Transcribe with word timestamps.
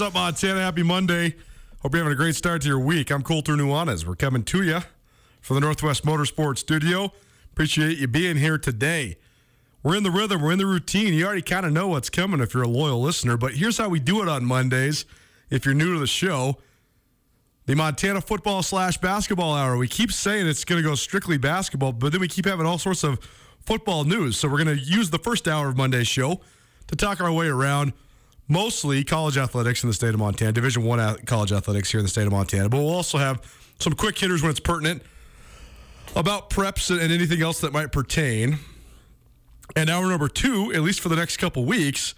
What's 0.00 0.08
up, 0.08 0.14
Montana? 0.14 0.62
Happy 0.62 0.82
Monday. 0.82 1.34
Hope 1.82 1.92
you're 1.92 2.02
having 2.02 2.14
a 2.14 2.16
great 2.16 2.34
start 2.34 2.62
to 2.62 2.68
your 2.68 2.78
week. 2.78 3.12
I'm 3.12 3.22
Colter 3.22 3.52
Nuanez. 3.52 4.06
We're 4.06 4.16
coming 4.16 4.42
to 4.44 4.62
you 4.62 4.80
from 5.42 5.56
the 5.56 5.60
Northwest 5.60 6.06
Motorsports 6.06 6.56
Studio. 6.56 7.12
Appreciate 7.52 7.98
you 7.98 8.08
being 8.08 8.38
here 8.38 8.56
today. 8.56 9.18
We're 9.82 9.96
in 9.96 10.02
the 10.02 10.10
rhythm, 10.10 10.40
we're 10.40 10.52
in 10.52 10.58
the 10.58 10.64
routine. 10.64 11.12
You 11.12 11.26
already 11.26 11.42
kind 11.42 11.66
of 11.66 11.72
know 11.72 11.88
what's 11.88 12.08
coming 12.08 12.40
if 12.40 12.54
you're 12.54 12.62
a 12.62 12.68
loyal 12.68 13.02
listener, 13.02 13.36
but 13.36 13.52
here's 13.52 13.76
how 13.76 13.90
we 13.90 14.00
do 14.00 14.22
it 14.22 14.28
on 14.30 14.42
Mondays. 14.42 15.04
If 15.50 15.66
you're 15.66 15.74
new 15.74 15.92
to 15.92 16.00
the 16.00 16.06
show, 16.06 16.56
the 17.66 17.76
Montana 17.76 18.22
football 18.22 18.62
slash 18.62 18.96
basketball 18.96 19.52
hour. 19.52 19.76
We 19.76 19.86
keep 19.86 20.12
saying 20.12 20.46
it's 20.46 20.64
going 20.64 20.82
to 20.82 20.88
go 20.88 20.94
strictly 20.94 21.36
basketball, 21.36 21.92
but 21.92 22.12
then 22.12 22.22
we 22.22 22.28
keep 22.28 22.46
having 22.46 22.64
all 22.64 22.78
sorts 22.78 23.04
of 23.04 23.18
football 23.66 24.04
news. 24.04 24.38
So 24.38 24.48
we're 24.48 24.64
going 24.64 24.78
to 24.78 24.82
use 24.82 25.10
the 25.10 25.18
first 25.18 25.46
hour 25.46 25.68
of 25.68 25.76
Monday's 25.76 26.08
show 26.08 26.40
to 26.86 26.96
talk 26.96 27.20
our 27.20 27.30
way 27.30 27.48
around 27.48 27.92
mostly 28.50 29.04
college 29.04 29.38
athletics 29.38 29.84
in 29.84 29.88
the 29.88 29.94
state 29.94 30.12
of 30.12 30.18
Montana, 30.18 30.52
Division 30.52 30.82
One 30.82 31.16
college 31.24 31.52
athletics 31.52 31.90
here 31.90 32.00
in 32.00 32.04
the 32.04 32.10
state 32.10 32.26
of 32.26 32.32
Montana. 32.32 32.68
But 32.68 32.78
we'll 32.78 32.90
also 32.90 33.16
have 33.16 33.40
some 33.78 33.94
quick 33.94 34.18
hitters 34.18 34.42
when 34.42 34.50
it's 34.50 34.60
pertinent 34.60 35.02
about 36.16 36.50
preps 36.50 36.90
and 36.90 37.12
anything 37.12 37.40
else 37.40 37.60
that 37.60 37.72
might 37.72 37.92
pertain. 37.92 38.58
And 39.76 39.88
hour 39.88 40.06
number 40.08 40.28
two, 40.28 40.72
at 40.74 40.82
least 40.82 41.00
for 41.00 41.08
the 41.08 41.16
next 41.16 41.36
couple 41.36 41.64
weeks 41.64 42.14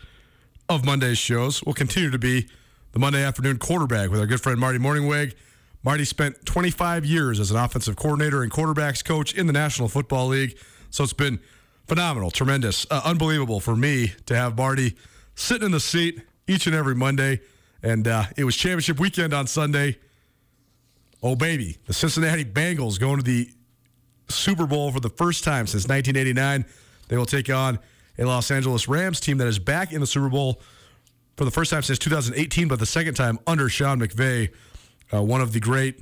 of 0.70 0.87
Monday's 0.87 1.19
shows, 1.19 1.62
will 1.62 1.75
continue 1.75 2.10
to 2.10 2.19
be 2.19 2.49
the 2.93 2.99
Monday 2.99 3.22
afternoon 3.22 3.59
quarterback 3.59 4.10
with 4.10 4.19
our 4.19 4.26
good 4.26 4.41
friend 4.41 4.59
Marty 4.59 4.78
Mornhinweg. 4.78 5.34
Marty 5.84 6.06
spent 6.06 6.47
25 6.47 7.04
years 7.04 7.41
as 7.41 7.50
an 7.50 7.59
offensive 7.59 7.97
coordinator 7.97 8.43
and 8.43 8.50
quarterbacks 8.50 9.04
coach 9.04 9.34
in 9.34 9.47
the 9.47 9.53
National 9.53 9.88
Football 9.88 10.28
League. 10.28 10.56
So 10.88 11.04
it's 11.04 11.12
been 11.12 11.41
phenomenal, 11.88 12.31
tremendous, 12.31 12.87
uh, 12.91 13.03
unbelievable 13.04 13.60
for 13.60 13.76
me 13.76 14.12
to 14.26 14.34
have 14.34 14.56
Marty 14.56 14.97
sitting 15.34 15.66
in 15.66 15.72
the 15.72 15.81
seat 15.81 16.22
each 16.47 16.66
and 16.66 16.75
every 16.75 16.94
Monday. 16.94 17.41
And 17.82 18.06
uh, 18.06 18.25
it 18.37 18.44
was 18.44 18.56
championship 18.56 19.00
weekend 19.00 19.34
on 19.34 19.47
Sunday. 19.47 19.98
Oh, 21.22 21.34
baby. 21.34 21.78
The 21.87 21.93
Cincinnati 21.93 22.44
Bengals 22.44 22.98
going 22.98 23.16
to 23.16 23.22
the 23.22 23.50
Super 24.28 24.66
Bowl 24.66 24.91
for 24.93 25.00
the 25.00 25.10
first 25.10 25.44
time 25.44 25.66
since 25.66 25.88
1989. 25.88 26.65
They 27.09 27.16
will 27.16 27.26
take 27.26 27.50
on 27.50 27.78
a 28.19 28.25
Los 28.25 28.50
Angeles 28.50 28.88
Rams 28.88 29.20
team 29.20 29.38
that 29.38 29.49
is 29.49 29.58
back 29.58 29.93
in 29.93 30.00
the 30.00 30.06
Super 30.06 30.29
Bowl 30.29 30.61
for 31.37 31.44
the 31.44 31.50
first 31.50 31.70
time 31.70 31.82
since 31.82 31.99
2018, 31.99 32.69
but 32.69 32.78
the 32.78 32.87
second 32.87 33.14
time 33.14 33.38
under 33.46 33.69
Sean 33.69 34.00
McVay, 34.00 34.50
uh, 35.12 35.23
one 35.23 35.40
of 35.40 35.52
the 35.52 35.61
great 35.61 36.00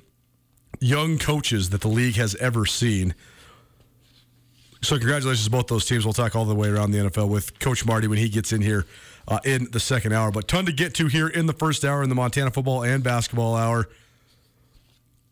young 0.80 1.18
coaches 1.18 1.70
that 1.70 1.80
the 1.80 1.88
league 1.88 2.16
has 2.16 2.34
ever 2.36 2.66
seen. 2.66 3.14
So, 4.82 4.96
congratulations 4.98 5.44
to 5.44 5.50
both 5.50 5.66
those 5.66 5.84
teams. 5.84 6.04
We'll 6.04 6.14
talk 6.14 6.34
all 6.34 6.46
the 6.46 6.54
way 6.54 6.68
around 6.68 6.92
the 6.92 6.98
NFL 6.98 7.28
with 7.28 7.58
Coach 7.58 7.84
Marty 7.84 8.06
when 8.06 8.18
he 8.18 8.28
gets 8.28 8.52
in 8.52 8.62
here 8.62 8.86
uh, 9.30 9.38
in 9.44 9.68
the 9.70 9.80
second 9.80 10.12
hour. 10.12 10.30
But 10.30 10.48
ton 10.48 10.66
to 10.66 10.72
get 10.72 10.92
to 10.94 11.06
here 11.06 11.28
in 11.28 11.46
the 11.46 11.52
first 11.52 11.84
hour 11.84 12.02
in 12.02 12.08
the 12.08 12.14
Montana 12.14 12.50
football 12.50 12.82
and 12.82 13.02
basketball 13.02 13.54
hour. 13.54 13.88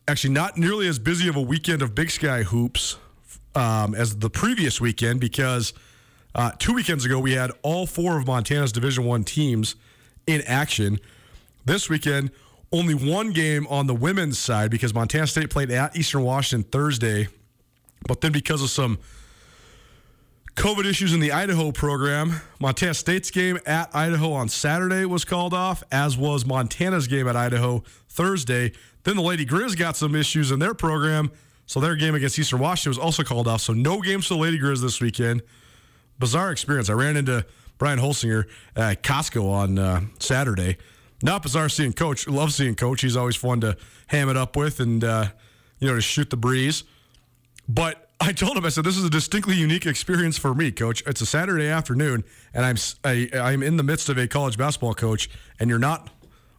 Actually, 0.07 0.33
not 0.33 0.57
nearly 0.57 0.87
as 0.87 0.97
busy 0.97 1.27
of 1.27 1.35
a 1.35 1.41
weekend 1.41 1.83
of 1.83 1.93
Big 1.93 2.09
Sky 2.09 2.41
hoops 2.41 2.97
um, 3.53 3.93
as 3.93 4.17
the 4.17 4.29
previous 4.29 4.81
weekend 4.81 5.19
because 5.19 5.73
uh, 6.33 6.51
two 6.57 6.73
weekends 6.73 7.05
ago 7.05 7.19
we 7.19 7.33
had 7.33 7.51
all 7.61 7.85
four 7.85 8.17
of 8.17 8.25
Montana's 8.25 8.71
Division 8.71 9.03
One 9.03 9.23
teams 9.23 9.75
in 10.25 10.41
action. 10.47 10.99
This 11.65 11.89
weekend, 11.89 12.31
only 12.71 12.93
one 12.93 13.31
game 13.31 13.67
on 13.67 13.85
the 13.85 13.93
women's 13.93 14.39
side 14.39 14.71
because 14.71 14.93
Montana 14.93 15.27
State 15.27 15.49
played 15.49 15.69
at 15.69 15.95
Eastern 15.95 16.23
Washington 16.23 16.69
Thursday, 16.71 17.27
but 18.07 18.21
then 18.21 18.31
because 18.31 18.63
of 18.63 18.69
some 18.69 18.97
COVID 20.55 20.85
issues 20.85 21.13
in 21.13 21.19
the 21.19 21.31
Idaho 21.31 21.71
program. 21.71 22.41
Montana 22.59 22.93
State's 22.93 23.31
game 23.31 23.59
at 23.65 23.95
Idaho 23.95 24.33
on 24.33 24.49
Saturday 24.49 25.05
was 25.05 25.23
called 25.23 25.53
off, 25.53 25.83
as 25.91 26.17
was 26.17 26.45
Montana's 26.45 27.07
game 27.07 27.27
at 27.27 27.35
Idaho 27.35 27.83
Thursday. 28.09 28.73
Then 29.03 29.15
the 29.15 29.21
Lady 29.21 29.45
Grizz 29.45 29.77
got 29.77 29.95
some 29.95 30.15
issues 30.15 30.51
in 30.51 30.59
their 30.59 30.73
program, 30.73 31.31
so 31.65 31.79
their 31.79 31.95
game 31.95 32.15
against 32.15 32.37
Eastern 32.37 32.59
Washington 32.59 32.89
was 32.89 32.97
also 32.97 33.23
called 33.23 33.47
off. 33.47 33.61
So 33.61 33.73
no 33.73 34.01
games 34.01 34.27
for 34.27 34.33
the 34.33 34.39
Lady 34.39 34.59
Grizz 34.59 34.81
this 34.81 34.99
weekend. 34.99 35.41
Bizarre 36.17 36.51
experience. 36.51 36.89
I 36.89 36.93
ran 36.93 37.15
into 37.15 37.45
Brian 37.77 37.99
Holsinger 37.99 38.45
at 38.75 39.03
Costco 39.03 39.49
on 39.49 39.79
uh, 39.79 40.01
Saturday. 40.19 40.77
Not 41.21 41.41
bizarre 41.43 41.69
seeing 41.69 41.93
Coach. 41.93 42.27
Love 42.27 42.53
seeing 42.53 42.75
Coach. 42.75 43.01
He's 43.01 43.15
always 43.15 43.35
fun 43.35 43.61
to 43.61 43.77
ham 44.07 44.29
it 44.29 44.35
up 44.35 44.55
with 44.55 44.79
and 44.79 45.03
uh, 45.03 45.27
you 45.79 45.87
know 45.87 45.95
to 45.95 46.01
shoot 46.01 46.29
the 46.29 46.37
breeze. 46.37 46.83
But 47.67 48.08
I 48.21 48.33
told 48.33 48.57
him, 48.57 48.65
I 48.65 48.69
said, 48.69 48.83
this 48.83 48.97
is 48.97 49.05
a 49.05 49.09
distinctly 49.09 49.55
unique 49.55 49.85
experience 49.85 50.37
for 50.37 50.53
me, 50.53 50.71
coach. 50.71 51.01
It's 51.07 51.21
a 51.21 51.25
Saturday 51.25 51.67
afternoon, 51.67 52.25
and 52.53 52.65
I'm 52.65 52.75
I, 53.03 53.29
I'm 53.33 53.63
in 53.63 53.77
the 53.77 53.83
midst 53.83 54.09
of 54.09 54.17
a 54.17 54.27
college 54.27 54.57
basketball 54.57 54.93
coach, 54.93 55.29
and 55.59 55.69
you're 55.69 55.79
not 55.79 56.09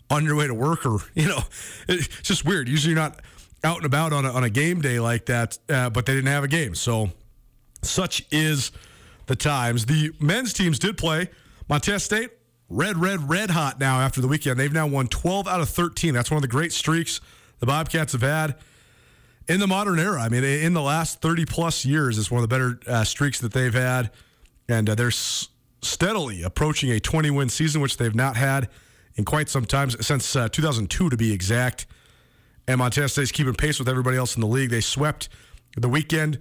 on 0.08 0.24
your 0.24 0.36
way 0.36 0.46
to 0.46 0.54
work, 0.54 0.86
or 0.86 1.00
you 1.14 1.28
know, 1.28 1.40
it's 1.88 2.08
just 2.22 2.44
weird. 2.44 2.68
Usually, 2.68 2.94
you're 2.94 3.02
not 3.02 3.20
out 3.62 3.76
and 3.76 3.86
about 3.86 4.12
on 4.12 4.24
a, 4.24 4.32
on 4.32 4.42
a 4.42 4.50
game 4.50 4.80
day 4.80 5.00
like 5.00 5.26
that, 5.26 5.58
uh, 5.68 5.90
but 5.90 6.06
they 6.06 6.14
didn't 6.14 6.30
have 6.30 6.44
a 6.44 6.48
game, 6.48 6.74
so 6.74 7.10
such 7.82 8.26
is 8.30 8.72
the 9.26 9.36
times. 9.36 9.86
The 9.86 10.12
men's 10.18 10.54
teams 10.54 10.78
did 10.78 10.96
play. 10.96 11.28
Montana 11.68 12.00
State, 12.00 12.30
red, 12.70 12.96
red, 12.96 13.28
red 13.28 13.50
hot 13.50 13.78
now 13.78 14.00
after 14.00 14.20
the 14.20 14.28
weekend. 14.28 14.58
They've 14.58 14.72
now 14.72 14.86
won 14.86 15.08
12 15.08 15.46
out 15.46 15.60
of 15.60 15.68
13. 15.68 16.14
That's 16.14 16.30
one 16.30 16.36
of 16.36 16.42
the 16.42 16.48
great 16.48 16.72
streaks 16.72 17.20
the 17.60 17.66
Bobcats 17.66 18.12
have 18.12 18.22
had 18.22 18.56
in 19.50 19.58
the 19.58 19.66
modern 19.66 19.98
era. 19.98 20.22
I 20.22 20.28
mean, 20.28 20.44
in 20.44 20.74
the 20.74 20.80
last 20.80 21.20
30 21.20 21.44
plus 21.44 21.84
years, 21.84 22.18
it's 22.18 22.30
one 22.30 22.40
of 22.40 22.48
the 22.48 22.54
better 22.54 22.78
uh, 22.86 23.02
streaks 23.02 23.40
that 23.40 23.52
they've 23.52 23.74
had. 23.74 24.12
And 24.68 24.88
uh, 24.88 24.94
they're 24.94 25.08
s- 25.08 25.48
steadily 25.82 26.44
approaching 26.44 26.92
a 26.92 27.00
20 27.00 27.30
win 27.30 27.48
season, 27.48 27.80
which 27.80 27.96
they've 27.96 28.14
not 28.14 28.36
had 28.36 28.68
in 29.16 29.24
quite 29.24 29.48
some 29.48 29.64
time, 29.64 29.90
since 29.90 30.36
uh, 30.36 30.48
2002 30.48 31.10
to 31.10 31.16
be 31.16 31.32
exact. 31.32 31.86
And 32.68 32.78
Montana 32.78 33.08
State's 33.08 33.32
keeping 33.32 33.54
pace 33.54 33.80
with 33.80 33.88
everybody 33.88 34.16
else 34.16 34.36
in 34.36 34.40
the 34.40 34.46
league. 34.46 34.70
They 34.70 34.80
swept 34.80 35.28
the 35.76 35.88
weekend 35.88 36.38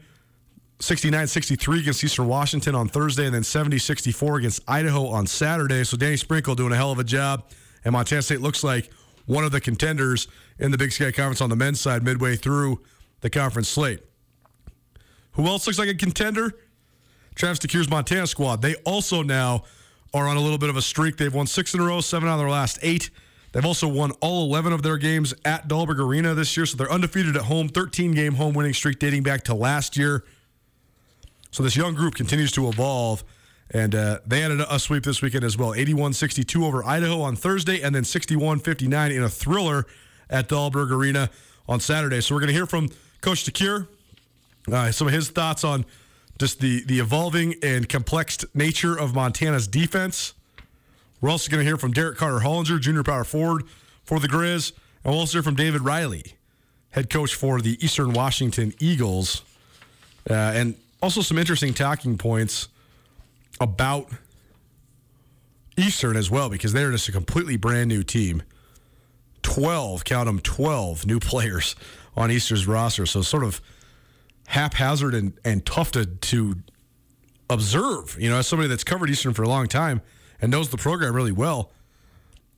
69 0.80 1.26
63 1.26 1.80
against 1.80 2.04
Eastern 2.04 2.28
Washington 2.28 2.76
on 2.76 2.88
Thursday, 2.90 3.26
and 3.26 3.34
then 3.34 3.44
70 3.44 3.80
64 3.80 4.38
against 4.38 4.62
Idaho 4.68 5.08
on 5.08 5.26
Saturday. 5.26 5.84
So 5.84 5.98
Danny 5.98 6.16
Sprinkle 6.16 6.54
doing 6.54 6.74
a 6.74 6.76
hell 6.76 6.92
of 6.92 7.00
a 7.00 7.04
job. 7.04 7.44
And 7.84 7.94
Montana 7.94 8.22
State 8.22 8.42
looks 8.42 8.64
like 8.64 8.92
one 9.26 9.44
of 9.44 9.52
the 9.52 9.62
contenders 9.62 10.28
in 10.60 10.70
the 10.70 10.78
Big 10.78 10.92
Sky 10.92 11.12
Conference 11.12 11.42
on 11.42 11.50
the 11.50 11.56
men's 11.56 11.82
side 11.82 12.04
midway 12.04 12.36
through 12.36 12.82
the 13.21 13.30
conference 13.30 13.69
slate. 13.69 14.01
Who 15.33 15.45
else 15.45 15.68
looks 15.68 15.80
like 15.80 15.89
a 15.89 15.95
contender? 15.95 16.54
Travis 17.36 17.60
DeCuire's 17.60 17.89
Montana 17.89 18.27
squad. 18.27 18.62
They 18.62 18.75
also 18.86 19.21
now 19.24 19.63
are 20.13 20.27
on 20.27 20.38
a 20.38 20.42
little 20.42 20.57
bit 20.57 20.69
of 20.69 20.75
a 20.75 20.81
streak. 20.81 21.18
They've 21.18 21.33
won 21.33 21.48
six 21.48 21.74
in 21.74 21.80
a 21.80 21.83
row, 21.83 22.01
seven 22.01 22.27
out 22.27 22.33
of 22.33 22.39
their 22.39 22.50
last 22.50 22.80
eight. 22.81 23.10
They've 23.51 23.66
also 23.66 23.88
won 23.88 24.12
all 24.21 24.45
11 24.45 24.74
of 24.74 24.83
their 24.83 24.98
games 24.98 25.33
at 25.44 25.68
Dahlberg 25.68 26.00
Arena 26.00 26.36
this 26.36 26.56
year, 26.56 26.66
so 26.66 26.77
they're 26.77 26.92
undefeated 26.92 27.36
at 27.36 27.44
home, 27.44 27.68
13 27.68 28.13
game 28.13 28.36
home 28.36 28.54
winning 28.54 28.74
streak 28.74 29.00
dating 29.00 29.24
back 29.24 29.44
to 29.45 29.56
last 29.56 29.98
year. 29.98 30.24
So 31.51 31.63
this 31.63 31.75
young 31.75 31.95
group 31.95 32.13
continues 32.13 32.51
to 32.54 32.68
evolve, 32.68 33.24
and 33.71 33.95
uh, 33.95 34.19
they 34.25 34.42
had 34.42 34.51
a 34.51 34.77
sweep 34.77 35.04
this 35.04 35.21
weekend 35.21 35.44
as 35.44 35.57
well 35.57 35.74
81 35.74 36.13
62 36.13 36.63
over 36.63 36.86
Idaho 36.86 37.21
on 37.21 37.36
Thursday, 37.36 37.81
and 37.81 37.95
then 37.95 38.04
61 38.04 38.60
59 38.60 39.12
in 39.12 39.24
a 39.24 39.30
thriller 39.30 39.86
at 40.30 40.48
Dahlberg 40.48 40.92
Arena 40.92 41.31
on 41.68 41.80
Saturday. 41.80 42.21
So 42.21 42.36
we're 42.36 42.42
going 42.42 42.50
to 42.50 42.54
hear 42.54 42.68
from 42.68 42.89
Coach 43.21 43.45
DeCuire, 43.45 43.88
uh, 44.71 44.92
some 44.92 45.07
of 45.07 45.13
his 45.13 45.30
thoughts 45.30 45.63
on 45.63 45.86
just 46.39 46.60
the, 46.62 46.83
the 46.86 47.00
evolving 47.00 47.56
and 47.62 47.88
complex 47.89 48.45
nature 48.54 48.98
of 48.98 49.13
Montana's 49.13 49.68
defense. 49.68 50.33
We're 51.19 51.30
also 51.30 51.51
going 51.51 51.60
to 51.60 51.66
hear 51.66 51.77
from 51.77 51.92
Derrick 51.92 52.18
Carter 52.18 52.39
Hollinger, 52.39 52.80
junior 52.80 53.04
power 53.04 53.25
forward 53.25 53.63
for 54.06 54.19
the 54.19 54.27
Grizz. 54.27 54.71
And 55.04 55.12
we'll 55.12 55.19
also 55.19 55.33
hear 55.33 55.44
from 55.44 55.56
David 55.56 55.81
Riley, 55.81 56.24
head 56.92 57.10
coach 57.10 57.36
for 57.36 57.60
the 57.60 57.77
Eastern 57.83 58.13
Washington 58.13 58.74
Eagles. 58.80 59.44
Uh, 60.30 60.33
and 60.33 60.75
also 61.01 61.21
some 61.21 61.38
interesting 61.38 61.74
talking 61.74 62.18
points 62.18 62.69
about 63.60 64.07
Eastern 65.75 66.16
as 66.16 66.31
well, 66.31 66.50
because 66.50 66.71
they're 66.71 66.92
just 66.92 67.10
a 67.10 67.12
completely 67.12 67.57
brand 67.57 67.89
new 67.89 68.04
team. 68.04 68.44
12, 69.42 70.06
count 70.06 70.27
them, 70.27 70.39
12 70.39 71.06
new 71.06 71.19
players 71.19 71.75
on 72.19 72.30
Eastern's 72.30 72.68
roster. 72.68 73.07
So 73.07 73.21
sort 73.21 73.44
of 73.44 73.62
haphazard 74.48 75.16
and, 75.16 75.33
and 75.44 75.66
tough 75.66 75.92
to, 75.94 76.06
to 76.06 76.56
observe. 77.50 78.18
You 78.19 78.30
know, 78.30 78.38
as 78.38 78.48
somebody 78.48 78.68
that's 78.68 78.83
covered 78.83 79.10
Eastern 79.10 79.33
for 79.33 79.44
a 79.44 79.48
long 79.48 79.68
time 79.68 80.01
and 80.42 80.51
knows 80.51 80.69
the 80.69 80.77
program 80.77 81.16
really 81.16 81.31
well, 81.31 81.71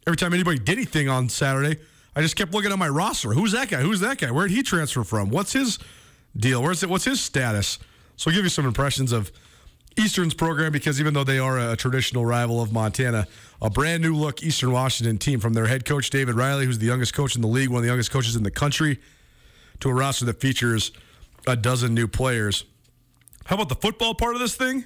every 0.07 0.17
time 0.17 0.33
anybody 0.33 0.57
did 0.57 0.77
anything 0.77 1.07
on 1.07 1.29
Saturday, 1.29 1.79
I 2.15 2.21
just 2.21 2.35
kept 2.35 2.51
looking 2.53 2.71
at 2.71 2.79
my 2.79 2.89
roster. 2.89 3.33
Who's 3.33 3.51
that 3.53 3.69
guy? 3.69 3.81
Who's 3.81 4.01
that 4.01 4.17
guy? 4.17 4.31
Where 4.31 4.47
did 4.47 4.55
he 4.55 4.63
transfer 4.63 5.03
from? 5.03 5.29
What's 5.29 5.53
his 5.53 5.79
deal? 6.35 6.61
Where's 6.61 6.83
it? 6.83 6.89
What's 6.89 7.05
his 7.05 7.21
status? 7.21 7.77
So 8.17 8.29
I'll 8.29 8.35
give 8.35 8.43
you 8.43 8.49
some 8.49 8.65
impressions 8.65 9.11
of 9.11 9.31
Eastern's 9.97 10.33
program 10.33 10.71
because 10.71 10.99
even 10.99 11.13
though 11.13 11.23
they 11.23 11.39
are 11.39 11.59
a 11.59 11.75
traditional 11.75 12.25
rival 12.25 12.61
of 12.61 12.73
Montana, 12.73 13.27
a 13.61 13.69
brand 13.69 14.01
new 14.01 14.15
look 14.15 14.41
Eastern 14.41 14.71
Washington 14.71 15.17
team 15.17 15.39
from 15.39 15.53
their 15.53 15.67
head 15.67 15.85
coach 15.85 16.09
David 16.09 16.35
Riley, 16.35 16.65
who's 16.65 16.79
the 16.79 16.87
youngest 16.87 17.13
coach 17.13 17.35
in 17.35 17.41
the 17.41 17.47
league, 17.47 17.69
one 17.69 17.77
of 17.77 17.83
the 17.83 17.89
youngest 17.89 18.11
coaches 18.11 18.35
in 18.35 18.43
the 18.43 18.51
country, 18.51 18.99
to 19.81 19.89
a 19.89 19.94
roster 19.94 20.25
that 20.25 20.39
features 20.39 20.92
a 21.45 21.56
dozen 21.56 21.94
new 21.94 22.07
players. 22.07 22.66
How 23.45 23.56
about 23.56 23.69
the 23.69 23.75
football 23.75 24.13
part 24.13 24.36
of 24.36 24.39
this 24.39 24.56
thing? 24.56 24.86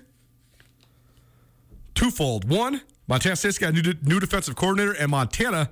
Twofold. 1.93 2.49
One, 2.49 2.81
Montana 3.07 3.35
State's 3.35 3.57
got 3.57 3.73
a 3.73 3.81
new, 3.81 3.93
new 4.01 4.19
defensive 4.19 4.55
coordinator, 4.55 4.93
and 4.93 5.11
Montana 5.11 5.69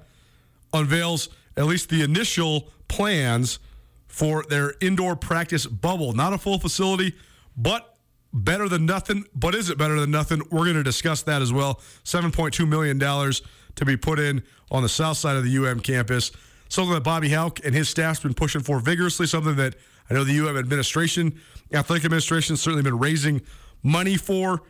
unveils 0.74 1.30
at 1.58 1.66
least 1.66 1.90
the 1.90 2.02
initial 2.02 2.70
plans 2.88 3.60
for 4.08 4.44
their 4.44 4.75
indoor 4.80 5.16
practice 5.16 5.66
bubble. 5.66 6.14
Not 6.14 6.34
a 6.34 6.38
full 6.38 6.60
facility, 6.60 7.14
but 7.58 7.98
better 8.34 8.68
than 8.70 8.86
nothing. 8.86 9.25
But 9.36 9.56
is 9.56 9.70
it 9.70 9.78
better 9.78 10.00
than 10.00 10.12
nothing? 10.12 10.42
We're 10.52 10.66
going 10.66 10.75
to 10.75 10.84
discuss 10.84 11.24
that 11.24 11.42
as 11.42 11.52
well. 11.52 11.81
$7.2 12.04 12.68
million 12.68 13.00
to 13.00 13.86
be 13.86 13.98
put 13.98 14.20
in 14.20 14.44
on 14.70 14.84
the 14.84 14.90
south 14.90 15.18
side 15.18 15.36
of 15.36 15.44
the 15.44 15.58
UM 15.58 15.80
campus. 15.80 16.31
Something 16.74 16.96
that 16.96 17.04
Bobby 17.04 17.30
Hauck 17.30 17.64
and 17.64 17.75
his 17.75 17.88
staff's 17.88 18.22
been 18.22 18.34
pushing 18.34 18.64
for 18.64 18.80
vigorously. 18.80 19.28
Something 19.28 19.56
that 19.58 19.75
I 20.10 20.16
know 20.16 20.24
the 20.24 20.40
UM 20.40 20.58
administration, 20.58 21.40
athletic 21.72 22.04
administration, 22.04 22.58
certainly 22.58 22.81
been 22.81 22.98
raising 22.98 23.44
money 23.84 24.18
for. 24.18 24.64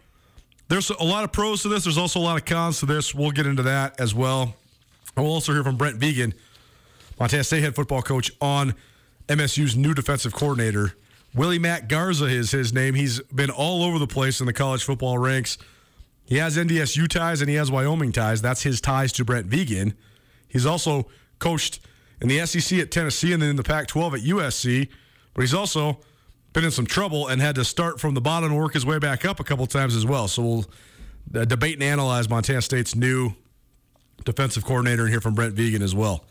There's 0.67 0.89
a 0.89 1.01
lot 1.01 1.23
of 1.23 1.31
pros 1.31 1.61
to 1.61 1.69
this. 1.69 1.85
There's 1.85 1.97
also 1.97 2.19
a 2.19 2.25
lot 2.25 2.35
of 2.35 2.43
cons 2.43 2.81
to 2.81 2.85
this. 2.85 3.15
We'll 3.15 3.31
get 3.31 3.45
into 3.45 3.63
that 3.63 4.01
as 4.01 4.13
well. 4.13 4.53
And 5.15 5.23
we'll 5.23 5.33
also 5.33 5.53
hear 5.53 5.63
from 5.63 5.77
Brent 5.77 5.97
Vigen, 5.97 6.33
Montana 7.21 7.45
State 7.45 7.63
head 7.63 7.73
football 7.73 8.01
coach, 8.01 8.33
on 8.41 8.73
MSU's 9.29 9.77
new 9.77 9.93
defensive 9.93 10.33
coordinator. 10.33 10.97
Willie 11.33 11.57
Mack 11.57 11.87
Garza 11.87 12.25
is 12.25 12.51
his 12.51 12.73
name. 12.73 12.95
He's 12.95 13.21
been 13.33 13.49
all 13.49 13.81
over 13.81 13.97
the 13.97 14.07
place 14.07 14.41
in 14.41 14.45
the 14.45 14.51
college 14.51 14.83
football 14.83 15.19
ranks. 15.19 15.57
He 16.25 16.35
has 16.39 16.57
NDSU 16.57 17.07
ties 17.07 17.39
and 17.39 17.49
he 17.49 17.55
has 17.55 17.71
Wyoming 17.71 18.11
ties. 18.11 18.41
That's 18.41 18.63
his 18.63 18.81
ties 18.81 19.13
to 19.13 19.23
Brent 19.23 19.49
Vigen. 19.49 19.93
He's 20.49 20.65
also 20.65 21.07
coached 21.39 21.79
in 22.23 22.29
the 22.29 22.43
SEC 22.45 22.79
at 22.79 22.89
Tennessee 22.89 23.33
and 23.33 23.41
then 23.41 23.49
in 23.51 23.55
the 23.57 23.63
Pac 23.63 23.87
12 23.87 24.15
at 24.15 24.21
USC. 24.21 24.89
But 25.33 25.41
he's 25.41 25.53
also 25.53 25.99
been 26.53 26.63
in 26.63 26.71
some 26.71 26.85
trouble 26.85 27.27
and 27.27 27.41
had 27.41 27.55
to 27.55 27.65
start 27.65 27.99
from 27.99 28.13
the 28.13 28.21
bottom 28.21 28.51
and 28.51 28.59
work 28.59 28.73
his 28.73 28.85
way 28.85 28.97
back 28.97 29.25
up 29.25 29.39
a 29.39 29.43
couple 29.43 29.65
times 29.67 29.95
as 29.95 30.05
well. 30.05 30.27
So 30.27 30.41
we'll 30.41 30.65
uh, 31.35 31.45
debate 31.45 31.75
and 31.75 31.83
analyze 31.83 32.29
Montana 32.29 32.61
State's 32.61 32.95
new 32.95 33.33
defensive 34.23 34.63
coordinator 34.63 35.03
and 35.03 35.11
hear 35.11 35.21
from 35.21 35.35
Brent 35.35 35.53
Vigen 35.53 35.81
as 35.81 35.93
well. 35.93 36.25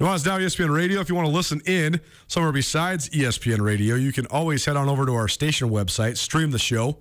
Nuanez 0.00 0.26
Now 0.26 0.38
to 0.38 0.44
ESPN 0.44 0.74
Radio. 0.74 1.00
If 1.00 1.08
you 1.08 1.14
want 1.14 1.28
to 1.28 1.32
listen 1.32 1.60
in 1.64 2.00
somewhere 2.26 2.50
besides 2.50 3.08
ESPN 3.10 3.60
Radio, 3.60 3.94
you 3.94 4.12
can 4.12 4.26
always 4.26 4.64
head 4.64 4.76
on 4.76 4.88
over 4.88 5.06
to 5.06 5.14
our 5.14 5.28
station 5.28 5.68
website, 5.68 6.16
stream 6.16 6.50
the 6.50 6.58
show. 6.58 6.98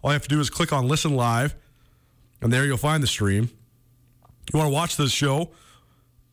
All 0.00 0.10
you 0.10 0.12
have 0.12 0.22
to 0.22 0.28
do 0.28 0.40
is 0.40 0.48
click 0.48 0.72
on 0.72 0.88
Listen 0.88 1.14
Live, 1.14 1.54
and 2.40 2.50
there 2.50 2.64
you'll 2.64 2.78
find 2.78 3.02
the 3.02 3.08
stream. 3.08 3.50
You 4.50 4.58
want 4.58 4.68
to 4.68 4.72
watch 4.72 4.96
this 4.96 5.10
show, 5.10 5.50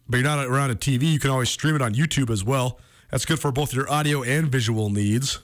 but 0.07 0.17
you're 0.17 0.23
not 0.23 0.45
around 0.45 0.71
a 0.71 0.75
TV, 0.75 1.03
you 1.03 1.19
can 1.19 1.31
always 1.31 1.49
stream 1.49 1.75
it 1.75 1.81
on 1.81 1.93
YouTube 1.93 2.29
as 2.29 2.43
well. 2.43 2.79
That's 3.11 3.25
good 3.25 3.39
for 3.39 3.51
both 3.51 3.73
your 3.73 3.89
audio 3.89 4.23
and 4.23 4.51
visual 4.51 4.89
needs. 4.89 5.39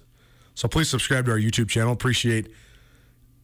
So 0.55 0.67
please 0.67 0.89
subscribe 0.89 1.25
to 1.25 1.31
our 1.31 1.37
YouTube 1.37 1.69
channel. 1.69 1.93
Appreciate 1.93 2.51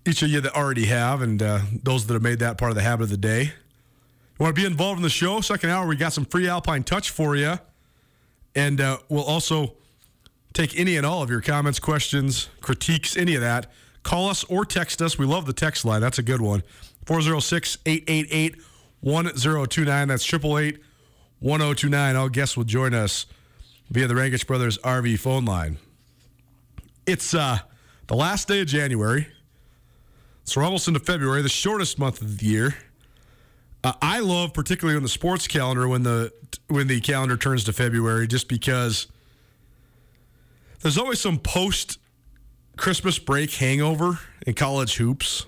each 0.06 0.22
of 0.22 0.30
you 0.30 0.42
that 0.42 0.56
already 0.56 0.86
have 0.86 1.22
and 1.22 1.42
uh, 1.42 1.60
those 1.84 2.08
that 2.08 2.14
have 2.14 2.24
made 2.24 2.40
that 2.40 2.58
part 2.58 2.72
of 2.72 2.76
the 2.76 2.82
habit 2.82 3.04
of 3.04 3.10
the 3.10 3.18
day. 3.18 3.44
You 3.44 4.44
want 4.44 4.56
to 4.56 4.62
be 4.62 4.68
involved 4.68 5.00
in 5.00 5.04
the 5.04 5.10
show? 5.10 5.42
Second 5.42 5.70
hour, 5.72 5.88
we 5.88 5.96
got 5.96 6.14
some 6.14 6.26
free 6.26 6.48
Alpine 6.48 6.84
Touch 6.84 7.10
for 7.10 7.36
you. 7.36 7.58
And 8.56 8.80
uh, 8.80 8.98
we'll 9.10 9.24
also 9.24 9.76
take 10.54 10.80
any 10.80 10.98
and 10.98 11.06
all 11.06 11.22
of 11.22 11.30
your 11.30 11.42
comments, 11.42 11.80
questions, 11.80 12.50
critiques, 12.62 13.18
any 13.18 13.36
of 13.36 13.42
that. 13.42 13.72
Call 14.04 14.30
us 14.30 14.44
or 14.46 14.66
text 14.66 15.02
us. 15.02 15.18
We 15.18 15.26
love 15.26 15.46
the 15.46 15.54
text 15.54 15.86
line. 15.86 16.02
That's 16.02 16.20
a 16.20 16.24
good 16.24 16.42
one. 16.42 16.64
406 17.06 17.78
888 17.86 18.56
1029. 19.02 20.08
That's 20.08 20.34
888 20.34 20.80
1029. 21.40 22.16
All 22.16 22.30
guests 22.30 22.58
will 22.58 22.64
join 22.64 22.94
us 22.94 23.26
via 23.90 24.08
the 24.08 24.14
Rangitsch 24.14 24.48
Brothers 24.48 24.78
RV 24.80 25.20
phone 25.20 25.46
line. 25.46 25.78
It's 27.06 27.34
uh, 27.34 27.60
the 28.08 28.16
last 28.16 28.48
day 28.48 28.62
of 28.62 28.68
January. 28.68 29.28
So 30.44 30.62
we're 30.62 30.66
almost 30.66 30.88
into 30.88 31.00
February, 31.00 31.42
the 31.42 31.50
shortest 31.50 32.00
month 32.00 32.22
of 32.22 32.38
the 32.38 32.46
year. 32.46 32.76
Uh, 33.84 33.94
I 34.02 34.20
love 34.20 34.54
particularly 34.54 34.98
on 34.98 35.04
the 35.04 35.10
sports 35.10 35.48
calendar 35.48 35.88
when 35.88 36.04
the 36.04 36.32
when 36.68 36.88
the 36.88 37.00
calendar 37.02 37.38
turns 37.38 37.64
to 37.66 37.74
February, 37.74 38.28
just 38.28 38.48
because 38.48 39.08
there's 40.82 40.98
always 40.98 41.20
some 41.20 41.38
post 41.38 42.00
Christmas 42.78 43.20
break 43.20 43.54
hangover 43.54 44.20
in 44.46 44.54
college 44.54 44.96
hoops, 44.96 45.46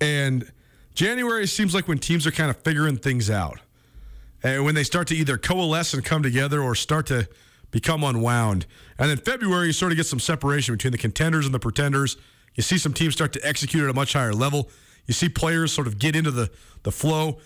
and 0.00 0.50
January 0.94 1.46
seems 1.46 1.74
like 1.74 1.88
when 1.88 1.98
teams 1.98 2.26
are 2.26 2.32
kind 2.32 2.50
of 2.50 2.56
figuring 2.58 2.96
things 2.96 3.30
out, 3.30 3.60
and 4.42 4.64
when 4.64 4.74
they 4.74 4.84
start 4.84 5.08
to 5.08 5.14
either 5.14 5.36
coalesce 5.36 5.94
and 5.94 6.04
come 6.04 6.22
together 6.22 6.62
or 6.62 6.74
start 6.74 7.06
to 7.06 7.28
become 7.70 8.02
unwound. 8.02 8.66
And 8.98 9.10
then 9.10 9.18
February, 9.18 9.68
you 9.68 9.72
sort 9.72 9.92
of 9.92 9.96
get 9.96 10.06
some 10.06 10.20
separation 10.20 10.74
between 10.74 10.92
the 10.92 10.98
contenders 10.98 11.46
and 11.46 11.54
the 11.54 11.58
pretenders. 11.58 12.16
You 12.54 12.62
see 12.62 12.78
some 12.78 12.92
teams 12.92 13.14
start 13.14 13.32
to 13.34 13.46
execute 13.46 13.84
at 13.84 13.90
a 13.90 13.94
much 13.94 14.14
higher 14.14 14.32
level. 14.32 14.68
You 15.06 15.14
see 15.14 15.28
players 15.28 15.72
sort 15.72 15.86
of 15.86 15.98
get 15.98 16.16
into 16.16 16.30
the, 16.30 16.50
the 16.82 16.92
flow. 16.92 17.38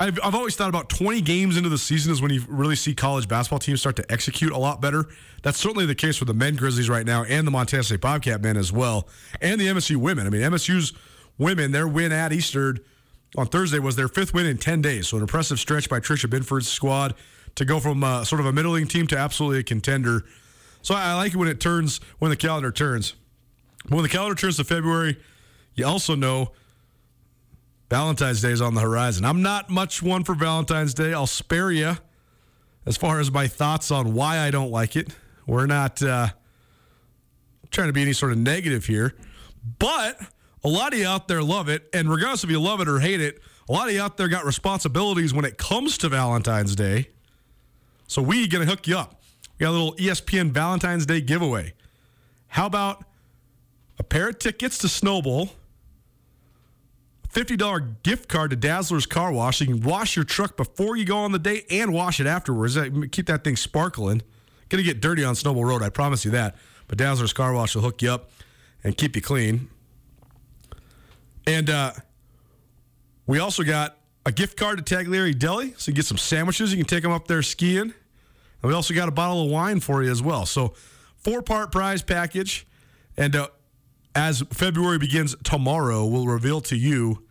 I've, 0.00 0.18
I've 0.22 0.34
always 0.34 0.56
thought 0.56 0.68
about 0.68 0.88
20 0.88 1.20
games 1.20 1.56
into 1.56 1.68
the 1.68 1.78
season 1.78 2.12
is 2.12 2.22
when 2.22 2.32
you 2.32 2.42
really 2.48 2.76
see 2.76 2.94
college 2.94 3.28
basketball 3.28 3.58
teams 3.58 3.80
start 3.80 3.96
to 3.96 4.12
execute 4.12 4.52
a 4.52 4.58
lot 4.58 4.80
better. 4.80 5.06
That's 5.42 5.58
certainly 5.58 5.86
the 5.86 5.94
case 5.94 6.20
with 6.20 6.28
the 6.28 6.34
men 6.34 6.56
Grizzlies 6.56 6.88
right 6.88 7.06
now 7.06 7.24
and 7.24 7.46
the 7.46 7.50
Montana 7.50 7.82
State 7.82 8.00
Bobcat 8.00 8.40
men 8.40 8.56
as 8.56 8.72
well, 8.72 9.08
and 9.40 9.60
the 9.60 9.66
MSU 9.66 9.96
women. 9.96 10.26
I 10.26 10.30
mean, 10.30 10.42
MSU's 10.42 10.92
women, 11.38 11.72
their 11.72 11.86
win 11.86 12.12
at 12.12 12.32
Eastern 12.32 12.80
on 13.36 13.46
Thursday 13.46 13.78
was 13.78 13.96
their 13.96 14.08
fifth 14.08 14.34
win 14.34 14.46
in 14.46 14.58
10 14.58 14.82
days. 14.82 15.08
So 15.08 15.16
an 15.16 15.22
impressive 15.22 15.58
stretch 15.58 15.88
by 15.88 16.00
Tricia 16.00 16.28
Binford's 16.28 16.68
squad 16.68 17.14
to 17.54 17.64
go 17.64 17.80
from 17.80 18.04
uh, 18.04 18.24
sort 18.24 18.40
of 18.40 18.46
a 18.46 18.52
middling 18.52 18.86
team 18.86 19.06
to 19.08 19.18
absolutely 19.18 19.60
a 19.60 19.62
contender. 19.62 20.24
So 20.82 20.94
I 20.94 21.14
like 21.14 21.32
it 21.32 21.36
when 21.36 21.48
it 21.48 21.60
turns, 21.60 22.00
when 22.18 22.30
the 22.30 22.36
calendar 22.36 22.70
turns. 22.70 23.14
But 23.84 23.92
when 23.92 24.02
the 24.02 24.08
calendar 24.08 24.34
turns 24.34 24.56
to 24.56 24.64
February, 24.64 25.18
you 25.74 25.86
also 25.86 26.14
know 26.14 26.52
Valentine's 27.90 28.40
Day 28.40 28.50
is 28.50 28.60
on 28.60 28.74
the 28.74 28.80
horizon. 28.80 29.24
I'm 29.24 29.42
not 29.42 29.70
much 29.70 30.02
one 30.02 30.24
for 30.24 30.34
Valentine's 30.34 30.94
Day. 30.94 31.12
I'll 31.12 31.26
spare 31.26 31.70
you 31.70 31.96
as 32.86 32.96
far 32.96 33.20
as 33.20 33.30
my 33.30 33.46
thoughts 33.46 33.90
on 33.90 34.14
why 34.14 34.38
I 34.38 34.50
don't 34.50 34.70
like 34.70 34.96
it. 34.96 35.14
We're 35.46 35.66
not 35.66 36.02
uh, 36.02 36.28
trying 37.70 37.88
to 37.88 37.92
be 37.92 38.02
any 38.02 38.12
sort 38.12 38.32
of 38.32 38.38
negative 38.38 38.86
here, 38.86 39.14
but 39.78 40.18
a 40.64 40.68
lot 40.68 40.92
of 40.92 40.98
you 40.98 41.06
out 41.06 41.28
there 41.28 41.42
love 41.42 41.68
it. 41.68 41.88
And 41.92 42.10
regardless 42.10 42.44
if 42.44 42.50
you 42.50 42.60
love 42.60 42.80
it 42.80 42.88
or 42.88 43.00
hate 43.00 43.20
it, 43.20 43.40
a 43.68 43.72
lot 43.72 43.88
of 43.88 43.94
you 43.94 44.00
out 44.00 44.16
there 44.16 44.28
got 44.28 44.44
responsibilities 44.44 45.32
when 45.32 45.44
it 45.44 45.58
comes 45.58 45.98
to 45.98 46.08
Valentine's 46.08 46.74
Day. 46.74 47.08
So 48.06 48.22
we 48.22 48.46
gonna 48.48 48.66
hook 48.66 48.86
you 48.86 48.98
up. 48.98 49.22
We 49.58 49.64
got 49.64 49.70
a 49.70 49.72
little 49.72 49.94
ESPN 49.94 50.50
Valentine's 50.50 51.06
Day 51.06 51.20
giveaway. 51.20 51.72
How 52.48 52.66
about 52.66 53.04
a 53.98 54.02
pair 54.02 54.28
of 54.28 54.38
tickets 54.38 54.78
to 54.78 54.86
Snowbowl? 54.86 55.50
$50 57.32 58.02
gift 58.02 58.28
card 58.28 58.50
to 58.50 58.56
Dazzler's 58.56 59.06
Car 59.06 59.32
Wash. 59.32 59.62
You 59.62 59.68
can 59.68 59.80
wash 59.80 60.16
your 60.16 60.24
truck 60.24 60.54
before 60.56 60.96
you 60.96 61.06
go 61.06 61.16
on 61.16 61.32
the 61.32 61.38
date 61.38 61.64
and 61.70 61.94
wash 61.94 62.20
it 62.20 62.26
afterwards. 62.26 62.76
Keep 63.10 63.26
that 63.26 63.42
thing 63.42 63.56
sparkling. 63.56 64.22
Gonna 64.68 64.82
get 64.82 65.00
dirty 65.00 65.24
on 65.24 65.34
Snowbowl 65.34 65.64
Road, 65.64 65.82
I 65.82 65.88
promise 65.88 66.26
you 66.26 66.30
that. 66.32 66.56
But 66.88 66.98
Dazzler's 66.98 67.32
Car 67.32 67.54
Wash 67.54 67.74
will 67.74 67.82
hook 67.82 68.02
you 68.02 68.10
up 68.10 68.30
and 68.84 68.96
keep 68.96 69.16
you 69.16 69.22
clean. 69.22 69.70
And 71.46 71.70
uh, 71.70 71.92
we 73.26 73.38
also 73.38 73.62
got 73.62 73.98
a 74.24 74.32
gift 74.32 74.56
card 74.56 74.84
to 74.84 74.94
Taglieri 74.94 75.36
Deli, 75.36 75.74
so 75.76 75.90
you 75.90 75.94
get 75.94 76.04
some 76.04 76.18
sandwiches. 76.18 76.72
You 76.72 76.78
can 76.78 76.86
take 76.86 77.02
them 77.02 77.12
up 77.12 77.26
there 77.26 77.42
skiing. 77.42 77.80
And 77.82 77.92
we 78.62 78.72
also 78.72 78.94
got 78.94 79.08
a 79.08 79.12
bottle 79.12 79.44
of 79.44 79.50
wine 79.50 79.80
for 79.80 80.02
you 80.02 80.10
as 80.10 80.22
well. 80.22 80.46
So, 80.46 80.74
four 81.16 81.42
part 81.42 81.72
prize 81.72 82.02
package. 82.02 82.66
And 83.16 83.34
uh, 83.34 83.48
as 84.14 84.42
February 84.52 84.98
begins 84.98 85.34
tomorrow, 85.42 86.06
we'll 86.06 86.26
reveal 86.26 86.60
to 86.62 86.76
you 86.76 87.24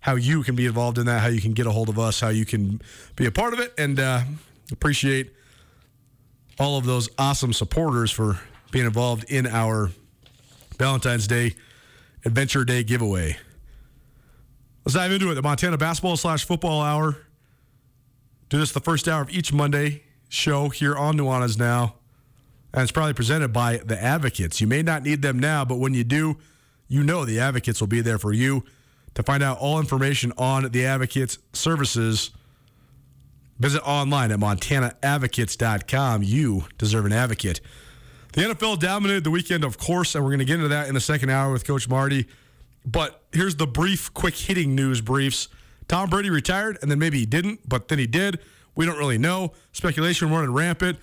how 0.00 0.14
you 0.14 0.42
can 0.42 0.54
be 0.54 0.66
involved 0.66 0.98
in 0.98 1.06
that, 1.06 1.20
how 1.20 1.28
you 1.28 1.40
can 1.40 1.52
get 1.52 1.66
a 1.66 1.70
hold 1.70 1.88
of 1.88 1.98
us, 1.98 2.20
how 2.20 2.28
you 2.28 2.44
can 2.44 2.80
be 3.16 3.26
a 3.26 3.32
part 3.32 3.52
of 3.52 3.60
it, 3.60 3.74
and 3.76 3.98
uh, 3.98 4.22
appreciate 4.72 5.32
all 6.58 6.78
of 6.78 6.84
those 6.86 7.08
awesome 7.18 7.52
supporters 7.52 8.10
for 8.10 8.40
being 8.70 8.86
involved 8.86 9.24
in 9.24 9.46
our 9.46 9.90
Valentine's 10.78 11.26
Day 11.26 11.54
Adventure 12.24 12.64
Day 12.64 12.82
giveaway. 12.82 13.36
Let's 14.84 14.94
dive 14.94 15.12
into 15.12 15.30
it. 15.30 15.34
The 15.34 15.42
Montana 15.42 15.76
Basketball 15.76 16.16
slash 16.16 16.44
Football 16.44 16.80
Hour. 16.80 17.16
Do 18.48 18.58
this 18.58 18.72
the 18.72 18.80
first 18.80 19.06
hour 19.06 19.20
of 19.20 19.30
each 19.30 19.52
Monday 19.52 20.04
show 20.28 20.70
here 20.70 20.96
on 20.96 21.16
Nuanez 21.16 21.58
Now. 21.58 21.96
And 22.72 22.82
it's 22.82 22.92
probably 22.92 23.14
presented 23.14 23.52
by 23.52 23.78
the 23.78 24.02
Advocates. 24.02 24.60
You 24.60 24.66
may 24.66 24.82
not 24.82 25.02
need 25.02 25.22
them 25.22 25.38
now, 25.38 25.64
but 25.64 25.76
when 25.76 25.94
you 25.94 26.04
do, 26.04 26.38
you 26.86 27.02
know 27.02 27.24
the 27.24 27.40
Advocates 27.40 27.80
will 27.80 27.88
be 27.88 28.00
there 28.00 28.18
for 28.18 28.32
you. 28.32 28.64
To 29.14 29.22
find 29.22 29.42
out 29.42 29.58
all 29.58 29.80
information 29.80 30.32
on 30.38 30.70
the 30.70 30.86
Advocates 30.86 31.38
services, 31.52 32.30
visit 33.58 33.82
online 33.82 34.30
at 34.30 34.38
montanaadvocates.com. 34.38 36.22
You 36.22 36.64
deserve 36.78 37.06
an 37.06 37.12
advocate. 37.12 37.60
The 38.34 38.42
NFL 38.42 38.78
dominated 38.78 39.24
the 39.24 39.30
weekend, 39.30 39.64
of 39.64 39.78
course, 39.78 40.14
and 40.14 40.22
we're 40.22 40.30
going 40.30 40.40
to 40.40 40.44
get 40.44 40.56
into 40.56 40.68
that 40.68 40.88
in 40.88 40.94
the 40.94 41.00
second 41.00 41.30
hour 41.30 41.52
with 41.52 41.66
Coach 41.66 41.88
Marty. 41.88 42.26
But 42.84 43.22
here's 43.32 43.56
the 43.56 43.66
brief, 43.66 44.12
quick 44.14 44.34
hitting 44.34 44.74
news 44.74 45.00
briefs. 45.00 45.48
Tom 45.88 46.10
Brady 46.10 46.30
retired, 46.30 46.78
and 46.82 46.90
then 46.90 46.98
maybe 46.98 47.18
he 47.18 47.26
didn't, 47.26 47.68
but 47.68 47.88
then 47.88 47.98
he 47.98 48.06
did. 48.06 48.38
We 48.74 48.86
don't 48.86 48.98
really 48.98 49.18
know. 49.18 49.52
Speculation 49.72 50.30
running 50.30 50.52
rampant. 50.52 50.98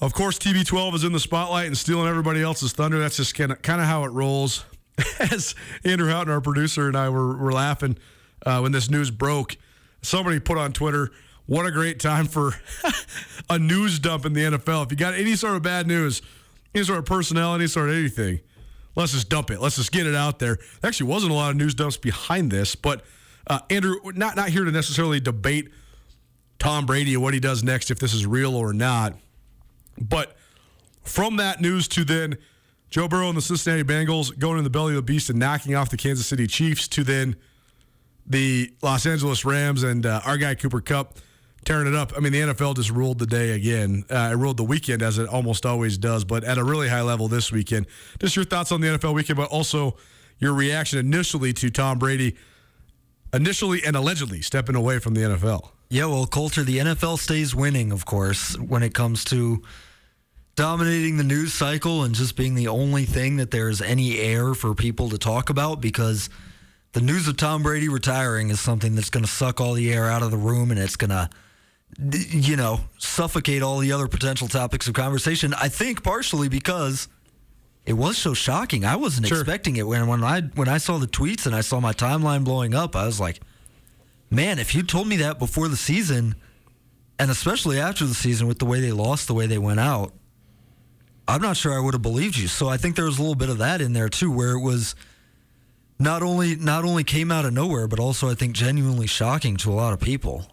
Of 0.00 0.12
course, 0.12 0.38
TB12 0.38 0.94
is 0.94 1.04
in 1.04 1.12
the 1.12 1.20
spotlight 1.20 1.66
and 1.66 1.76
stealing 1.76 2.06
everybody 2.06 2.42
else's 2.42 2.72
thunder. 2.72 2.98
That's 2.98 3.16
just 3.16 3.34
kind 3.34 3.52
of 3.52 3.86
how 3.86 4.04
it 4.04 4.12
rolls. 4.12 4.64
As 5.18 5.54
Andrew 5.84 6.08
Houghton, 6.08 6.32
our 6.32 6.40
producer, 6.40 6.86
and 6.86 6.96
I 6.96 7.08
were, 7.08 7.36
were 7.36 7.52
laughing 7.52 7.98
uh, 8.44 8.60
when 8.60 8.72
this 8.72 8.90
news 8.90 9.10
broke, 9.10 9.56
somebody 10.02 10.40
put 10.40 10.58
on 10.58 10.72
Twitter, 10.72 11.10
"What 11.46 11.66
a 11.66 11.70
great 11.70 12.00
time 12.00 12.26
for 12.26 12.54
a 13.50 13.58
news 13.58 13.98
dump 13.98 14.24
in 14.24 14.32
the 14.32 14.42
NFL! 14.42 14.86
If 14.86 14.90
you 14.90 14.96
got 14.96 15.14
any 15.14 15.34
sort 15.34 15.56
of 15.56 15.62
bad 15.62 15.86
news, 15.86 16.22
any 16.74 16.84
sort 16.84 16.98
of 16.98 17.04
personnel, 17.04 17.54
any 17.54 17.66
sort 17.66 17.90
of 17.90 17.96
anything, 17.96 18.40
let's 18.96 19.12
just 19.12 19.28
dump 19.28 19.50
it. 19.50 19.60
Let's 19.60 19.76
just 19.76 19.92
get 19.92 20.06
it 20.06 20.14
out 20.14 20.38
there." 20.40 20.56
There 20.80 20.88
actually 20.88 21.10
wasn't 21.10 21.32
a 21.32 21.34
lot 21.34 21.50
of 21.50 21.56
news 21.56 21.74
dumps 21.74 21.96
behind 21.96 22.50
this, 22.50 22.74
but 22.74 23.04
uh, 23.46 23.60
Andrew, 23.70 23.96
not 24.14 24.36
not 24.36 24.48
here 24.48 24.64
to 24.64 24.72
necessarily 24.72 25.20
debate 25.20 25.70
Tom 26.58 26.86
Brady 26.86 27.14
and 27.14 27.22
what 27.22 27.34
he 27.34 27.40
does 27.40 27.62
next, 27.62 27.90
if 27.90 27.98
this 27.98 28.12
is 28.12 28.26
real 28.26 28.56
or 28.56 28.72
not. 28.72 29.14
But 30.00 30.36
from 31.02 31.36
that 31.36 31.60
news 31.60 31.86
to 31.88 32.04
then 32.04 32.36
Joe 32.90 33.08
Burrow 33.08 33.28
and 33.28 33.36
the 33.36 33.42
Cincinnati 33.42 33.82
Bengals 33.82 34.36
going 34.38 34.58
in 34.58 34.64
the 34.64 34.70
belly 34.70 34.92
of 34.92 34.96
the 34.96 35.02
beast 35.02 35.30
and 35.30 35.38
knocking 35.38 35.74
off 35.74 35.90
the 35.90 35.96
Kansas 35.96 36.26
City 36.26 36.46
Chiefs 36.46 36.88
to 36.88 37.04
then 37.04 37.36
the 38.26 38.72
Los 38.82 39.06
Angeles 39.06 39.44
Rams 39.44 39.82
and 39.82 40.04
uh, 40.04 40.20
our 40.24 40.36
guy 40.36 40.54
Cooper 40.54 40.80
Kupp 40.80 41.18
tearing 41.66 41.88
it 41.88 41.94
up. 41.94 42.12
I 42.16 42.20
mean, 42.20 42.32
the 42.32 42.40
NFL 42.40 42.76
just 42.76 42.90
ruled 42.90 43.18
the 43.18 43.26
day 43.26 43.50
again. 43.50 44.04
Uh, 44.08 44.30
it 44.32 44.36
ruled 44.36 44.56
the 44.56 44.64
weekend 44.64 45.02
as 45.02 45.18
it 45.18 45.28
almost 45.28 45.66
always 45.66 45.98
does, 45.98 46.24
but 46.24 46.44
at 46.44 46.56
a 46.56 46.64
really 46.64 46.88
high 46.88 47.02
level 47.02 47.28
this 47.28 47.52
weekend. 47.52 47.86
Just 48.20 48.36
your 48.36 48.44
thoughts 48.44 48.72
on 48.72 48.80
the 48.80 48.86
NFL 48.86 49.14
weekend, 49.14 49.36
but 49.36 49.50
also 49.50 49.96
your 50.38 50.54
reaction 50.54 50.98
initially 50.98 51.52
to 51.54 51.68
Tom 51.68 51.98
Brady, 51.98 52.36
initially 53.34 53.82
and 53.84 53.96
allegedly 53.96 54.40
stepping 54.40 54.76
away 54.76 55.00
from 55.00 55.14
the 55.14 55.22
NFL. 55.22 55.70
Yeah, 55.90 56.06
well, 56.06 56.26
Colter, 56.26 56.62
the 56.62 56.78
NFL 56.78 57.18
stays 57.18 57.54
winning, 57.54 57.92
of 57.92 58.06
course, 58.06 58.58
when 58.58 58.82
it 58.82 58.94
comes 58.94 59.24
to 59.26 59.62
dominating 60.54 61.16
the 61.16 61.24
news 61.24 61.52
cycle 61.52 62.02
and 62.02 62.14
just 62.14 62.36
being 62.36 62.54
the 62.54 62.68
only 62.68 63.04
thing 63.04 63.36
that 63.36 63.50
there's 63.50 63.82
any 63.82 64.18
air 64.18 64.54
for 64.54 64.74
people 64.74 65.10
to 65.10 65.18
talk 65.18 65.50
about 65.50 65.80
because 65.80 66.30
the 66.92 67.00
news 67.00 67.28
of 67.28 67.36
Tom 67.36 67.62
Brady 67.62 67.88
retiring 67.88 68.50
is 68.50 68.58
something 68.58 68.94
that's 68.94 69.10
going 69.10 69.24
to 69.24 69.30
suck 69.30 69.60
all 69.60 69.74
the 69.74 69.92
air 69.92 70.06
out 70.06 70.22
of 70.22 70.30
the 70.30 70.36
room 70.38 70.70
and 70.70 70.80
it's 70.80 70.96
going 70.96 71.10
to 71.10 71.28
you 71.98 72.56
know, 72.56 72.80
suffocate 72.98 73.62
all 73.62 73.78
the 73.78 73.92
other 73.92 74.08
potential 74.08 74.48
topics 74.48 74.86
of 74.88 74.94
conversation. 74.94 75.54
I 75.54 75.68
think 75.68 76.02
partially 76.02 76.48
because 76.48 77.08
it 77.86 77.94
was 77.94 78.18
so 78.18 78.34
shocking. 78.34 78.84
I 78.84 78.96
wasn't 78.96 79.26
Sure. 79.28 79.38
expecting 79.38 79.76
it 79.76 79.86
when 79.86 80.06
when 80.06 80.22
I 80.24 80.42
when 80.42 80.68
I 80.68 80.78
saw 80.78 80.98
the 80.98 81.06
tweets 81.06 81.46
and 81.46 81.54
I 81.54 81.60
saw 81.62 81.80
my 81.80 81.92
timeline 81.92 82.44
blowing 82.44 82.74
up. 82.74 82.94
I 82.96 83.06
was 83.06 83.20
like, 83.20 83.40
man, 84.30 84.58
if 84.58 84.74
you 84.74 84.82
told 84.82 85.06
me 85.08 85.16
that 85.16 85.38
before 85.38 85.68
the 85.68 85.76
season, 85.76 86.34
and 87.18 87.30
especially 87.30 87.78
after 87.80 88.04
the 88.04 88.14
season 88.14 88.46
with 88.46 88.58
the 88.58 88.66
way 88.66 88.80
they 88.80 88.92
lost, 88.92 89.26
the 89.28 89.34
way 89.34 89.46
they 89.46 89.58
went 89.58 89.80
out, 89.80 90.12
I'm 91.28 91.40
not 91.40 91.56
sure 91.56 91.72
I 91.72 91.80
would 91.80 91.94
have 91.94 92.02
believed 92.02 92.36
you. 92.36 92.48
So 92.48 92.68
I 92.68 92.76
think 92.76 92.96
there 92.96 93.04
was 93.06 93.18
a 93.18 93.22
little 93.22 93.34
bit 93.36 93.48
of 93.48 93.58
that 93.58 93.80
in 93.80 93.92
there 93.94 94.08
too, 94.08 94.30
where 94.30 94.52
it 94.52 94.60
was 94.60 94.94
not 95.98 96.22
only 96.22 96.56
not 96.56 96.84
only 96.84 97.04
came 97.04 97.30
out 97.32 97.44
of 97.46 97.52
nowhere, 97.54 97.88
but 97.88 97.98
also 98.00 98.28
I 98.28 98.34
think 98.34 98.54
genuinely 98.54 99.06
shocking 99.06 99.56
to 99.58 99.72
a 99.72 99.74
lot 99.74 99.92
of 99.94 100.00
people. 100.00 100.46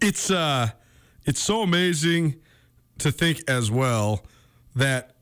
It's 0.00 0.30
uh 0.30 0.68
it's 1.24 1.40
so 1.40 1.62
amazing 1.62 2.36
to 2.98 3.12
think 3.12 3.48
as 3.48 3.70
well 3.70 4.24
that 4.74 5.14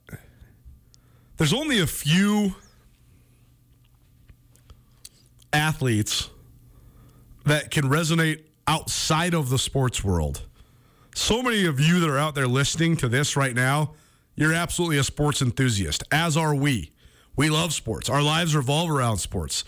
there's 1.37 1.53
only 1.53 1.81
a 1.81 1.87
few 1.87 2.55
athletes 5.53 6.31
that 7.45 7.71
can 7.71 7.85
resonate 7.85 8.45
outside 8.67 9.35
of 9.35 9.51
the 9.51 9.59
sports 9.59 10.03
world. 10.03 10.43
So 11.15 11.43
many 11.43 11.65
of 11.67 11.81
you 11.81 12.01
that 12.01 12.11
are 12.11 12.19
out 12.19 12.35
there 12.35 12.47
listening 12.47 12.97
to 12.99 13.09
this 13.09 13.37
right 13.37 13.55
now, 13.55 13.95
you're 14.35 14.53
absolutely 14.53 14.99
a 14.99 15.05
sports 15.05 15.41
enthusiast, 15.41 16.03
as 16.13 16.37
are 16.37 16.55
we. 16.55 16.93
We 17.37 17.49
love 17.51 17.73
sports. 17.73 18.09
Our 18.09 18.23
lives 18.23 18.57
revolve 18.57 18.91
around 18.91 19.19
sports. 19.19 19.65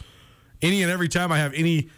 Any 0.60 0.82
and 0.82 0.90
every 0.90 1.08
time 1.08 1.30
I 1.30 1.38
have 1.38 1.54
any 1.54 1.88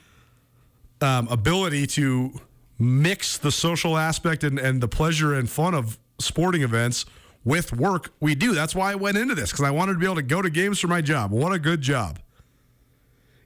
um, 1.01 1.29
ability 1.29 1.87
to 1.89 2.33
mix 2.81 3.37
the 3.39 3.53
social 3.53 3.97
aspect 3.97 4.43
and, 4.43 4.59
and 4.59 4.81
the 4.81 4.89
pleasure 4.89 5.35
and 5.35 5.49
fun 5.49 5.75
of 5.75 5.99
sporting 6.19 6.63
events 6.63 7.05
with 7.45 7.73
work, 7.73 8.13
we 8.21 8.35
do. 8.35 8.55
That's 8.55 8.75
why 8.75 8.93
I 8.93 8.95
went 8.95 9.17
into 9.17 9.35
this 9.35 9.51
because 9.51 9.65
I 9.65 9.71
wanted 9.71 9.95
to 9.95 9.99
be 9.99 10.07
able 10.07 10.17
to 10.17 10.23
go 10.23 10.43
to 10.43 10.51
games 10.51 10.81
for 10.81 10.89
my 10.89 11.01
job. 11.01 11.31
What 11.31 11.53
a 11.53 11.59
good 11.59 11.81
job. 11.81 12.19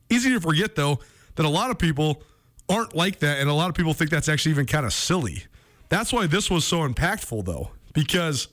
Easy 0.08 0.30
to 0.30 0.40
forget, 0.40 0.74
though, 0.74 1.00
that 1.34 1.44
a 1.44 1.48
lot 1.48 1.70
of 1.70 1.78
people 1.78 2.22
aren't 2.68 2.94
like 2.94 3.18
that, 3.20 3.38
and 3.38 3.50
a 3.50 3.52
lot 3.52 3.68
of 3.68 3.74
people 3.74 3.92
think 3.92 4.10
that's 4.10 4.28
actually 4.28 4.52
even 4.52 4.66
kind 4.66 4.86
of 4.86 4.92
silly. 4.92 5.44
That's 5.88 6.12
why 6.12 6.26
this 6.26 6.50
was 6.50 6.64
so 6.64 6.88
impactful, 6.88 7.44
though, 7.44 7.70
because 7.92 8.48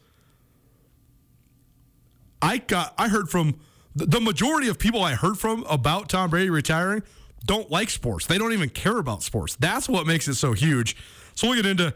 I 2.42 2.58
got 2.58 2.94
I 2.98 3.08
heard 3.08 3.30
from 3.30 3.60
the 3.96 4.22
majority 4.22 4.68
of 4.68 4.80
people 4.80 5.04
I 5.04 5.14
heard 5.14 5.38
from 5.38 5.64
about 5.70 6.10
Tom 6.10 6.30
Brady 6.30 6.50
retiring 6.50 7.04
don't 7.46 7.70
like 7.72 7.90
sports. 7.90 8.26
They 8.28 8.38
don't 8.38 8.54
even 8.54 8.70
care 8.70 8.98
about 8.98 9.24
sports. 9.24 9.56
That's 9.60 9.90
what 9.90 10.06
makes 10.06 10.28
it 10.28 10.36
so 10.36 10.54
huge. 10.54 10.96
So 11.36 11.48
we'll 11.48 11.62
get 11.62 11.66
into 11.66 11.94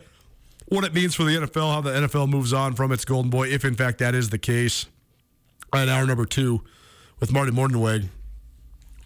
what 0.68 0.84
it 0.84 0.94
means 0.94 1.16
for 1.16 1.24
the 1.24 1.32
NFL, 1.32 1.74
how 1.74 1.82
the 1.82 1.92
NFL 1.92 2.30
moves 2.30 2.54
on 2.54 2.74
from 2.74 2.92
its 2.92 3.06
golden 3.06 3.30
boy, 3.30 3.50
if 3.50 3.64
in 3.64 3.76
fact 3.76 4.00
that 4.00 4.16
is 4.16 4.30
the 4.30 4.38
case. 4.40 4.88
At 5.74 5.90
hour 5.90 6.06
number 6.06 6.26
two 6.26 6.64
with 7.20 7.34
Marty 7.34 7.52
Mornhinweg 7.52 8.08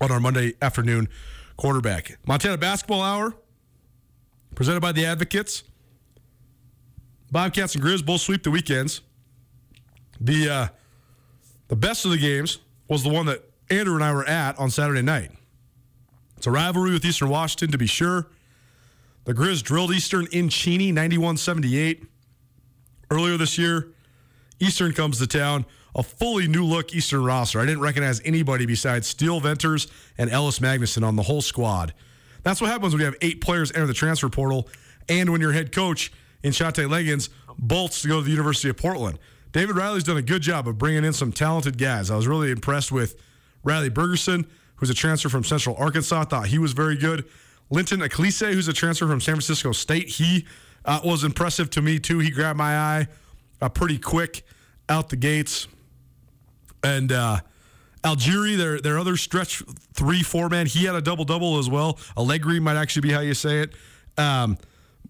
on 0.01 0.11
our 0.11 0.19
Monday 0.19 0.53
afternoon 0.61 1.09
quarterback. 1.57 2.17
Montana 2.27 2.57
Basketball 2.57 3.01
Hour, 3.01 3.33
presented 4.55 4.81
by 4.81 4.91
the 4.91 5.05
Advocates. 5.05 5.63
Bobcats 7.31 7.75
and 7.75 7.83
Grizz 7.83 8.05
both 8.05 8.21
sweep 8.21 8.43
the 8.43 8.51
weekends. 8.51 9.01
The 10.21 10.49
uh, 10.49 10.67
the 11.67 11.75
best 11.75 12.05
of 12.05 12.11
the 12.11 12.17
games 12.17 12.59
was 12.87 13.03
the 13.03 13.09
one 13.09 13.25
that 13.27 13.43
Andrew 13.69 13.95
and 13.95 14.03
I 14.03 14.13
were 14.13 14.25
at 14.25 14.57
on 14.59 14.69
Saturday 14.69 15.01
night. 15.01 15.31
It's 16.39 16.47
a 16.47 16.51
rivalry 16.51 16.93
with 16.93 17.03
Eastern 17.03 17.27
Washington, 17.27 17.69
to 17.73 17.77
be 17.77 17.85
sure. 17.85 18.27
The 19.25 19.33
Grizz 19.33 19.61
drilled 19.61 19.91
Eastern 19.91 20.25
in 20.31 20.47
Cheney, 20.47 20.89
91 20.89 21.35
78. 21.35 22.05
Earlier 23.11 23.35
this 23.35 23.57
year, 23.57 23.89
Eastern 24.57 24.93
comes 24.93 25.19
to 25.19 25.27
town, 25.27 25.65
a 25.95 26.01
fully 26.01 26.47
new 26.47 26.63
look 26.63 26.95
Eastern 26.95 27.25
roster. 27.25 27.59
I 27.59 27.65
didn't 27.65 27.81
recognize 27.81 28.21
anybody 28.23 28.65
besides 28.65 29.05
Steele 29.05 29.41
Venters 29.41 29.87
and 30.17 30.29
Ellis 30.29 30.59
Magnuson 30.59 31.03
on 31.03 31.17
the 31.17 31.23
whole 31.23 31.41
squad. 31.41 31.93
That's 32.43 32.61
what 32.61 32.69
happens 32.69 32.93
when 32.93 33.01
you 33.01 33.05
have 33.07 33.17
eight 33.19 33.41
players 33.41 33.73
enter 33.73 33.87
the 33.87 33.93
transfer 33.93 34.29
portal 34.29 34.69
and 35.09 35.33
when 35.33 35.41
your 35.41 35.51
head 35.51 35.73
coach 35.73 36.09
in 36.41 36.53
Shantay 36.53 36.89
Legans 36.89 37.27
bolts 37.57 38.01
to 38.03 38.07
go 38.07 38.19
to 38.19 38.23
the 38.23 38.31
University 38.31 38.69
of 38.69 38.77
Portland. 38.77 39.19
David 39.51 39.75
Riley's 39.75 40.05
done 40.05 40.15
a 40.15 40.21
good 40.21 40.41
job 40.41 40.69
of 40.69 40.77
bringing 40.77 41.03
in 41.03 41.11
some 41.11 41.33
talented 41.33 41.77
guys. 41.77 42.09
I 42.09 42.15
was 42.15 42.27
really 42.27 42.49
impressed 42.49 42.93
with 42.93 43.17
Rylan 43.65 43.89
Bergersen, 43.89 44.45
who's 44.79 44.89
a 44.89 44.93
transfer 44.93 45.29
from 45.29 45.43
Central 45.43 45.75
Arkansas. 45.77 46.25
Thought 46.25 46.47
he 46.47 46.57
was 46.57 46.73
very 46.73 46.97
good. 46.97 47.25
Linton 47.69 47.99
Acliese, 47.99 48.53
who's 48.53 48.67
a 48.67 48.73
transfer 48.73 49.07
from 49.07 49.21
San 49.21 49.35
Francisco 49.35 49.71
State, 49.71 50.09
he 50.09 50.45
uh, 50.85 50.99
was 51.03 51.23
impressive 51.23 51.69
to 51.71 51.81
me 51.81 51.99
too. 51.99 52.19
He 52.19 52.31
grabbed 52.31 52.57
my 52.57 52.77
eye 52.77 53.07
uh, 53.61 53.69
pretty 53.69 53.99
quick 53.99 54.43
out 54.87 55.09
the 55.09 55.15
gates. 55.15 55.67
And 56.83 57.11
uh, 57.11 57.39
Algieri, 58.03 58.57
their 58.57 58.79
their 58.79 58.97
other 58.97 59.17
stretch 59.17 59.61
three 59.93 60.23
four 60.23 60.49
man, 60.49 60.65
he 60.65 60.85
had 60.85 60.95
a 60.95 61.01
double 61.01 61.25
double 61.25 61.59
as 61.59 61.69
well. 61.69 61.99
Allegri 62.17 62.59
might 62.59 62.77
actually 62.77 63.01
be 63.01 63.11
how 63.11 63.19
you 63.19 63.33
say 63.33 63.59
it. 63.59 63.73
Um, 64.17 64.57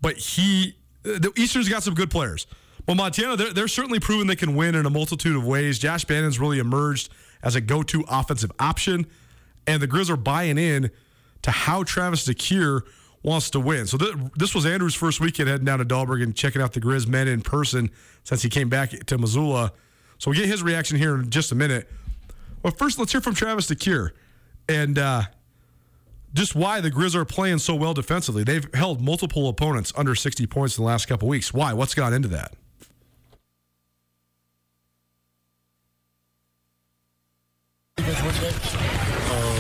but 0.02 0.18
he, 0.18 0.76
the 1.04 1.32
Eastern's 1.36 1.70
got 1.70 1.84
some 1.84 1.94
good 1.94 2.10
players. 2.10 2.48
Well, 2.88 2.96
Montana, 2.96 3.36
they're, 3.36 3.54
they're 3.54 3.68
certainly 3.68 4.00
proven 4.00 4.28
they 4.28 4.36
can 4.36 4.56
win 4.56 4.74
in 4.74 4.86
a 4.86 4.90
multitude 4.90 5.36
of 5.36 5.46
ways. 5.46 5.78
Josh 5.78 6.06
Bannan's 6.06 6.40
really 6.40 6.60
emerged 6.60 7.10
as 7.44 7.56
a 7.56 7.62
go 7.62 7.84
to 7.84 8.04
offensive 8.10 8.52
option, 8.60 9.06
and 9.70 9.80
the 9.80 9.88
Grizz 9.88 10.10
are 10.10 10.18
buying 10.18 10.58
in 10.58 10.90
to 11.44 11.52
how 11.52 11.84
Travis 11.84 12.28
DeCuire 12.28 12.82
wants 13.22 13.52
to 13.52 13.60
win. 13.60 13.86
So 13.86 14.00
th- 14.00 14.16
this 14.36 14.56
was 14.56 14.66
Andrew's 14.66 14.96
first 14.96 15.20
weekend 15.20 15.48
heading 15.48 15.66
down 15.66 15.78
to 15.78 15.86
Dahlberg 15.86 16.24
and 16.24 16.36
checking 16.36 16.60
out 16.60 16.74
the 16.74 16.82
Grizz 16.82 17.08
men 17.08 17.28
in 17.28 17.42
person 17.42 17.92
since 18.24 18.42
he 18.42 18.50
came 18.50 18.68
back 18.68 18.90
to 18.90 19.18
Missoula. 19.20 19.72
So 20.18 20.32
we'll 20.32 20.40
get 20.40 20.48
his 20.48 20.64
reaction 20.64 20.98
here 20.98 21.16
in 21.16 21.30
just 21.30 21.52
a 21.52 21.56
minute. 21.56 21.88
But 22.64 22.80
first, 22.80 22.98
let's 22.98 23.12
hear 23.12 23.22
from 23.22 23.36
Travis 23.36 23.68
DeCuire 23.68 24.10
and 24.68 24.98
uh, 24.98 25.22
just 26.34 26.56
why 26.56 26.82
the 26.82 26.90
Grizz 26.90 27.14
are 27.14 27.24
playing 27.24 27.60
so 27.60 27.76
well 27.76 27.94
defensively. 27.94 28.44
They've 28.44 28.68
held 28.74 29.02
multiple 29.02 29.50
opponents 29.50 29.94
under 29.96 30.16
60 30.16 30.48
points 30.48 30.80
in 30.80 30.84
the 30.84 30.88
last 30.88 31.06
couple 31.06 31.28
weeks. 31.28 31.54
Why? 31.54 31.74
What's 31.74 31.94
gone 31.94 32.14
into 32.14 32.30
that? 32.30 32.56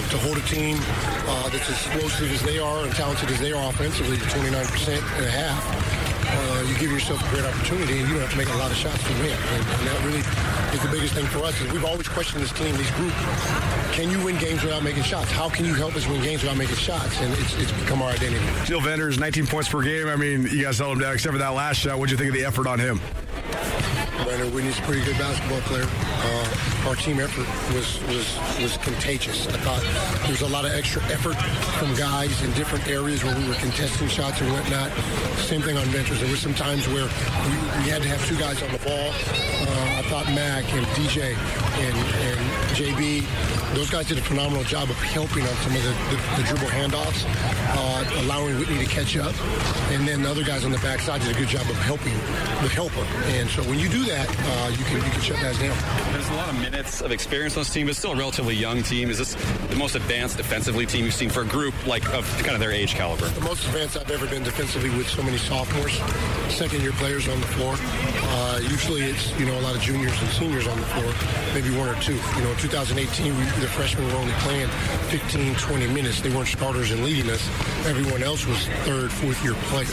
To 0.09 0.17
hold 0.17 0.37
a 0.37 0.41
team 0.41 0.75
uh, 0.81 1.49
that's 1.49 1.69
as 1.69 1.85
explosive 1.85 2.31
as 2.31 2.41
they 2.41 2.57
are 2.57 2.83
and 2.83 2.91
talented 2.93 3.29
as 3.29 3.39
they 3.39 3.51
are 3.51 3.69
offensively 3.69 4.17
to 4.17 4.23
29% 4.23 5.17
and 5.17 5.25
a 5.25 5.29
half, 5.29 5.63
uh, 6.31 6.65
you 6.67 6.77
give 6.77 6.91
yourself 6.91 7.25
a 7.25 7.29
great 7.29 7.45
opportunity 7.45 7.99
and 7.99 8.07
you 8.07 8.13
don't 8.15 8.21
have 8.21 8.31
to 8.31 8.37
make 8.37 8.49
a 8.49 8.57
lot 8.57 8.71
of 8.71 8.77
shots 8.77 9.01
to 9.03 9.13
win. 9.21 9.33
And, 9.33 9.61
and 9.65 9.87
that 9.87 9.99
really 10.05 10.23
is 10.73 10.81
the 10.81 10.91
biggest 10.91 11.13
thing 11.13 11.25
for 11.27 11.39
us 11.39 11.59
is 11.61 11.71
we've 11.71 11.85
always 11.85 12.07
questioned 12.07 12.41
this 12.41 12.51
team, 12.51 12.75
this 12.77 12.91
group. 12.91 13.13
Can 13.91 14.09
you 14.09 14.23
win 14.23 14.37
games 14.37 14.63
without 14.63 14.83
making 14.83 15.03
shots? 15.03 15.31
How 15.31 15.49
can 15.49 15.65
you 15.65 15.73
help 15.73 15.95
us 15.95 16.07
win 16.07 16.21
games 16.21 16.43
without 16.43 16.57
making 16.57 16.75
shots? 16.75 17.19
And 17.21 17.31
it's, 17.33 17.55
it's 17.57 17.71
become 17.73 18.01
our 18.01 18.11
identity. 18.11 18.45
Steele 18.65 18.81
Venters, 18.81 19.19
19 19.19 19.47
points 19.47 19.69
per 19.69 19.81
game. 19.81 20.07
I 20.07 20.15
mean, 20.15 20.43
you 20.43 20.63
guys 20.63 20.77
held 20.79 20.93
him 20.93 20.99
down 20.99 21.13
except 21.13 21.33
for 21.33 21.39
that 21.39 21.49
last 21.49 21.77
shot. 21.77 21.97
What'd 21.97 22.11
you 22.11 22.17
think 22.17 22.29
of 22.29 22.35
the 22.35 22.45
effort 22.45 22.67
on 22.67 22.79
him? 22.79 23.01
Brandon 24.23 24.53
Whitney's 24.53 24.77
a 24.77 24.81
pretty 24.83 25.03
good 25.03 25.17
basketball 25.17 25.61
player. 25.61 25.85
Uh, 25.87 26.87
our 26.87 26.95
team 26.95 27.19
effort 27.19 27.47
was, 27.73 27.99
was 28.07 28.37
was 28.61 28.77
contagious. 28.77 29.47
I 29.47 29.57
thought 29.57 29.81
there 30.21 30.31
was 30.31 30.41
a 30.41 30.47
lot 30.47 30.65
of 30.65 30.71
extra 30.71 31.01
effort 31.05 31.35
from 31.79 31.93
guys 31.95 32.41
in 32.43 32.51
different 32.53 32.87
areas 32.87 33.23
where 33.23 33.35
we 33.37 33.47
were 33.47 33.55
contesting 33.55 34.07
shots 34.07 34.41
and 34.41 34.51
whatnot. 34.51 34.91
Same 35.37 35.61
thing 35.61 35.77
on 35.77 35.87
There 36.19 36.29
were 36.29 36.35
some 36.35 36.53
times 36.53 36.85
where 36.89 37.05
we, 37.05 37.55
we 37.79 37.89
had 37.89 38.01
to 38.01 38.09
have 38.09 38.19
two 38.27 38.37
guys 38.37 38.61
on 38.61 38.69
the 38.73 38.79
ball. 38.79 39.09
Uh, 39.09 39.99
I 39.99 40.03
thought 40.09 40.25
Mac 40.35 40.65
and 40.73 40.85
DJ 40.87 41.33
and, 41.79 41.95
and 41.95 42.39
JB, 42.75 43.23
those 43.73 43.89
guys 43.89 44.07
did 44.07 44.17
a 44.17 44.21
phenomenal 44.21 44.63
job 44.63 44.89
of 44.89 44.97
helping 44.97 45.43
on 45.43 45.55
some 45.63 45.75
of 45.75 45.83
the, 45.83 45.89
the, 45.89 46.41
the 46.41 46.43
dribble 46.47 46.67
handoffs, 46.71 47.23
uh, 47.75 48.23
allowing 48.25 48.57
Whitney 48.59 48.79
to 48.79 48.85
catch 48.85 49.15
up. 49.17 49.33
And 49.91 50.07
then 50.07 50.21
the 50.23 50.29
other 50.29 50.43
guys 50.43 50.65
on 50.65 50.71
the 50.71 50.77
backside 50.79 51.21
did 51.21 51.35
a 51.35 51.39
good 51.39 51.47
job 51.47 51.61
of 51.69 51.75
helping 51.77 52.13
the 52.63 52.69
helper. 52.69 53.05
And 53.37 53.49
so 53.49 53.63
when 53.63 53.79
you 53.79 53.87
do 53.89 54.03
that, 54.05 54.27
uh, 54.29 54.69
you 54.71 54.83
can 54.85 54.97
you 54.97 55.11
can 55.11 55.21
shut 55.21 55.39
guys 55.41 55.57
down. 55.59 55.77
There's 56.11 56.29
a 56.29 56.33
lot 56.33 56.49
of 56.49 56.59
minutes 56.59 57.01
of 57.01 57.11
experience 57.11 57.55
on 57.55 57.61
this 57.61 57.73
team, 57.73 57.85
but 57.85 57.91
it's 57.91 57.99
still 57.99 58.13
a 58.13 58.17
relatively 58.17 58.55
young 58.55 58.83
team. 58.83 59.09
Is 59.09 59.17
this 59.17 59.35
the 59.69 59.75
most 59.75 59.95
advanced 59.95 60.37
defensively 60.37 60.85
team 60.85 61.05
you've 61.05 61.13
seen 61.13 61.29
for 61.29 61.41
a 61.41 61.47
group 61.47 61.73
like 61.87 62.05
of 62.13 62.25
kind 62.39 62.55
of 62.55 62.59
their 62.59 62.71
age 62.71 62.95
caliber? 62.95 63.27
The 63.29 63.41
most 63.41 63.65
advanced 63.67 63.97
I've 63.97 64.11
ever 64.11 64.27
been 64.27 64.43
defensively 64.43 64.89
with 64.89 65.07
so 65.07 65.23
many 65.23 65.37
sophomores, 65.37 65.99
second 66.49 66.81
year 66.81 66.91
players 66.93 67.27
on 67.27 67.39
the 67.39 67.47
floor. 67.47 67.75
Uh, 67.79 68.59
usually 68.63 69.01
it's 69.01 69.37
you 69.39 69.45
know 69.45 69.57
a 69.57 69.61
lot 69.61 69.75
of 69.75 69.81
juniors 69.81 70.19
and 70.21 70.29
seniors 70.31 70.67
on 70.67 70.77
the 70.77 70.85
floor, 70.87 71.13
maybe 71.53 71.75
one 71.77 71.87
or 71.87 71.95
two. 72.01 72.15
You 72.15 72.41
know, 72.43 72.51
in 72.51 72.57
2018 72.57 73.37
we, 73.37 73.43
the 73.61 73.67
freshmen 73.67 74.05
were 74.07 74.19
only 74.19 74.33
playing 74.43 74.67
15, 75.09 75.55
20 75.55 75.87
minutes. 75.87 76.21
They 76.21 76.29
weren't 76.29 76.47
starters 76.47 76.91
and 76.91 77.03
leading 77.03 77.29
us. 77.31 77.47
Everyone 77.85 78.23
else 78.23 78.45
was 78.45 78.67
third, 78.83 79.11
fourth 79.11 79.43
year 79.43 79.53
player. 79.71 79.87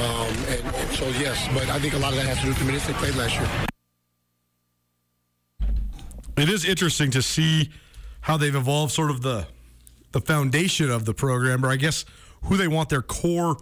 Um, 0.00 0.32
and, 0.48 0.74
and 0.74 0.90
so 0.96 1.06
yes, 1.20 1.46
but 1.52 1.68
I 1.68 1.78
think 1.78 1.94
a 1.94 1.98
lot 1.98 2.12
of 2.12 2.18
that 2.18 2.26
has 2.26 2.38
to 2.38 2.44
do 2.44 2.48
with 2.48 2.58
the 2.58 2.64
minutes 2.64 2.86
they 2.86 2.94
played 2.94 3.14
last 3.16 3.34
year. 3.34 3.48
It 6.36 6.48
is 6.48 6.64
interesting 6.64 7.10
to 7.10 7.22
see 7.22 7.70
how 8.22 8.36
they've 8.36 8.54
evolved 8.54 8.92
sort 8.92 9.10
of 9.10 9.22
the 9.22 9.46
the 10.12 10.20
foundation 10.20 10.90
of 10.90 11.04
the 11.04 11.14
program, 11.14 11.64
or 11.64 11.70
I 11.70 11.76
guess 11.76 12.04
who 12.44 12.56
they 12.56 12.68
want 12.68 12.88
their 12.88 13.02
core 13.02 13.56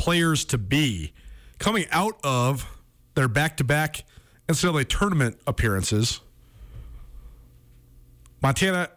players 0.00 0.46
to 0.46 0.56
be. 0.56 1.12
Coming 1.58 1.84
out 1.90 2.18
of 2.24 2.66
their 3.14 3.28
back 3.28 3.58
to 3.58 3.64
back 3.64 4.04
NCAA 4.48 4.88
tournament 4.88 5.38
appearances, 5.46 6.20
Montana 8.40 8.88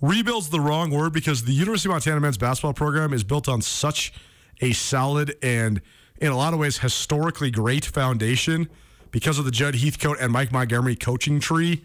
rebuilds 0.00 0.48
the 0.48 0.58
wrong 0.58 0.90
word 0.90 1.12
because 1.12 1.44
the 1.44 1.52
University 1.52 1.90
of 1.90 1.92
Montana 1.92 2.20
men's 2.20 2.38
basketball 2.38 2.72
program 2.72 3.12
is 3.12 3.24
built 3.24 3.46
on 3.46 3.60
such 3.60 4.14
a 4.62 4.72
solid 4.72 5.36
and, 5.42 5.82
in 6.18 6.32
a 6.32 6.36
lot 6.36 6.54
of 6.54 6.58
ways, 6.58 6.78
historically 6.78 7.50
great 7.50 7.84
foundation 7.84 8.70
because 9.10 9.38
of 9.38 9.44
the 9.44 9.50
Judd 9.50 9.74
Heathcote 9.74 10.16
and 10.18 10.32
Mike 10.32 10.50
Montgomery 10.50 10.96
coaching 10.96 11.40
tree 11.40 11.84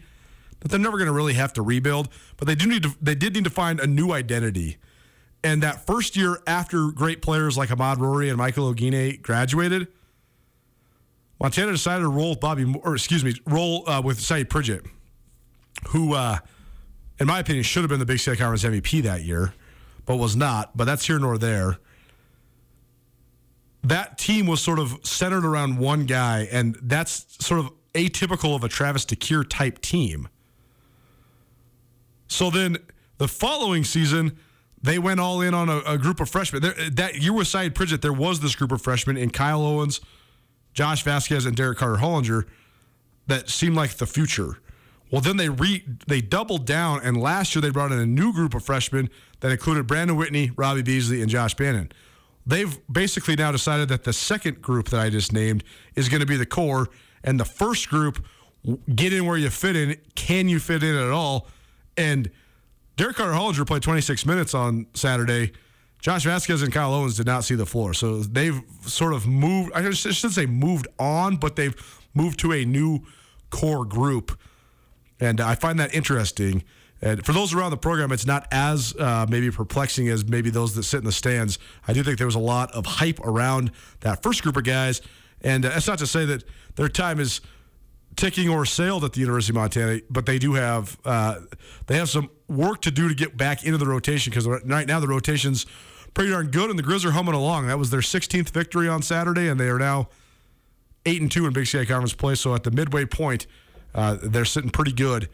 that 0.60 0.68
they're 0.68 0.80
never 0.80 0.96
going 0.96 1.08
to 1.08 1.12
really 1.12 1.34
have 1.34 1.52
to 1.52 1.60
rebuild. 1.62 2.08
But 2.38 2.48
they 2.48 2.54
do 2.54 2.66
need 2.66 2.84
to. 2.84 2.94
They 3.02 3.14
did 3.14 3.34
need 3.34 3.44
to 3.44 3.50
find 3.50 3.78
a 3.78 3.86
new 3.86 4.12
identity. 4.12 4.78
And 5.44 5.62
that 5.62 5.86
first 5.86 6.16
year 6.16 6.38
after 6.46 6.88
great 6.88 7.20
players 7.20 7.58
like 7.58 7.70
Ahmaad 7.70 7.96
Rorie 7.96 8.28
and 8.28 8.38
Michael 8.38 8.72
Oguine 8.72 9.20
graduated, 9.20 9.88
Montana 11.40 11.72
decided 11.72 12.02
to 12.02 12.08
roll 12.08 12.30
with 12.30 12.40
Bobby, 12.40 12.72
or 12.84 12.94
excuse 12.94 13.24
me, 13.24 13.34
roll 13.46 13.88
uh, 13.88 14.00
with 14.00 14.20
Sayeed 14.20 14.48
Pridgett, 14.48 14.86
who, 15.88 16.14
uh, 16.14 16.38
in 17.18 17.26
my 17.26 17.40
opinion, 17.40 17.64
should 17.64 17.82
have 17.82 17.90
been 17.90 17.98
the 17.98 18.06
Big 18.06 18.20
Sky 18.20 18.36
Conference 18.36 18.62
MVP 18.62 19.02
that 19.02 19.24
year, 19.24 19.52
but 20.06 20.16
was 20.16 20.36
not. 20.36 20.76
But 20.76 20.84
that's 20.84 21.04
here 21.04 21.18
nor 21.18 21.38
there. 21.38 21.78
That 23.82 24.18
team 24.18 24.46
was 24.46 24.60
sort 24.60 24.78
of 24.78 25.00
centered 25.02 25.44
around 25.44 25.78
one 25.78 26.06
guy, 26.06 26.46
and 26.52 26.78
that's 26.80 27.26
sort 27.44 27.58
of 27.58 27.72
atypical 27.94 28.54
of 28.54 28.62
a 28.62 28.68
Travis 28.68 29.04
DeCuire 29.04 29.48
type 29.48 29.80
team. 29.80 30.28
So 32.28 32.50
then 32.50 32.78
the 33.18 33.26
following 33.26 33.82
season, 33.82 34.38
they 34.82 34.98
went 34.98 35.20
all 35.20 35.40
in 35.40 35.54
on 35.54 35.68
a, 35.68 35.78
a 35.86 35.98
group 35.98 36.20
of 36.20 36.28
freshmen. 36.28 36.62
There, 36.62 36.74
that 36.90 37.16
year 37.16 37.32
with 37.32 37.46
Sayeed 37.46 37.74
Pridgett, 37.74 38.02
there 38.02 38.12
was 38.12 38.40
this 38.40 38.56
group 38.56 38.72
of 38.72 38.82
freshmen 38.82 39.16
in 39.16 39.30
Kyle 39.30 39.62
Owens, 39.62 40.00
Josh 40.74 41.04
Vazquez, 41.04 41.46
and 41.46 41.56
Derrick 41.56 41.78
Carter 41.78 42.02
Hollinger 42.02 42.46
that 43.26 43.48
seemed 43.48 43.76
like 43.76 43.94
the 43.94 44.06
future. 44.06 44.58
Well, 45.10 45.20
then 45.20 45.36
they 45.36 45.48
re 45.48 45.84
they 46.06 46.20
doubled 46.20 46.64
down, 46.64 47.00
and 47.02 47.20
last 47.20 47.54
year 47.54 47.62
they 47.62 47.70
brought 47.70 47.92
in 47.92 47.98
a 47.98 48.06
new 48.06 48.32
group 48.32 48.54
of 48.54 48.64
freshmen 48.64 49.10
that 49.40 49.52
included 49.52 49.86
Brandon 49.86 50.16
Whitney, 50.16 50.50
Robbie 50.56 50.82
Beasley, 50.82 51.20
and 51.20 51.30
Josh 51.30 51.54
Bannan. 51.54 51.92
They've 52.46 52.76
basically 52.90 53.36
now 53.36 53.52
decided 53.52 53.88
that 53.90 54.04
the 54.04 54.12
second 54.12 54.62
group 54.62 54.88
that 54.88 55.00
I 55.00 55.10
just 55.10 55.32
named 55.32 55.62
is 55.94 56.08
going 56.08 56.20
to 56.20 56.26
be 56.26 56.36
the 56.36 56.46
core, 56.46 56.88
and 57.22 57.38
the 57.38 57.44
first 57.44 57.88
group, 57.88 58.24
get 58.94 59.12
in 59.12 59.26
where 59.26 59.36
you 59.36 59.50
fit 59.50 59.76
in. 59.76 59.96
Can 60.14 60.48
you 60.48 60.58
fit 60.58 60.82
in 60.82 60.96
at 60.96 61.10
all? 61.10 61.46
And 61.96 62.30
Derrick 62.96 63.16
Carter 63.16 63.32
Hollinger 63.32 63.66
played 63.66 63.82
26 63.82 64.26
minutes 64.26 64.54
on 64.54 64.86
Saturday. 64.94 65.52
Josh 66.00 66.26
Vazquez 66.26 66.62
and 66.62 66.72
Kyle 66.72 66.92
Owens 66.92 67.16
did 67.16 67.26
not 67.26 67.44
see 67.44 67.54
the 67.54 67.64
floor. 67.64 67.94
So 67.94 68.20
they've 68.20 68.60
sort 68.82 69.14
of 69.14 69.26
moved, 69.26 69.72
I 69.72 69.88
should 69.90 70.32
say 70.32 70.46
moved 70.46 70.88
on, 70.98 71.36
but 71.36 71.56
they've 71.56 71.74
moved 72.12 72.40
to 72.40 72.52
a 72.52 72.64
new 72.64 73.00
core 73.50 73.84
group. 73.84 74.38
And 75.20 75.40
I 75.40 75.54
find 75.54 75.78
that 75.78 75.94
interesting. 75.94 76.64
And 77.00 77.24
for 77.24 77.32
those 77.32 77.54
around 77.54 77.70
the 77.70 77.76
program, 77.76 78.12
it's 78.12 78.26
not 78.26 78.46
as 78.50 78.94
uh, 78.96 79.26
maybe 79.28 79.50
perplexing 79.50 80.08
as 80.08 80.24
maybe 80.24 80.50
those 80.50 80.74
that 80.74 80.82
sit 80.82 80.98
in 80.98 81.04
the 81.04 81.12
stands. 81.12 81.58
I 81.86 81.92
do 81.92 82.02
think 82.02 82.18
there 82.18 82.26
was 82.26 82.34
a 82.34 82.40
lot 82.40 82.72
of 82.72 82.84
hype 82.84 83.20
around 83.20 83.70
that 84.00 84.22
first 84.22 84.42
group 84.42 84.56
of 84.56 84.64
guys. 84.64 85.00
And 85.40 85.64
uh, 85.64 85.70
that's 85.70 85.86
not 85.86 85.98
to 85.98 86.06
say 86.06 86.24
that 86.26 86.44
their 86.74 86.88
time 86.88 87.20
is 87.20 87.40
ticking 88.16 88.48
or 88.48 88.64
sailed 88.66 89.04
at 89.04 89.12
the 89.12 89.20
University 89.20 89.52
of 89.52 89.56
Montana, 89.56 90.00
but 90.10 90.26
they 90.26 90.38
do 90.38 90.54
have 90.54 90.98
uh, 91.04 91.40
they 91.86 91.96
have 91.96 92.08
some 92.08 92.30
work 92.48 92.82
to 92.82 92.90
do 92.90 93.08
to 93.08 93.14
get 93.14 93.36
back 93.36 93.64
into 93.64 93.78
the 93.78 93.86
rotation 93.86 94.30
because 94.30 94.46
right 94.46 94.86
now 94.86 95.00
the 95.00 95.08
rotation's 95.08 95.66
pretty 96.14 96.30
darn 96.30 96.48
good, 96.48 96.70
and 96.70 96.78
the 96.78 96.82
Grizz 96.82 97.04
are 97.04 97.12
humming 97.12 97.34
along. 97.34 97.66
That 97.66 97.78
was 97.78 97.90
their 97.90 98.00
16th 98.00 98.50
victory 98.50 98.88
on 98.88 99.02
Saturday, 99.02 99.48
and 99.48 99.58
they 99.58 99.68
are 99.68 99.78
now 99.78 100.08
eight 101.06 101.20
and 101.20 101.30
two 101.30 101.46
in 101.46 101.52
Big 101.52 101.66
Sky 101.66 101.84
Conference 101.84 102.14
play. 102.14 102.34
So 102.34 102.54
at 102.54 102.64
the 102.64 102.70
midway 102.70 103.04
point, 103.06 103.46
uh, 103.94 104.18
they're 104.22 104.44
sitting 104.44 104.70
pretty 104.70 104.92
good 104.92 105.28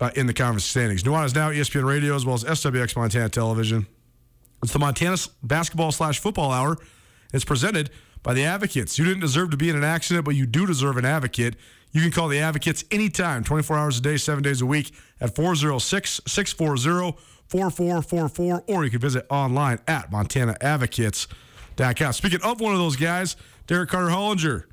uh, 0.00 0.10
in 0.16 0.26
the 0.26 0.34
conference 0.34 0.64
standings. 0.64 1.02
Nuanez 1.02 1.34
now 1.34 1.50
ESPN 1.50 1.84
Radio 1.84 2.14
as 2.14 2.24
well 2.24 2.34
as 2.34 2.44
SWX 2.44 2.96
Montana 2.96 3.28
Television. 3.28 3.86
It's 4.62 4.72
the 4.72 4.78
Montana 4.78 5.16
basketball 5.42 5.92
slash 5.92 6.20
football 6.20 6.52
hour. 6.52 6.76
It's 7.32 7.44
presented 7.44 7.90
by 8.22 8.34
the 8.34 8.44
Advocates. 8.44 8.98
You 8.98 9.04
didn't 9.04 9.20
deserve 9.20 9.50
to 9.50 9.56
be 9.56 9.68
in 9.68 9.76
an 9.76 9.84
accident, 9.84 10.24
but 10.24 10.34
you 10.34 10.46
do 10.46 10.66
deserve 10.66 10.96
an 10.96 11.04
advocate. 11.04 11.56
You 11.92 12.00
can 12.00 12.10
call 12.10 12.28
the 12.28 12.38
Advocates 12.38 12.84
anytime, 12.90 13.44
24 13.44 13.76
hours 13.76 13.98
a 13.98 14.02
day, 14.02 14.16
seven 14.16 14.42
days 14.42 14.62
a 14.62 14.66
week 14.66 14.92
at 15.20 15.34
406 15.34 16.22
640 16.26 17.18
4444, 17.48 18.64
or 18.66 18.84
you 18.84 18.90
can 18.90 19.00
visit 19.00 19.26
online 19.28 19.78
at 19.86 20.10
montanaadvocates.com. 20.10 22.12
Speaking 22.14 22.40
of 22.42 22.60
one 22.60 22.72
of 22.72 22.78
those 22.78 22.96
guys, 22.96 23.36
Derrick 23.66 23.90
Carter 23.90 24.08
Hollinger, 24.08 24.64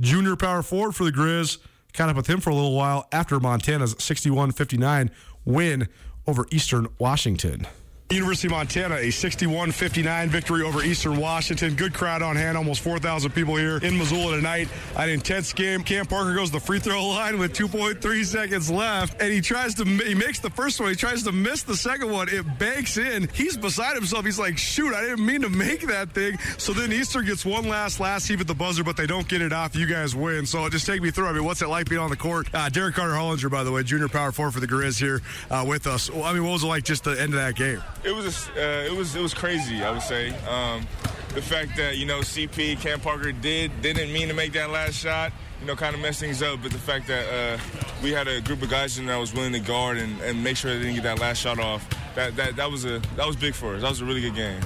junior 0.00 0.36
power 0.36 0.62
forward 0.62 0.94
for 0.94 1.04
the 1.04 1.12
Grizz. 1.12 1.58
Caught 1.94 2.10
up 2.10 2.16
with 2.16 2.26
him 2.26 2.40
for 2.40 2.50
a 2.50 2.54
little 2.54 2.74
while 2.74 3.08
after 3.12 3.40
Montana's 3.40 3.94
61 3.98 4.52
59 4.52 5.10
win 5.44 5.88
over 6.26 6.46
Eastern 6.50 6.88
Washington. 6.98 7.66
University 8.10 8.48
of 8.48 8.52
Montana, 8.52 8.96
a 8.96 9.08
61-59 9.08 10.28
victory 10.28 10.62
over 10.62 10.82
Eastern 10.82 11.16
Washington. 11.16 11.74
Good 11.74 11.94
crowd 11.94 12.20
on 12.20 12.36
hand, 12.36 12.56
almost 12.56 12.82
4,000 12.82 13.32
people 13.32 13.56
here 13.56 13.78
in 13.78 13.96
Missoula 13.96 14.36
tonight. 14.36 14.68
An 14.96 15.08
intense 15.08 15.54
game. 15.54 15.82
Cam 15.82 16.04
Parker 16.04 16.34
goes 16.34 16.48
to 16.48 16.54
the 16.54 16.60
free 16.60 16.78
throw 16.78 17.02
line 17.08 17.38
with 17.38 17.54
2.3 17.54 18.24
seconds 18.24 18.70
left, 18.70 19.22
and 19.22 19.32
he 19.32 19.40
tries 19.40 19.74
to 19.76 19.84
he 19.84 20.14
makes 20.14 20.38
the 20.38 20.50
first 20.50 20.80
one. 20.80 20.90
He 20.90 20.96
tries 20.96 21.22
to 21.22 21.32
miss 21.32 21.62
the 21.62 21.76
second 21.76 22.10
one. 22.10 22.28
It 22.28 22.58
banks 22.58 22.98
in. 22.98 23.26
He's 23.32 23.56
beside 23.56 23.94
himself. 23.96 24.26
He's 24.26 24.38
like, 24.38 24.58
shoot, 24.58 24.94
I 24.94 25.00
didn't 25.00 25.24
mean 25.24 25.40
to 25.40 25.48
make 25.48 25.80
that 25.86 26.10
thing. 26.10 26.38
So 26.58 26.74
then 26.74 26.92
Eastern 26.92 27.24
gets 27.24 27.44
one 27.44 27.66
last 27.66 28.00
last 28.00 28.28
heave 28.28 28.40
at 28.42 28.46
the 28.46 28.54
buzzer, 28.54 28.84
but 28.84 28.98
they 28.98 29.06
don't 29.06 29.26
get 29.26 29.40
it 29.40 29.52
off. 29.52 29.74
You 29.74 29.86
guys 29.86 30.14
win. 30.14 30.44
So 30.44 30.68
just 30.68 30.84
take 30.84 31.00
me 31.00 31.10
through. 31.10 31.28
I 31.28 31.32
mean, 31.32 31.44
what's 31.44 31.62
it 31.62 31.68
like 31.68 31.88
being 31.88 32.02
on 32.02 32.10
the 32.10 32.16
court? 32.16 32.48
Uh, 32.52 32.68
Derrick 32.68 32.96
Carter 32.96 33.14
Hollinger, 33.14 33.50
by 33.50 33.64
the 33.64 33.72
way, 33.72 33.82
junior 33.82 34.08
power 34.08 34.30
four 34.30 34.50
for 34.50 34.60
the 34.60 34.68
Grizz 34.68 35.00
here 35.00 35.22
uh, 35.50 35.64
with 35.66 35.86
us. 35.86 36.10
I 36.10 36.34
mean, 36.34 36.44
what 36.44 36.52
was 36.52 36.64
it 36.64 36.66
like 36.66 36.84
just 36.84 37.04
the 37.04 37.12
end 37.12 37.32
of 37.32 37.40
that 37.40 37.56
game? 37.56 37.82
It 38.04 38.14
was 38.14 38.48
uh, 38.50 38.86
it 38.86 38.92
was 38.92 39.16
it 39.16 39.22
was 39.22 39.32
crazy. 39.32 39.82
I 39.82 39.90
would 39.90 40.02
say 40.02 40.28
um, 40.46 40.86
the 41.34 41.40
fact 41.40 41.76
that 41.76 41.96
you 41.96 42.04
know 42.04 42.20
CP 42.20 42.80
Cam 42.80 43.00
Parker 43.00 43.32
did 43.32 43.80
didn't 43.80 44.12
mean 44.12 44.28
to 44.28 44.34
make 44.34 44.52
that 44.52 44.70
last 44.70 44.94
shot. 44.94 45.32
You 45.60 45.66
know, 45.66 45.76
kind 45.76 45.94
of 45.94 46.02
messed 46.02 46.20
things 46.20 46.42
up. 46.42 46.60
But 46.62 46.72
the 46.72 46.78
fact 46.78 47.06
that 47.06 47.26
uh, 47.32 47.58
we 48.02 48.12
had 48.12 48.28
a 48.28 48.40
group 48.42 48.62
of 48.62 48.68
guys 48.68 48.98
in 48.98 49.06
that 49.06 49.16
was 49.16 49.32
willing 49.32 49.52
to 49.52 49.60
guard 49.60 49.96
and, 49.96 50.20
and 50.20 50.44
make 50.44 50.56
sure 50.56 50.72
they 50.74 50.80
didn't 50.80 50.96
get 50.96 51.04
that 51.04 51.18
last 51.18 51.38
shot 51.38 51.58
off. 51.58 51.88
That, 52.14 52.36
that 52.36 52.56
that 52.56 52.70
was 52.70 52.84
a 52.84 53.00
that 53.16 53.26
was 53.26 53.36
big 53.36 53.54
for 53.54 53.74
us. 53.74 53.82
That 53.82 53.88
was 53.88 54.02
a 54.02 54.04
really 54.04 54.20
good 54.20 54.34
game. 54.34 54.60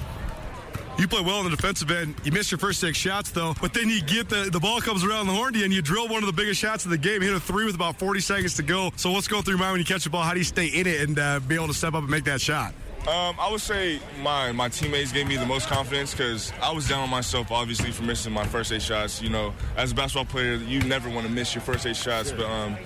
You 0.99 1.07
play 1.07 1.21
well 1.21 1.39
on 1.39 1.45
the 1.45 1.55
defensive 1.55 1.93
end. 1.93 2.17
You 2.25 2.33
missed 2.33 2.51
your 2.51 2.59
first 2.59 2.81
six 2.81 2.99
shots, 2.99 3.31
though. 3.31 3.55
But 3.61 3.73
then 3.73 3.89
you 3.89 4.03
get 4.03 4.29
the, 4.29 4.51
the 4.51 4.59
ball 4.59 4.81
comes 4.81 5.05
around 5.05 5.29
the 5.29 5.33
horn 5.33 5.53
to 5.53 5.61
you, 5.61 5.65
and 5.65 5.73
you 5.73 5.81
drill 5.81 6.09
one 6.09 6.25
of 6.25 6.27
the 6.27 6.33
biggest 6.33 6.61
shots 6.61 6.85
of 6.87 6.91
the 6.91 6.99
game. 6.99 7.23
You 7.23 7.29
hit 7.29 7.37
a 7.37 7.41
three 7.41 7.65
with 7.67 7.77
about 7.77 8.01
40 8.01 8.19
seconds 8.19 8.57
to 8.57 8.65
go. 8.65 8.91
So 8.97 9.13
what's 9.13 9.29
going 9.29 9.45
through 9.45 9.53
your 9.53 9.61
mind 9.61 9.75
when 9.75 9.81
you 9.81 9.85
catch 9.85 10.03
the 10.03 10.11
ball? 10.11 10.25
How 10.25 10.33
do 10.33 10.41
you 10.41 10.45
stay 10.45 10.67
in 10.67 10.89
it 10.89 11.09
and 11.09 11.17
uh, 11.17 11.39
be 11.39 11.55
able 11.55 11.69
to 11.69 11.75
step 11.75 11.95
up 11.95 12.01
and 12.01 12.11
make 12.11 12.25
that 12.25 12.41
shot? 12.41 12.75
Um, 13.07 13.37
I 13.41 13.49
would 13.51 13.61
say 13.63 14.01
my 14.21 14.53
my 14.53 14.69
teammates 14.69 15.13
gave 15.13 15.27
me 15.27 15.37
the 15.37 15.47
most 15.47 15.67
confidence 15.69 16.11
because 16.13 16.53
I 16.61 16.73
was 16.73 16.87
down 16.89 17.01
on 17.01 17.09
myself, 17.09 17.51
obviously, 17.51 17.91
for 17.91 18.03
missing 18.03 18.33
my 18.33 18.45
first 18.45 18.71
eight 18.71 18.83
shots. 18.83 19.23
You 19.23 19.31
know, 19.31 19.55
as 19.77 19.93
a 19.93 19.95
basketball 19.95 20.27
player, 20.27 20.57
you 20.57 20.81
never 20.81 21.09
want 21.09 21.27
to 21.27 21.33
miss 21.33 21.55
your 21.55 21.63
first 21.63 21.87
eight 21.87 21.97
shots. 21.97 22.33
But 22.33 22.47
um, 22.47 22.77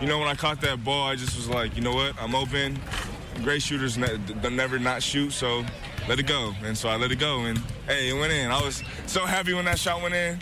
you 0.00 0.06
know, 0.06 0.18
when 0.18 0.28
I 0.28 0.34
caught 0.34 0.60
that 0.62 0.82
ball, 0.84 1.08
I 1.08 1.16
just 1.16 1.36
was 1.36 1.48
like, 1.48 1.76
you 1.76 1.82
know 1.82 1.94
what? 1.94 2.14
I'm 2.20 2.34
open. 2.34 2.78
Great 3.42 3.60
shooters 3.60 3.98
ne- 3.98 4.18
never 4.50 4.78
not 4.78 5.02
shoot, 5.02 5.32
so 5.32 5.64
let 6.08 6.18
it 6.18 6.26
go. 6.26 6.54
And 6.64 6.76
so 6.76 6.88
I 6.88 6.96
let 6.96 7.12
it 7.12 7.18
go, 7.18 7.40
and 7.40 7.58
hey, 7.86 8.08
it 8.08 8.14
went 8.14 8.32
in. 8.32 8.50
I 8.50 8.62
was 8.62 8.82
so 9.06 9.26
happy 9.26 9.52
when 9.52 9.66
that 9.66 9.78
shot 9.78 10.00
went 10.02 10.14
in. 10.14 10.38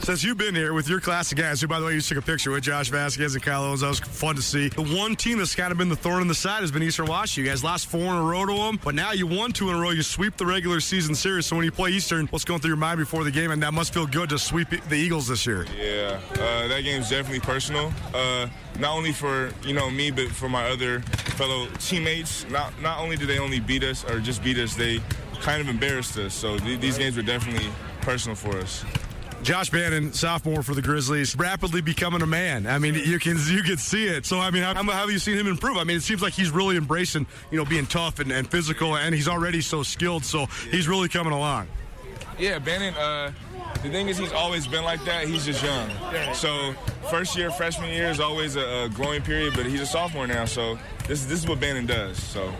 Since 0.00 0.24
you've 0.24 0.38
been 0.38 0.54
here 0.54 0.72
with 0.72 0.88
your 0.88 1.00
class 1.00 1.30
of 1.32 1.38
guys, 1.38 1.60
who, 1.60 1.66
by 1.66 1.80
the 1.80 1.84
way, 1.84 1.92
you 1.92 2.00
took 2.00 2.16
a 2.16 2.22
picture 2.22 2.50
with 2.50 2.62
Josh 2.62 2.90
Vazquez 2.90 3.34
and 3.34 3.42
Kyle 3.42 3.64
Owens, 3.64 3.80
that 3.82 3.88
was 3.88 3.98
fun 3.98 4.36
to 4.36 4.42
see. 4.42 4.68
The 4.68 4.82
one 4.82 5.16
team 5.16 5.36
that's 5.36 5.54
kind 5.54 5.70
of 5.70 5.76
been 5.76 5.90
the 5.90 5.96
thorn 5.96 6.22
in 6.22 6.28
the 6.28 6.34
side 6.34 6.62
has 6.62 6.70
been 6.70 6.82
Eastern 6.82 7.06
Washington. 7.06 7.44
You 7.44 7.50
guys 7.50 7.62
lost 7.62 7.88
four 7.88 8.00
in 8.00 8.16
a 8.16 8.22
row 8.22 8.46
to 8.46 8.54
them, 8.54 8.80
but 8.82 8.94
now 8.94 9.12
you 9.12 9.26
won 9.26 9.52
two 9.52 9.68
in 9.68 9.76
a 9.76 9.78
row. 9.78 9.90
You 9.90 10.02
sweep 10.02 10.38
the 10.38 10.46
regular 10.46 10.80
season 10.80 11.14
series. 11.14 11.44
So 11.44 11.56
when 11.56 11.66
you 11.66 11.72
play 11.72 11.90
Eastern, 11.90 12.26
what's 12.28 12.44
going 12.44 12.60
through 12.60 12.70
your 12.70 12.78
mind 12.78 12.98
before 12.98 13.22
the 13.22 13.30
game? 13.30 13.50
And 13.50 13.62
that 13.62 13.74
must 13.74 13.92
feel 13.92 14.06
good 14.06 14.30
to 14.30 14.38
sweep 14.38 14.70
the 14.70 14.96
Eagles 14.96 15.28
this 15.28 15.44
year. 15.44 15.66
Yeah, 15.78 16.18
uh, 16.34 16.68
that 16.68 16.80
game's 16.84 17.10
definitely 17.10 17.40
personal. 17.40 17.92
Uh, 18.14 18.48
not 18.78 18.96
only 18.96 19.12
for 19.12 19.52
you 19.62 19.74
know 19.74 19.90
me, 19.90 20.10
but 20.10 20.28
for 20.28 20.48
my 20.48 20.70
other 20.70 21.00
fellow 21.36 21.66
teammates. 21.80 22.48
Not 22.48 22.72
not 22.80 23.00
only 23.00 23.16
did 23.16 23.28
they 23.28 23.38
only 23.38 23.60
beat 23.60 23.84
us 23.84 24.08
or 24.08 24.20
just 24.20 24.42
beat 24.42 24.56
us, 24.56 24.74
they 24.74 25.00
kind 25.42 25.60
of 25.60 25.68
embarrassed 25.68 26.16
us. 26.16 26.32
So 26.32 26.58
th- 26.58 26.80
these 26.80 26.96
games 26.96 27.16
were 27.16 27.22
definitely 27.22 27.68
personal 28.00 28.36
for 28.36 28.56
us. 28.56 28.84
Josh 29.42 29.70
Bannan, 29.70 30.12
sophomore 30.12 30.62
for 30.62 30.74
the 30.74 30.82
Grizzlies, 30.82 31.36
rapidly 31.36 31.80
becoming 31.80 32.22
a 32.22 32.26
man. 32.26 32.66
I 32.66 32.78
mean, 32.78 32.94
you 32.94 33.18
can 33.18 33.38
you 33.46 33.62
can 33.62 33.78
see 33.78 34.06
it. 34.06 34.26
So 34.26 34.38
I 34.38 34.50
mean, 34.50 34.62
how, 34.62 34.74
how 34.74 34.82
have 34.82 35.10
you 35.10 35.18
seen 35.18 35.38
him 35.38 35.46
improve? 35.46 35.76
I 35.76 35.84
mean, 35.84 35.96
it 35.96 36.02
seems 36.02 36.22
like 36.22 36.32
he's 36.32 36.50
really 36.50 36.76
embracing, 36.76 37.26
you 37.50 37.58
know, 37.58 37.64
being 37.64 37.86
tough 37.86 38.18
and, 38.18 38.32
and 38.32 38.50
physical, 38.50 38.96
and 38.96 39.14
he's 39.14 39.28
already 39.28 39.60
so 39.60 39.82
skilled. 39.82 40.24
So 40.24 40.46
he's 40.70 40.88
really 40.88 41.08
coming 41.08 41.32
along. 41.32 41.68
Yeah, 42.38 42.58
Bannan. 42.58 42.94
Uh, 42.94 43.32
the 43.82 43.90
thing 43.90 44.08
is, 44.08 44.18
he's 44.18 44.32
always 44.32 44.66
been 44.66 44.84
like 44.84 45.04
that. 45.04 45.28
He's 45.28 45.44
just 45.44 45.62
young. 45.62 45.90
So 46.34 46.74
first 47.10 47.36
year, 47.36 47.50
freshman 47.50 47.90
year 47.90 48.10
is 48.10 48.20
always 48.20 48.56
a, 48.56 48.84
a 48.84 48.88
growing 48.88 49.22
period, 49.22 49.54
but 49.54 49.66
he's 49.66 49.80
a 49.80 49.86
sophomore 49.86 50.26
now. 50.26 50.44
So 50.44 50.78
this 51.06 51.24
this 51.24 51.40
is 51.40 51.48
what 51.48 51.60
Bannan 51.60 51.86
does. 51.86 52.20
So 52.22 52.52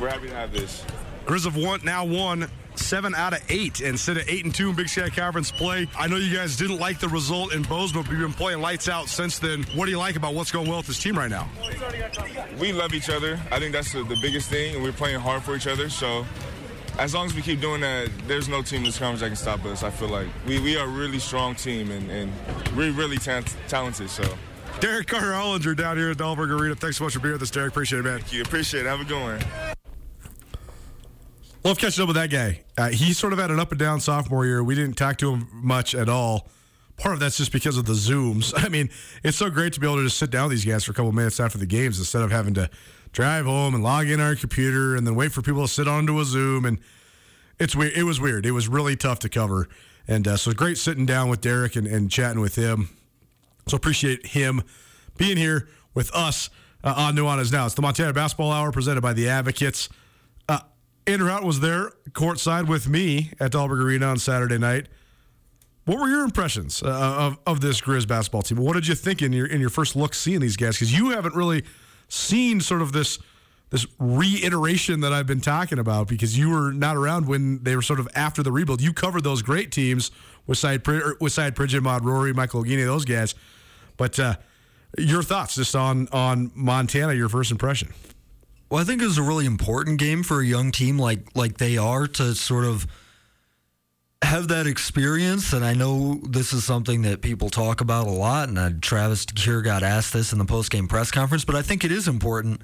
we're 0.00 0.08
happy 0.08 0.28
to 0.28 0.34
have 0.34 0.52
this. 0.52 0.84
Grizz 1.26 1.44
have 1.44 1.56
won 1.56 1.80
now 1.84 2.04
won 2.04 2.48
seven 2.76 3.14
out 3.14 3.32
of 3.32 3.42
eight 3.48 3.80
instead 3.80 4.16
of 4.16 4.28
eight 4.28 4.44
and 4.44 4.54
two 4.54 4.70
in 4.70 4.76
Big 4.76 4.88
Sky 4.88 5.08
Conference 5.08 5.50
play. 5.50 5.88
I 5.98 6.06
know 6.06 6.16
you 6.16 6.34
guys 6.34 6.56
didn't 6.56 6.78
like 6.78 6.98
the 6.98 7.08
result 7.08 7.52
in 7.52 7.62
Bozeman, 7.62 8.04
but 8.04 8.12
you've 8.12 8.20
been 8.20 8.32
playing 8.32 8.60
lights 8.60 8.88
out 8.88 9.08
since 9.08 9.38
then. 9.38 9.64
What 9.74 9.86
do 9.86 9.90
you 9.90 9.98
like 9.98 10.16
about 10.16 10.34
what's 10.34 10.50
going 10.50 10.68
well 10.68 10.78
with 10.78 10.86
this 10.86 11.02
team 11.02 11.16
right 11.16 11.30
now? 11.30 11.48
We 12.58 12.72
love 12.72 12.94
each 12.94 13.10
other. 13.10 13.40
I 13.50 13.58
think 13.58 13.72
that's 13.72 13.92
the, 13.92 14.04
the 14.04 14.18
biggest 14.20 14.50
thing, 14.50 14.74
and 14.74 14.82
we're 14.82 14.92
playing 14.92 15.20
hard 15.20 15.42
for 15.42 15.54
each 15.56 15.66
other. 15.66 15.88
So 15.88 16.24
as 16.98 17.14
long 17.14 17.26
as 17.26 17.34
we 17.34 17.42
keep 17.42 17.60
doing 17.60 17.80
that, 17.80 18.10
there's 18.26 18.48
no 18.48 18.62
team 18.62 18.78
in 18.78 18.84
this 18.84 18.98
conference 18.98 19.20
that 19.20 19.28
can 19.28 19.36
stop 19.36 19.64
us. 19.64 19.82
I 19.82 19.90
feel 19.90 20.08
like 20.08 20.28
we, 20.46 20.60
we 20.60 20.76
are 20.76 20.84
a 20.84 20.88
really 20.88 21.18
strong 21.18 21.54
team, 21.54 21.90
and, 21.90 22.10
and 22.10 22.32
we're 22.76 22.92
really 22.92 23.18
ta- 23.18 23.42
talented. 23.68 24.10
So. 24.10 24.24
Derrick 24.80 25.06
Carter 25.06 25.32
Hollinger 25.32 25.76
down 25.76 25.96
here 25.96 26.10
at 26.10 26.16
Dahlberg 26.16 26.50
Arena. 26.58 26.74
Thanks 26.74 26.96
so 26.96 27.04
much 27.04 27.14
for 27.14 27.20
being 27.20 27.34
with 27.34 27.42
us, 27.42 27.50
Derrick. 27.50 27.72
Appreciate 27.72 28.00
it, 28.00 28.02
man. 28.02 28.18
Thank 28.20 28.32
you. 28.32 28.42
Appreciate 28.42 28.86
it. 28.86 28.88
Have 28.88 29.00
a 29.00 29.04
good 29.04 29.20
one. 29.20 29.38
Love 31.64 31.78
catching 31.78 32.02
up 32.02 32.08
with 32.08 32.16
that 32.16 32.30
guy. 32.30 32.60
Uh, 32.76 32.88
he 32.88 33.12
sort 33.12 33.32
of 33.32 33.38
had 33.38 33.50
an 33.50 33.60
up 33.60 33.70
and 33.70 33.78
down 33.78 34.00
sophomore 34.00 34.44
year. 34.44 34.64
We 34.64 34.74
didn't 34.74 34.94
talk 34.94 35.16
to 35.18 35.32
him 35.32 35.48
much 35.52 35.94
at 35.94 36.08
all. 36.08 36.48
Part 36.96 37.14
of 37.14 37.20
that's 37.20 37.36
just 37.36 37.52
because 37.52 37.76
of 37.76 37.84
the 37.84 37.92
Zooms. 37.92 38.52
I 38.56 38.68
mean, 38.68 38.90
it's 39.22 39.36
so 39.36 39.48
great 39.48 39.72
to 39.74 39.80
be 39.80 39.86
able 39.86 39.98
to 39.98 40.04
just 40.04 40.18
sit 40.18 40.30
down 40.30 40.48
with 40.48 40.52
these 40.52 40.64
guys 40.64 40.84
for 40.84 40.90
a 40.90 40.94
couple 40.94 41.12
minutes 41.12 41.38
after 41.38 41.58
the 41.58 41.66
games 41.66 41.98
instead 41.98 42.22
of 42.22 42.32
having 42.32 42.54
to 42.54 42.68
drive 43.12 43.44
home 43.44 43.74
and 43.74 43.84
log 43.84 44.08
in 44.08 44.20
on 44.20 44.26
our 44.26 44.34
computer 44.34 44.96
and 44.96 45.06
then 45.06 45.14
wait 45.14 45.30
for 45.30 45.40
people 45.40 45.62
to 45.62 45.68
sit 45.68 45.86
onto 45.86 46.18
a 46.18 46.24
Zoom. 46.24 46.64
And 46.64 46.78
it's 47.60 47.76
weird. 47.76 47.92
It 47.92 48.04
was 48.04 48.20
weird. 48.20 48.44
It 48.44 48.52
was 48.52 48.66
really 48.66 48.96
tough 48.96 49.20
to 49.20 49.28
cover. 49.28 49.68
And 50.08 50.26
uh, 50.26 50.36
so 50.36 50.52
great 50.52 50.78
sitting 50.78 51.06
down 51.06 51.28
with 51.28 51.40
Derrick 51.40 51.76
and, 51.76 51.86
and 51.86 52.10
chatting 52.10 52.40
with 52.40 52.56
him. 52.56 52.88
So 53.68 53.76
appreciate 53.76 54.26
him 54.26 54.62
being 55.16 55.36
here 55.36 55.68
with 55.94 56.12
us 56.12 56.50
uh, 56.82 56.94
on 56.96 57.14
Nuanez 57.14 57.52
Now. 57.52 57.66
It's 57.66 57.74
the 57.74 57.82
Montana 57.82 58.12
Basketball 58.12 58.50
Hour 58.50 58.72
presented 58.72 59.02
by 59.02 59.12
the 59.12 59.28
Advocates. 59.28 59.88
Houghton 61.06 61.46
was 61.46 61.60
there 61.60 61.92
courtside 62.10 62.68
with 62.68 62.88
me 62.88 63.32
at 63.40 63.52
Dahlberg 63.52 63.82
Arena 63.82 64.06
on 64.06 64.18
Saturday 64.18 64.58
night. 64.58 64.86
What 65.84 65.98
were 65.98 66.08
your 66.08 66.24
impressions 66.24 66.82
uh, 66.82 66.88
of, 66.88 67.38
of 67.46 67.60
this 67.60 67.80
Grizz 67.80 68.06
basketball 68.06 68.42
team? 68.42 68.58
What 68.58 68.74
did 68.74 68.86
you 68.86 68.94
think 68.94 69.20
in 69.20 69.32
your 69.32 69.46
in 69.46 69.60
your 69.60 69.70
first 69.70 69.96
look 69.96 70.14
seeing 70.14 70.40
these 70.40 70.56
guys? 70.56 70.76
Because 70.76 70.96
you 70.96 71.10
haven't 71.10 71.34
really 71.34 71.64
seen 72.08 72.60
sort 72.60 72.82
of 72.82 72.92
this 72.92 73.18
this 73.70 73.86
reiteration 73.98 75.00
that 75.00 75.12
I've 75.12 75.26
been 75.26 75.40
talking 75.40 75.78
about 75.78 76.06
because 76.06 76.38
you 76.38 76.50
were 76.50 76.72
not 76.72 76.96
around 76.96 77.26
when 77.26 77.64
they 77.64 77.74
were 77.74 77.82
sort 77.82 77.98
of 77.98 78.08
after 78.14 78.42
the 78.42 78.52
rebuild. 78.52 78.80
You 78.82 78.92
covered 78.92 79.24
those 79.24 79.42
great 79.42 79.72
teams 79.72 80.10
with 80.46 80.58
side 80.58 80.86
with 80.86 81.32
side 81.32 81.56
Mod 81.56 82.04
Rorie, 82.04 82.34
Michael 82.34 82.62
Oguine, 82.62 82.84
those 82.84 83.04
guys. 83.04 83.34
But 83.96 84.20
uh, 84.20 84.36
your 84.98 85.22
thoughts 85.22 85.56
just 85.56 85.74
on 85.74 86.06
on 86.12 86.52
Montana, 86.54 87.14
your 87.14 87.28
first 87.28 87.50
impression? 87.50 87.92
Well, 88.72 88.80
I 88.80 88.84
think 88.84 89.02
it 89.02 89.06
was 89.06 89.18
a 89.18 89.22
really 89.22 89.44
important 89.44 89.98
game 89.98 90.22
for 90.22 90.40
a 90.40 90.46
young 90.46 90.72
team 90.72 90.98
like 90.98 91.36
like 91.36 91.58
they 91.58 91.76
are 91.76 92.06
to 92.06 92.34
sort 92.34 92.64
of 92.64 92.86
have 94.22 94.48
that 94.48 94.66
experience, 94.66 95.52
and 95.52 95.62
I 95.62 95.74
know 95.74 96.14
this 96.26 96.54
is 96.54 96.64
something 96.64 97.02
that 97.02 97.20
people 97.20 97.50
talk 97.50 97.82
about 97.82 98.06
a 98.06 98.12
lot. 98.12 98.48
And 98.48 98.58
uh, 98.58 98.70
Travis 98.80 99.26
DeCuire 99.26 99.62
got 99.62 99.82
asked 99.82 100.14
this 100.14 100.32
in 100.32 100.38
the 100.38 100.46
post 100.46 100.70
game 100.70 100.88
press 100.88 101.10
conference, 101.10 101.44
but 101.44 101.54
I 101.54 101.60
think 101.60 101.84
it 101.84 101.92
is 101.92 102.08
important 102.08 102.62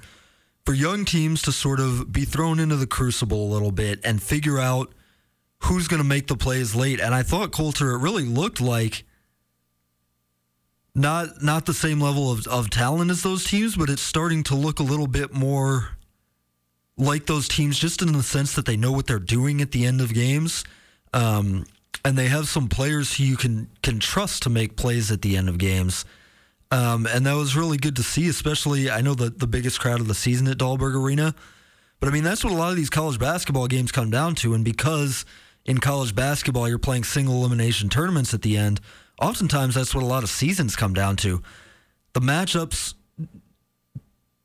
for 0.65 0.73
young 0.73 1.05
teams 1.05 1.43
to 1.43 1.51
sort 1.51 1.79
of 1.79 2.11
be 2.11 2.25
thrown 2.25 2.59
into 2.59 2.75
the 2.75 2.87
crucible 2.87 3.43
a 3.43 3.53
little 3.53 3.71
bit 3.71 3.99
and 4.03 4.19
figure 4.19 4.57
out 4.57 4.91
who's 5.65 5.87
going 5.87 6.01
to 6.01 6.09
make 6.09 6.25
the 6.25 6.35
plays 6.35 6.73
late. 6.73 6.99
And 6.99 7.13
I 7.13 7.21
thought 7.21 7.51
Colter, 7.51 7.91
it 7.91 7.99
really 7.99 8.25
looked 8.25 8.59
like 8.59 9.03
not 10.95 11.43
not 11.43 11.67
the 11.67 11.73
same 11.75 12.01
level 12.01 12.31
of, 12.31 12.47
of 12.47 12.71
talent 12.71 13.11
as 13.11 13.21
those 13.21 13.45
teams, 13.45 13.75
but 13.75 13.91
it's 13.91 14.01
starting 14.01 14.41
to 14.45 14.55
look 14.55 14.79
a 14.79 14.83
little 14.83 15.05
bit 15.05 15.35
more 15.35 15.98
like 16.99 17.25
those 17.25 17.47
teams, 17.47 17.79
just 17.79 18.03
in 18.03 18.13
the 18.13 18.21
sense 18.21 18.53
that 18.53 18.65
they 18.65 18.77
know 18.77 18.91
what 18.91 19.07
they're 19.07 19.17
doing 19.17 19.61
at 19.61 19.71
the 19.71 19.85
end 19.85 20.01
of 20.01 20.13
games 20.13 20.63
um, 21.13 21.65
and 22.05 22.17
they 22.17 22.27
have 22.27 22.47
some 22.47 22.67
players 22.67 23.15
who 23.15 23.23
you 23.23 23.37
can 23.37 23.69
can 23.81 23.99
trust 23.99 24.43
to 24.43 24.49
make 24.49 24.75
plays 24.75 25.11
at 25.11 25.21
the 25.21 25.37
end 25.37 25.49
of 25.49 25.57
games. 25.57 26.05
Um, 26.71 27.07
and 27.07 27.25
that 27.25 27.33
was 27.33 27.55
really 27.55 27.77
good 27.77 27.95
to 27.95 28.03
see, 28.03 28.29
especially 28.29 28.89
I 28.89 29.01
know 29.01 29.15
the 29.15 29.29
the 29.29 29.47
biggest 29.47 29.79
crowd 29.79 29.99
of 29.99 30.07
the 30.07 30.15
season 30.15 30.47
at 30.47 30.57
Dahlberg 30.57 30.95
Arena. 30.95 31.33
But 31.99 32.09
I 32.09 32.11
mean 32.11 32.23
that's 32.23 32.43
what 32.43 32.53
a 32.53 32.55
lot 32.55 32.69
of 32.69 32.77
these 32.77 32.89
college 32.89 33.19
basketball 33.19 33.67
games 33.67 33.91
come 33.91 34.09
down 34.09 34.35
to, 34.35 34.53
and 34.53 34.63
because 34.63 35.25
in 35.65 35.79
college 35.79 36.15
basketball 36.15 36.69
you're 36.69 36.77
playing 36.77 37.03
single 37.03 37.35
elimination 37.35 37.89
tournaments 37.89 38.33
at 38.33 38.41
the 38.41 38.57
end, 38.57 38.79
oftentimes 39.21 39.75
that's 39.75 39.93
what 39.93 40.03
a 40.03 40.07
lot 40.07 40.23
of 40.23 40.29
seasons 40.29 40.75
come 40.75 40.93
down 40.93 41.17
to. 41.17 41.41
The 42.13 42.21
matchups, 42.21 42.93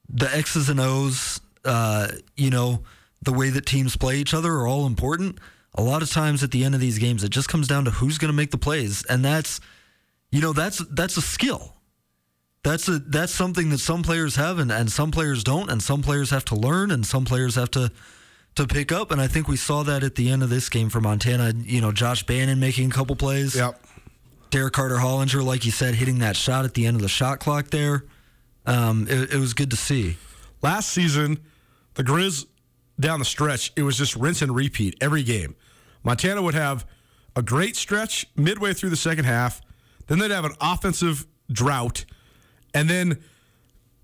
the 0.09 0.35
X's 0.35 0.69
and 0.69 0.81
O's, 0.81 1.41
uh, 1.65 2.09
you 2.37 2.51
know, 2.51 2.83
the 3.23 3.33
way 3.33 3.51
that 3.51 3.67
teams 3.67 3.97
play 3.97 4.17
each 4.17 4.35
other 4.35 4.53
are 4.53 4.67
all 4.67 4.87
important 4.87 5.39
a 5.75 5.83
lot 5.83 6.03
of 6.03 6.11
times 6.11 6.43
at 6.43 6.51
the 6.51 6.65
end 6.65 6.75
of 6.75 6.81
these 6.81 6.99
games, 6.99 7.25
it 7.25 7.31
just 7.31 7.49
comes 7.49 7.67
down 7.67 7.85
to 7.85 7.91
who's 7.91 8.19
going 8.19 8.29
to 8.29 8.37
make 8.37 8.51
the 8.51 8.59
plays, 8.59 9.05
and 9.07 9.25
that's, 9.25 9.61
you 10.31 10.41
know, 10.41 10.53
that's 10.53 10.79
that's 10.91 11.17
a 11.17 11.23
skill. 11.23 11.75
That's 12.63 12.89
a 12.89 12.99
that's 12.99 13.33
something 13.35 13.71
that 13.71 13.79
some 13.79 14.03
players 14.03 14.37
have, 14.37 14.59
and, 14.59 14.71
and 14.71 14.91
some 14.91 15.11
players 15.11 15.43
don't, 15.43 15.71
and 15.71 15.83
some 15.83 16.03
players 16.03 16.31
have 16.31 16.45
to 16.47 16.55
learn, 16.55 16.91
and 16.91 17.05
some 17.05 17.25
players 17.25 17.57
have 17.57 17.71
to 17.73 17.91
to 18.55 18.67
pick 18.67 18.93
up. 18.93 19.11
And 19.11 19.21
I 19.21 19.27
think 19.27 19.49
we 19.49 19.57
saw 19.57 19.83
that 19.83 20.05
at 20.05 20.15
the 20.15 20.31
end 20.31 20.43
of 20.43 20.49
this 20.49 20.69
game 20.69 20.89
for 20.89 21.01
Montana. 21.01 21.53
You 21.57 21.81
know, 21.81 21.93
Josh 21.93 22.25
Bannan 22.25 22.61
making 22.61 22.91
a 22.91 22.95
couple 22.95 23.17
plays. 23.17 23.57
Yep. 23.57 23.81
Derrick 24.51 24.73
Carter 24.73 24.97
Hollinger, 24.97 25.45
like 25.45 25.65
you 25.65 25.73
said, 25.73 25.97
hitting 25.97 26.21
that 26.21 26.37
shot 26.37 26.65
at 26.65 26.75
the 26.75 26.87
end 26.87 26.95
of 26.95 27.03
the 27.03 27.09
shot 27.09 27.41
clock 27.41 27.71
there. 27.71 28.05
Um, 28.65 29.09
it, 29.11 29.35
it 29.35 29.39
was 29.39 29.53
good 29.53 29.71
to 29.71 29.77
see. 29.77 30.17
Last 30.63 30.91
season, 30.91 31.41
the 31.95 32.05
Grizz 32.05 32.47
down 32.99 33.19
the 33.19 33.25
stretch, 33.25 33.73
it 33.77 33.83
was 33.83 33.97
just 33.97 34.17
rinse 34.17 34.43
and 34.43 34.55
repeat 34.55 34.97
every 35.01 35.23
game. 35.23 35.57
Montana 36.03 36.43
would 36.43 36.55
have 36.55 36.87
a 37.37 37.43
great 37.43 37.77
stretch 37.77 38.27
midway 38.37 38.73
through 38.73 38.91
the 38.91 38.97
second 38.97 39.25
half. 39.25 39.61
Then 40.07 40.19
they'd 40.19 40.31
have 40.31 40.45
an 40.45 40.55
offensive 40.61 41.27
drought. 41.51 42.05
And 42.73 42.89
then 42.89 43.23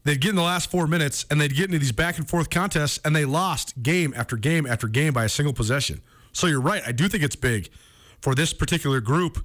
they'd 0.04 0.20
get 0.20 0.30
in 0.30 0.36
the 0.36 0.42
last 0.42 0.70
four 0.70 0.86
minutes 0.86 1.26
and 1.30 1.40
they'd 1.40 1.54
get 1.54 1.66
into 1.66 1.78
these 1.78 1.92
back 1.92 2.18
and 2.18 2.28
forth 2.28 2.50
contests 2.50 2.98
and 3.04 3.14
they 3.14 3.24
lost 3.24 3.82
game 3.82 4.14
after 4.16 4.36
game 4.36 4.66
after 4.66 4.88
game 4.88 5.12
by 5.12 5.24
a 5.24 5.28
single 5.28 5.52
possession. 5.52 6.00
So 6.32 6.46
you're 6.46 6.60
right. 6.60 6.82
I 6.86 6.92
do 6.92 7.08
think 7.08 7.22
it's 7.22 7.36
big 7.36 7.68
for 8.20 8.34
this 8.34 8.52
particular 8.52 9.00
group 9.00 9.44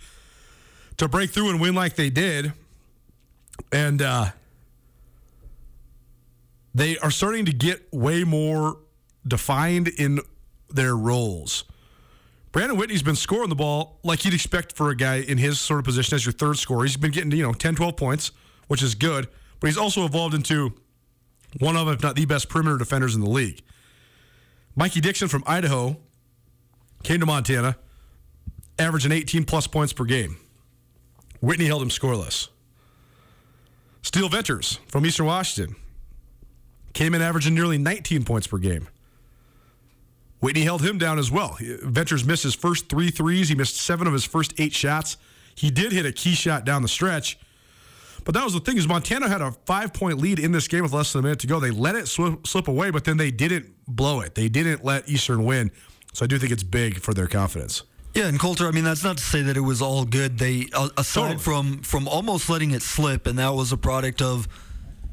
to 0.98 1.08
break 1.08 1.32
through 1.32 1.50
and 1.50 1.60
win 1.60 1.76
like 1.76 1.96
they 1.96 2.10
did. 2.10 2.54
And 3.72 4.02
uh, 4.02 4.32
they 6.76 6.98
are 6.98 7.10
starting 7.10 7.46
to 7.46 7.54
get 7.54 7.88
way 7.94 8.26
more 8.26 8.78
defined 9.26 9.88
in 9.88 10.20
their 10.70 10.96
roles. 10.96 11.64
Brandon 12.52 12.78
Whitney's 12.78 13.02
been 13.02 13.16
scoring 13.16 13.50
the 13.50 13.56
ball 13.56 14.00
like 14.04 14.26
you'd 14.26 14.34
expect 14.34 14.76
for 14.76 14.90
a 14.90 14.96
guy 14.96 15.16
in 15.16 15.38
his 15.38 15.60
sort 15.60 15.80
of 15.80 15.86
position 15.86 16.16
as 16.16 16.26
your 16.26 16.34
third 16.34 16.58
scorer. 16.58 16.84
He's 16.84 16.98
been 16.98 17.12
getting, 17.12 17.32
you 17.32 17.44
know, 17.44 17.54
10, 17.54 17.76
12 17.76 17.96
points, 17.96 18.32
which 18.68 18.84
is 18.84 18.94
good, 18.94 19.30
but 19.60 19.68
he's 19.68 19.78
also 19.78 20.06
evolved 20.06 20.36
into 20.36 20.74
one 21.60 21.78
of, 21.78 21.88
if 21.88 22.04
not 22.04 22.18
the 22.18 22.26
best 22.26 22.50
perimeter 22.50 22.78
defenders 22.78 23.16
in 23.16 23.22
the 23.22 23.30
league. 23.30 23.62
Mikey 24.76 25.00
Dixon 25.00 25.30
from 25.30 25.46
Idaho 25.48 25.98
came 27.04 27.22
to 27.22 27.26
Montana, 27.26 27.78
averaging 28.78 29.14
18 29.14 29.46
plus 29.46 29.66
points 29.66 29.94
per 29.94 30.04
game. 30.04 30.38
Whitney 31.40 31.68
held 31.68 31.82
him 31.82 31.90
scoreless. 31.90 32.50
Steele 34.02 34.28
Venters 34.28 34.80
from 34.90 35.06
Eastern 35.06 35.26
Washington 35.26 35.78
came 36.96 37.14
in 37.14 37.22
averaging 37.22 37.54
nearly 37.54 37.78
19 37.78 38.24
points 38.26 38.48
per 38.48 38.58
game. 38.58 38.88
Whitney 40.40 40.62
held 40.62 40.82
him 40.82 40.98
down 40.98 41.20
as 41.20 41.30
well. 41.30 41.58
Venters 41.84 42.26
missed 42.26 42.44
his 42.44 42.56
first 42.56 42.90
three 42.90 43.10
threes. 43.12 43.50
He 43.50 43.56
missed 43.56 43.78
seven 43.78 44.08
of 44.08 44.14
his 44.14 44.26
first 44.26 44.54
eight 44.60 44.74
shots. 44.74 45.18
He 45.56 45.70
did 45.70 45.92
hit 45.92 46.06
a 46.06 46.12
key 46.12 46.34
shot 46.34 46.66
down 46.66 46.82
the 46.82 46.88
stretch. 46.88 47.38
But 48.24 48.34
that 48.34 48.44
was 48.44 48.54
the 48.54 48.60
thing 48.60 48.78
is 48.78 48.88
Montana 48.88 49.30
had 49.30 49.42
a 49.42 49.52
five 49.66 49.94
point 49.94 50.18
lead 50.18 50.40
in 50.40 50.52
this 50.52 50.68
game 50.68 50.82
with 50.84 50.94
less 50.94 51.14
than 51.14 51.20
a 51.20 51.24
minute 51.24 51.40
to 51.40 51.48
go. 51.48 51.60
They 51.60 51.72
let 51.72 51.96
it 51.96 52.08
slip, 52.08 52.48
slip 52.48 52.68
away, 52.68 52.90
but 52.90 53.06
then 53.06 53.18
they 53.18 53.30
didn't 53.30 53.68
blow 53.88 54.22
it. 54.22 54.36
They 54.36 54.50
didn't 54.50 54.84
let 54.84 55.08
Eastern 55.08 55.46
win. 55.46 55.72
So 56.14 56.26
I 56.26 56.28
do 56.28 56.40
think 56.40 56.52
it's 56.52 56.64
big 56.64 57.00
for 57.00 57.14
their 57.14 57.28
confidence. 57.28 57.84
Yeah, 58.14 58.28
and 58.28 58.40
Colter, 58.40 58.68
I 58.68 58.72
mean, 58.72 58.86
that's 58.86 59.04
not 59.04 59.18
to 59.18 59.24
say 59.24 59.42
that 59.42 59.58
it 59.58 59.62
was 59.62 59.82
all 59.82 60.06
good. 60.06 60.38
They, 60.40 60.68
aside 60.98 61.22
totally. 61.22 61.38
from 61.40 61.82
from 61.82 62.08
almost 62.08 62.50
letting 62.50 62.72
it 62.72 62.82
slip, 62.82 63.28
and 63.28 63.38
that 63.38 63.54
was 63.54 63.74
a 63.74 63.78
product 63.78 64.22
of 64.22 64.48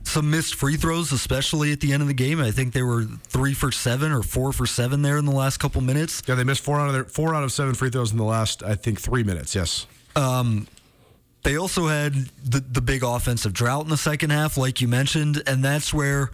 some 0.05 0.31
missed 0.31 0.55
free 0.55 0.77
throws, 0.77 1.13
especially 1.13 1.73
at 1.73 1.81
the 1.81 1.93
end 1.93 2.03
of 2.03 2.09
the 2.09 2.15
game. 2.15 2.41
I 2.41 2.51
think 2.51 2.73
they 2.73 2.83
were 2.83 3.05
three 3.05 3.55
for 3.55 3.71
seven 3.73 4.13
or 4.13 4.23
four 4.23 4.53
for 4.53 4.67
seven 4.67 5.03
there 5.03 5.19
in 5.19 5.25
the 5.25 5.33
last 5.33 5.59
couple 5.59 5.81
minutes. 5.81 6.23
Yeah, 6.27 6.35
they 6.35 6.45
missed 6.45 6.63
four 6.63 6.81
out 6.81 6.89
of 6.89 6.95
their 6.95 7.05
four 7.05 7.35
out 7.35 7.45
of 7.45 7.53
seven 7.53 7.75
free 7.75 7.91
throws 7.91 8.13
in 8.13 8.19
the 8.19 8.25
last, 8.25 8.63
I 8.63 8.75
think, 8.75 9.01
three 9.01 9.23
minutes. 9.23 9.55
Yes. 9.55 9.87
Um, 10.17 10.67
they 11.43 11.57
also 11.57 11.87
had 11.87 12.15
the 12.45 12.61
the 12.61 12.81
big 12.81 13.03
offensive 13.03 13.53
drought 13.53 13.85
in 13.85 13.91
the 13.91 13.97
second 13.97 14.31
half, 14.31 14.57
like 14.57 14.81
you 14.81 14.89
mentioned, 14.89 15.43
and 15.47 15.65
that's 15.65 15.93
where 15.93 16.31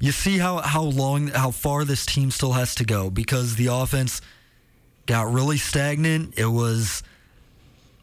you 0.00 0.12
see 0.12 0.38
how 0.38 0.58
how 0.58 0.82
long 0.82 1.28
how 1.28 1.50
far 1.50 1.84
this 1.84 2.04
team 2.04 2.30
still 2.30 2.52
has 2.52 2.74
to 2.76 2.84
go 2.84 3.10
because 3.10 3.56
the 3.56 3.66
offense 3.66 4.20
got 5.06 5.32
really 5.32 5.58
stagnant. 5.58 6.34
It 6.36 6.46
was 6.46 7.02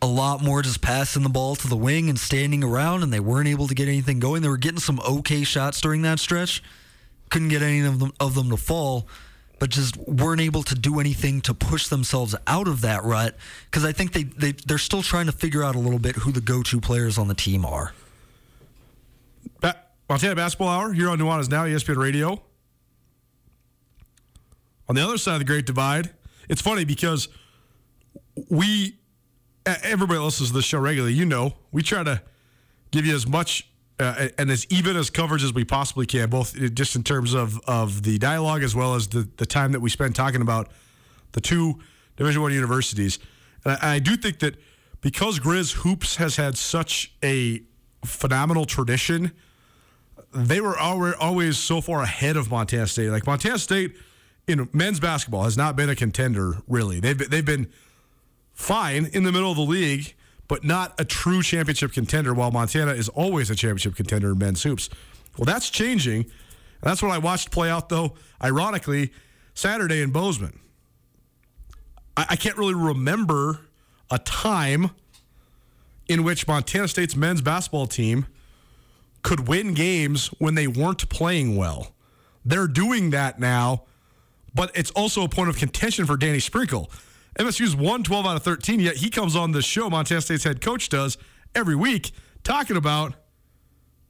a 0.04 0.06
lot 0.06 0.44
more 0.44 0.62
just 0.62 0.82
passing 0.82 1.24
the 1.24 1.30
ball 1.30 1.56
to 1.56 1.66
the 1.66 1.78
wing 1.78 2.10
and 2.10 2.20
standing 2.20 2.62
around, 2.62 3.04
and 3.04 3.13
they 3.13 3.22
weren't 3.22 3.48
able 3.48 3.70
to 3.70 3.74
get 3.74 3.88
anything 3.88 4.20
going. 4.20 4.42
They 4.42 4.50
were 4.50 4.58
getting 4.58 4.82
some 4.82 5.00
okay 5.00 5.46
shots 5.46 5.80
during 5.80 6.02
that 6.02 6.20
stretch, 6.20 6.62
couldn't 7.30 7.48
get 7.48 7.62
any 7.62 7.80
of 7.80 8.00
them, 8.00 8.12
of 8.20 8.36
them 8.36 8.50
to 8.50 8.58
fall, 8.58 9.08
but 9.60 9.70
just 9.70 9.96
weren't 9.96 10.42
able 10.42 10.62
to 10.63 10.76
do 10.76 11.00
anything 11.00 11.39
to 11.44 11.54
push 11.54 11.88
themselves 11.88 12.36
out 12.48 12.68
of 12.68 12.82
that 12.82 13.06
rut. 13.06 13.38
Because 13.63 13.86
I 13.86 13.94
think 13.94 14.12
they, 14.12 14.24
they 14.24 14.52
they're 14.52 14.78
still 14.78 15.04
trying 15.04 15.28
to 15.28 15.32
figure 15.32 15.63
out 15.63 15.74
a 15.74 15.80
little 15.80 16.00
bit 16.00 16.18
who 16.18 16.34
the 16.34 16.42
go-to 16.42 16.82
players 16.82 17.18
on 17.18 17.30
the 17.30 17.34
team 17.34 17.66
are. 17.66 17.94
Ba- 19.62 19.80
Montana 20.10 20.36
Basketball 20.36 20.68
Hour 20.68 20.92
here 20.92 21.10
on 21.10 21.18
Nuanez 21.18 21.50
Now, 21.50 21.63
ESPN 21.63 21.96
Radio. 21.96 22.42
On 24.89 24.96
the 24.96 25.02
other 25.02 25.18
side 25.18 25.36
of 25.36 25.39
the 25.39 25.46
Great 25.46 25.66
Divide, 25.66 26.10
it's 26.50 26.62
funny 26.62 26.84
because 26.84 27.30
we 28.50 28.98
everybody 29.65 30.19
listens 30.19 30.49
to 30.49 30.56
the 30.56 30.62
show 30.62 30.80
regularly. 30.80 31.13
You 31.13 31.26
know, 31.26 31.54
we 31.71 31.82
try 31.84 32.04
to 32.04 32.21
give 32.91 33.06
you 33.06 33.15
as 33.15 33.28
much 33.28 33.67
uh, 33.99 34.30
and 34.38 34.49
as 34.49 34.65
even 34.69 34.97
as 34.97 35.10
coverage 35.10 35.43
as 35.43 35.54
we 35.54 35.63
possibly 35.63 36.06
can, 36.06 36.30
both 36.30 36.56
just 36.73 36.95
in 36.95 37.04
terms 37.04 37.34
of, 37.34 37.60
of 37.67 38.04
the 38.04 38.17
dialogue 38.17 38.63
as 38.63 38.76
well 38.76 38.95
as 38.95 39.08
the, 39.08 39.28
the 39.38 39.45
time 39.45 39.71
that 39.71 39.80
we 39.80 39.89
spend 39.89 40.15
talking 40.15 40.41
about 40.41 40.69
the 41.34 41.41
two 41.41 41.80
Division 42.17 42.41
One 42.41 42.54
universities. 42.54 43.19
And 43.63 43.78
I, 43.82 43.95
I, 43.95 43.99
do 43.99 44.15
think 44.15 44.39
that 44.39 44.56
because 45.02 45.39
Grizz 45.39 45.73
Hoops 45.78 46.15
has 46.17 46.36
had 46.36 46.58
such 46.58 47.13
a 47.23 47.62
phenomenal 48.04 48.65
tradition, 48.65 49.32
they 50.34 50.60
were 50.60 50.78
always 50.78 51.58
so 51.58 51.82
far 51.82 52.02
ahead 52.02 52.36
of 52.36 52.49
Montana 52.49 52.88
State. 52.88 53.10
Like 53.10 53.28
Montana 53.28 53.60
State 53.60 53.95
in 54.47 54.67
men's 54.73 54.99
basketball 54.99 55.43
has 55.43 55.58
not 55.58 55.76
been 55.76 55.89
a 55.89 55.95
contender 55.95 56.58
really. 56.67 56.99
They've 56.99 57.30
they've 57.30 57.45
been 57.45 57.69
fine 58.54 59.10
in 59.13 59.24
the 59.24 59.32
middle 59.32 59.52
of 59.52 59.58
the 59.58 59.63
league, 59.63 60.13
but 60.48 60.63
not 60.63 60.94
a 61.00 61.06
true 61.06 61.42
championship 61.42 61.92
contender, 61.92 62.34
while 62.34 62.52
Montana 62.52 62.92
is 62.92 63.10
always 63.10 63.50
a 63.50 63.56
championship 63.56 63.96
contender 63.96 64.32
in 64.32 64.38
men's 64.38 64.63
hoops. 64.63 64.89
Well, 65.38 65.46
that's 65.46 65.70
changing. 65.70 66.22
And 66.22 66.89
that's 66.89 67.02
what 67.02 67.12
I 67.12 67.18
watched 67.18 67.52
play 67.52 67.70
out, 67.70 67.89
though, 67.89 68.13
ironically, 68.44 69.12
Saturday 69.54 70.02
in 70.02 70.12
Bozeman. 70.12 70.60
I, 72.18 72.26
I 72.32 72.36
can't 72.36 72.58
really 72.58 72.76
remember 72.76 73.62
a 74.12 74.20
time 74.20 74.92
in 76.08 76.24
which 76.24 76.48
Montana 76.48 76.88
State's 76.88 77.16
men's 77.16 77.42
basketball 77.42 77.88
team 77.88 78.28
could 79.24 79.48
win 79.48 79.74
games 79.74 80.28
when 80.39 80.56
they 80.56 80.68
weren't 80.68 81.08
playing 81.10 81.56
well. 81.56 81.94
They're 82.46 82.68
doing 82.68 83.12
that 83.12 83.39
now, 83.39 83.84
but 84.54 84.70
it's 84.76 84.92
also 84.92 85.24
a 85.24 85.30
point 85.30 85.50
of 85.50 85.58
contention 85.58 86.06
for 86.06 86.18
Danny 86.18 86.39
Sprinkle. 86.39 86.92
MSU's 87.36 87.76
won 87.76 88.04
12 88.04 88.26
out 88.26 88.36
of 88.36 88.43
13, 88.43 88.80
yet 88.80 88.98
he 88.98 89.10
comes 89.10 89.36
on 89.36 89.52
the 89.52 89.62
show, 89.62 89.89
Montana 89.89 90.22
State's 90.22 90.43
head 90.43 90.62
coach 90.62 90.89
does, 90.89 91.17
every 91.56 91.76
week, 91.76 92.12
talking 92.43 92.78
about 92.78 93.13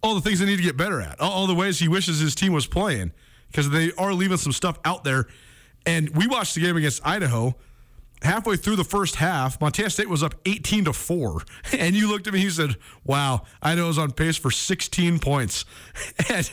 all 0.02 0.16
the 0.16 0.22
things 0.22 0.40
they 0.40 0.46
need 0.46 0.58
to 0.58 0.64
get 0.64 0.76
better 0.76 1.02
at, 1.02 1.20
all, 1.20 1.48
the 1.48 1.56
ways 1.56 1.80
he 1.80 1.88
wishes 1.88 2.20
his 2.20 2.36
team 2.36 2.52
was 2.52 2.68
playing, 2.68 3.12
because 3.48 3.70
they 3.70 3.92
are 3.98 4.14
leaving 4.14 4.38
some 4.38 4.52
stuff 4.52 4.78
out 4.84 5.04
there. 5.04 5.28
And 5.86 6.10
we 6.16 6.28
watched 6.28 6.56
the 6.56 6.62
game 6.62 6.76
against 6.76 7.06
Idaho 7.06 7.56
halfway 8.24 8.56
through 8.56 8.78
the 8.78 8.84
first 8.84 9.16
half, 9.16 9.60
Montana 9.62 9.90
State 9.90 10.10
was 10.10 10.24
up 10.24 10.36
18 10.46 10.86
to 10.86 10.94
4. 10.94 11.42
And 11.78 11.96
you 11.96 12.08
looked 12.08 12.28
at 12.28 12.34
me 12.34 12.42
you 12.42 12.50
said, 12.50 12.76
Wow, 13.04 13.44
Idaho's 13.62 13.98
on 13.98 14.12
pace 14.12 14.38
for 14.38 14.52
16 14.52 15.20
points. 15.20 15.66
And 16.30 16.50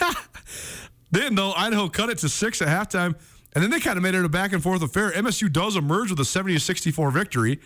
then, 1.10 1.34
though, 1.34 1.52
Idaho 1.52 1.88
cut 1.88 2.10
it 2.10 2.18
to 2.18 2.28
six 2.28 2.60
at 2.62 2.68
halftime. 2.68 3.14
And 3.54 3.62
then 3.62 3.70
they 3.70 3.80
kind 3.80 3.96
of 3.96 4.02
made 4.02 4.14
it 4.14 4.24
a 4.24 4.28
back 4.28 4.52
and 4.52 4.62
forth 4.62 4.82
affair. 4.82 5.10
MSU 5.10 5.52
does 5.52 5.76
emerge 5.76 6.10
with 6.10 6.20
a 6.20 6.24
70 6.24 6.54
to 6.54 6.60
64 6.60 7.10
victory. 7.10 7.60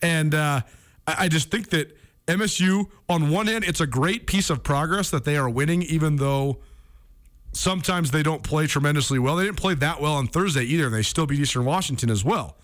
And 0.00 0.34
uh, 0.34 0.62
I 1.06 1.28
just 1.28 1.50
think 1.50 1.70
that 1.70 1.96
MSU, 2.26 2.86
on 3.08 3.30
one 3.30 3.46
hand, 3.46 3.64
it's 3.64 3.80
a 3.80 3.86
great 3.86 4.26
piece 4.26 4.50
of 4.50 4.62
progress 4.62 5.10
that 5.10 5.24
they 5.24 5.36
are 5.36 5.48
winning, 5.48 5.82
even 5.82 6.16
though 6.16 6.58
sometimes 7.52 8.10
they 8.10 8.22
don't 8.22 8.42
play 8.42 8.66
tremendously 8.66 9.18
well. 9.18 9.36
They 9.36 9.44
didn't 9.44 9.58
play 9.58 9.74
that 9.74 10.00
well 10.00 10.14
on 10.14 10.26
Thursday 10.26 10.64
either, 10.64 10.86
and 10.86 10.94
they 10.94 11.02
still 11.02 11.26
beat 11.26 11.40
Eastern 11.40 11.64
Washington 11.64 12.10
as 12.10 12.24
well. 12.24 12.56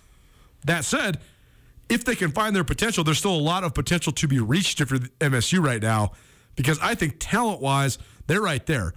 That 0.64 0.84
said, 0.84 1.20
if 1.88 2.04
they 2.04 2.14
can 2.14 2.32
find 2.32 2.56
their 2.56 2.64
potential, 2.64 3.04
there's 3.04 3.18
still 3.18 3.34
a 3.34 3.40
lot 3.40 3.64
of 3.64 3.74
potential 3.74 4.12
to 4.12 4.28
be 4.28 4.40
reached 4.40 4.78
for 4.78 4.98
MSU 4.98 5.64
right 5.64 5.82
now 5.82 6.12
because 6.56 6.78
I 6.80 6.94
think 6.94 7.16
talent 7.18 7.60
wise, 7.60 7.98
they're 8.26 8.40
right 8.40 8.64
there. 8.66 8.94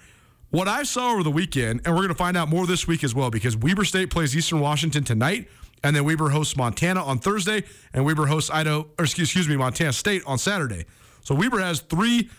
What 0.55 0.69
I 0.69 0.83
saw 0.83 1.11
over 1.11 1.21
the 1.21 1.31
weekend, 1.31 1.81
and 1.83 1.93
we're 1.93 2.03
going 2.03 2.07
to 2.07 2.15
find 2.15 2.37
out 2.37 2.47
more 2.47 2.65
this 2.65 2.87
week 2.87 3.03
as 3.03 3.13
well 3.13 3.29
because 3.29 3.57
Weber 3.57 3.83
State 3.83 4.09
plays 4.09 4.33
Eastern 4.37 4.61
Washington 4.61 5.03
tonight, 5.03 5.49
and 5.83 5.93
then 5.93 6.05
Weber 6.05 6.29
hosts 6.29 6.55
Montana 6.55 7.03
on 7.03 7.19
Thursday, 7.19 7.65
and 7.93 8.05
Weber 8.05 8.27
hosts 8.27 8.49
Idaho, 8.49 8.87
or 8.97 9.03
excuse, 9.03 9.27
excuse 9.27 9.49
me, 9.49 9.57
Montana 9.57 9.91
State 9.91 10.23
on 10.25 10.37
Saturday. 10.37 10.85
So 11.25 11.35
Weber 11.35 11.59
has 11.59 11.81
three 11.81 12.29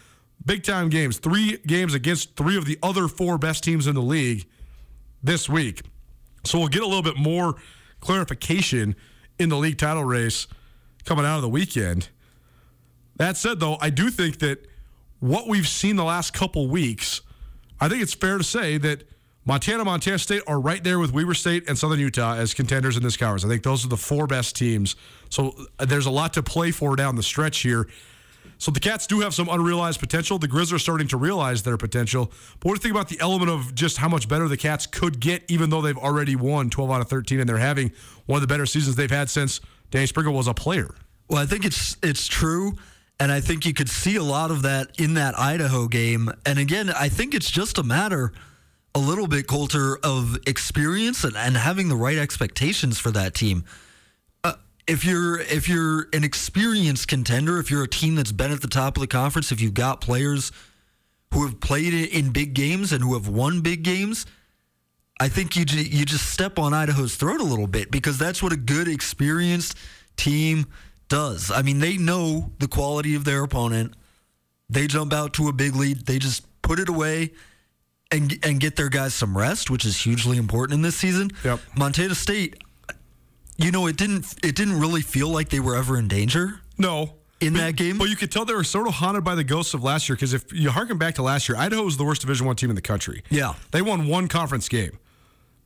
big 0.46 0.62
time 0.62 0.88
games, 0.88 1.18
three 1.18 1.58
games 1.66 1.92
against 1.92 2.36
three 2.36 2.56
of 2.56 2.64
the 2.64 2.78
other 2.82 3.06
four 3.06 3.36
best 3.36 3.62
teams 3.62 3.86
in 3.86 3.94
the 3.94 4.00
league 4.00 4.46
this 5.22 5.46
week. 5.46 5.82
So 6.42 6.58
we'll 6.58 6.68
get 6.68 6.80
a 6.80 6.86
little 6.86 7.02
bit 7.02 7.18
more 7.18 7.56
clarification 8.00 8.96
in 9.38 9.50
the 9.50 9.58
league 9.58 9.76
title 9.76 10.04
race 10.04 10.46
coming 11.04 11.26
out 11.26 11.36
of 11.36 11.42
the 11.42 11.50
weekend. 11.50 12.08
That 13.16 13.36
said, 13.36 13.60
though, 13.60 13.76
I 13.78 13.90
do 13.90 14.08
think 14.08 14.38
that 14.38 14.66
what 15.20 15.46
we've 15.46 15.68
seen 15.68 15.96
the 15.96 16.04
last 16.04 16.32
couple 16.32 16.66
weeks, 16.70 17.20
I 17.80 17.88
think 17.88 18.02
it's 18.02 18.14
fair 18.14 18.38
to 18.38 18.44
say 18.44 18.78
that 18.78 19.08
Montana, 19.44 19.84
Montana 19.84 20.18
State 20.18 20.42
are 20.48 20.58
right 20.58 20.82
there 20.82 20.98
with 20.98 21.12
Weber 21.12 21.34
State 21.34 21.68
and 21.68 21.78
Southern 21.78 22.00
Utah 22.00 22.34
as 22.34 22.52
contenders 22.52 22.96
in 22.96 23.02
this 23.02 23.16
conference. 23.16 23.44
I 23.44 23.48
think 23.48 23.62
those 23.62 23.84
are 23.84 23.88
the 23.88 23.96
four 23.96 24.26
best 24.26 24.56
teams. 24.56 24.96
So 25.30 25.54
uh, 25.78 25.84
there's 25.84 26.06
a 26.06 26.10
lot 26.10 26.32
to 26.34 26.42
play 26.42 26.72
for 26.72 26.96
down 26.96 27.14
the 27.14 27.22
stretch 27.22 27.60
here. 27.60 27.86
So 28.58 28.70
the 28.70 28.80
Cats 28.80 29.06
do 29.06 29.20
have 29.20 29.34
some 29.34 29.48
unrealized 29.48 30.00
potential. 30.00 30.38
The 30.38 30.48
Grizz 30.48 30.72
are 30.72 30.78
starting 30.78 31.06
to 31.08 31.16
realize 31.16 31.62
their 31.62 31.76
potential. 31.76 32.32
But 32.58 32.68
what 32.68 32.74
do 32.74 32.78
you 32.78 32.82
think 32.82 32.94
about 32.94 33.08
the 33.08 33.20
element 33.20 33.50
of 33.50 33.74
just 33.74 33.98
how 33.98 34.08
much 34.08 34.28
better 34.28 34.48
the 34.48 34.56
Cats 34.56 34.86
could 34.86 35.20
get, 35.20 35.44
even 35.48 35.70
though 35.70 35.82
they've 35.82 35.96
already 35.96 36.36
won 36.36 36.70
12 36.70 36.90
out 36.90 37.00
of 37.00 37.08
13 37.08 37.38
and 37.38 37.48
they're 37.48 37.58
having 37.58 37.92
one 38.24 38.38
of 38.38 38.40
the 38.40 38.46
better 38.52 38.66
seasons 38.66 38.96
they've 38.96 39.10
had 39.10 39.30
since 39.30 39.60
Danny 39.90 40.06
Sprinkle 40.06 40.32
was 40.32 40.48
a 40.48 40.54
player? 40.54 40.94
Well, 41.28 41.40
I 41.40 41.46
think 41.46 41.64
it's 41.64 41.96
it's 42.02 42.26
true. 42.26 42.72
And 43.18 43.32
I 43.32 43.40
think 43.40 43.64
you 43.64 43.72
could 43.72 43.88
see 43.88 44.16
a 44.16 44.22
lot 44.22 44.50
of 44.50 44.62
that 44.62 45.00
in 45.00 45.14
that 45.14 45.38
Idaho 45.38 45.88
game. 45.88 46.30
And 46.44 46.58
again, 46.58 46.90
I 46.90 47.08
think 47.08 47.34
it's 47.34 47.50
just 47.50 47.78
a 47.78 47.82
matter 47.82 48.32
a 48.94 48.98
little 48.98 49.26
bit, 49.26 49.46
Colter, 49.46 49.98
of 50.02 50.36
experience 50.46 51.22
and, 51.24 51.36
and 51.36 51.56
having 51.56 51.88
the 51.88 51.96
right 51.96 52.16
expectations 52.16 52.98
for 52.98 53.10
that 53.10 53.34
team 53.34 53.64
uh, 54.44 54.54
if 54.86 55.04
you're 55.04 55.40
if 55.40 55.68
you're 55.68 56.08
an 56.12 56.24
experienced 56.24 57.08
contender, 57.08 57.58
if 57.58 57.70
you're 57.70 57.82
a 57.82 57.88
team 57.88 58.14
that's 58.14 58.32
been 58.32 58.52
at 58.52 58.62
the 58.62 58.68
top 58.68 58.96
of 58.96 59.00
the 59.00 59.06
conference, 59.06 59.52
if 59.52 59.60
you've 59.60 59.74
got 59.74 60.00
players 60.00 60.52
who 61.32 61.44
have 61.44 61.60
played 61.60 61.92
in 61.92 62.30
big 62.30 62.54
games 62.54 62.92
and 62.92 63.02
who 63.02 63.14
have 63.14 63.28
won 63.28 63.60
big 63.60 63.82
games, 63.82 64.26
I 65.20 65.28
think 65.28 65.56
you 65.56 65.64
you 65.64 66.04
just 66.04 66.30
step 66.30 66.58
on 66.58 66.72
Idaho's 66.72 67.16
throat 67.16 67.40
a 67.40 67.44
little 67.44 67.66
bit 67.66 67.90
because 67.90 68.18
that's 68.18 68.42
what 68.42 68.52
a 68.52 68.56
good 68.56 68.88
experienced 68.88 69.76
team 70.16 70.66
does. 71.08 71.50
I 71.50 71.62
mean, 71.62 71.78
they 71.78 71.96
know 71.96 72.52
the 72.58 72.68
quality 72.68 73.14
of 73.14 73.24
their 73.24 73.42
opponent. 73.42 73.94
They 74.68 74.86
jump 74.86 75.12
out 75.12 75.34
to 75.34 75.48
a 75.48 75.52
big 75.52 75.76
lead. 75.76 76.06
They 76.06 76.18
just 76.18 76.44
put 76.62 76.78
it 76.78 76.88
away 76.88 77.32
and 78.10 78.38
and 78.44 78.60
get 78.60 78.76
their 78.76 78.88
guys 78.88 79.14
some 79.14 79.36
rest, 79.36 79.70
which 79.70 79.84
is 79.84 79.96
hugely 80.02 80.36
important 80.36 80.74
in 80.74 80.82
this 80.82 80.96
season. 80.96 81.30
Yep. 81.44 81.60
Montana 81.76 82.14
State, 82.14 82.62
you 83.56 83.70
know, 83.70 83.86
it 83.86 83.96
didn't 83.96 84.34
it 84.44 84.56
didn't 84.56 84.78
really 84.78 85.02
feel 85.02 85.28
like 85.28 85.48
they 85.48 85.60
were 85.60 85.76
ever 85.76 85.98
in 85.98 86.08
danger. 86.08 86.60
No. 86.78 87.14
In 87.38 87.52
but, 87.52 87.58
that 87.58 87.76
game, 87.76 87.98
but 87.98 88.08
you 88.08 88.16
could 88.16 88.32
tell 88.32 88.46
they 88.46 88.54
were 88.54 88.64
sort 88.64 88.86
of 88.86 88.94
haunted 88.94 89.22
by 89.22 89.34
the 89.34 89.44
ghosts 89.44 89.74
of 89.74 89.84
last 89.84 90.08
year. 90.08 90.16
Because 90.16 90.32
if 90.32 90.50
you 90.54 90.70
harken 90.70 90.96
back 90.96 91.16
to 91.16 91.22
last 91.22 91.50
year, 91.50 91.58
Idaho 91.58 91.82
was 91.82 91.98
the 91.98 92.04
worst 92.04 92.22
Division 92.22 92.46
One 92.46 92.56
team 92.56 92.70
in 92.70 92.76
the 92.76 92.82
country. 92.82 93.22
Yeah, 93.28 93.54
they 93.72 93.82
won 93.82 94.06
one 94.06 94.26
conference 94.26 94.70
game. 94.70 94.98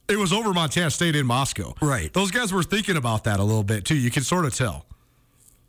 It 0.09 0.19
was 0.19 0.33
over 0.33 0.53
Montana 0.53 0.91
State 0.91 1.15
in 1.15 1.25
Moscow. 1.27 1.75
Right. 1.81 2.13
Those 2.13 2.33
guys 2.33 2.53
were 2.53 2.65
thinking 2.65 2.97
about 2.97 3.23
that 3.25 3.39
a 3.39 3.45
little 3.45 3.63
bit 3.63 3.85
too. 3.85 3.95
You 3.95 4.11
can 4.11 4.25
sort 4.25 4.45
of 4.45 4.55
tell. 4.55 4.85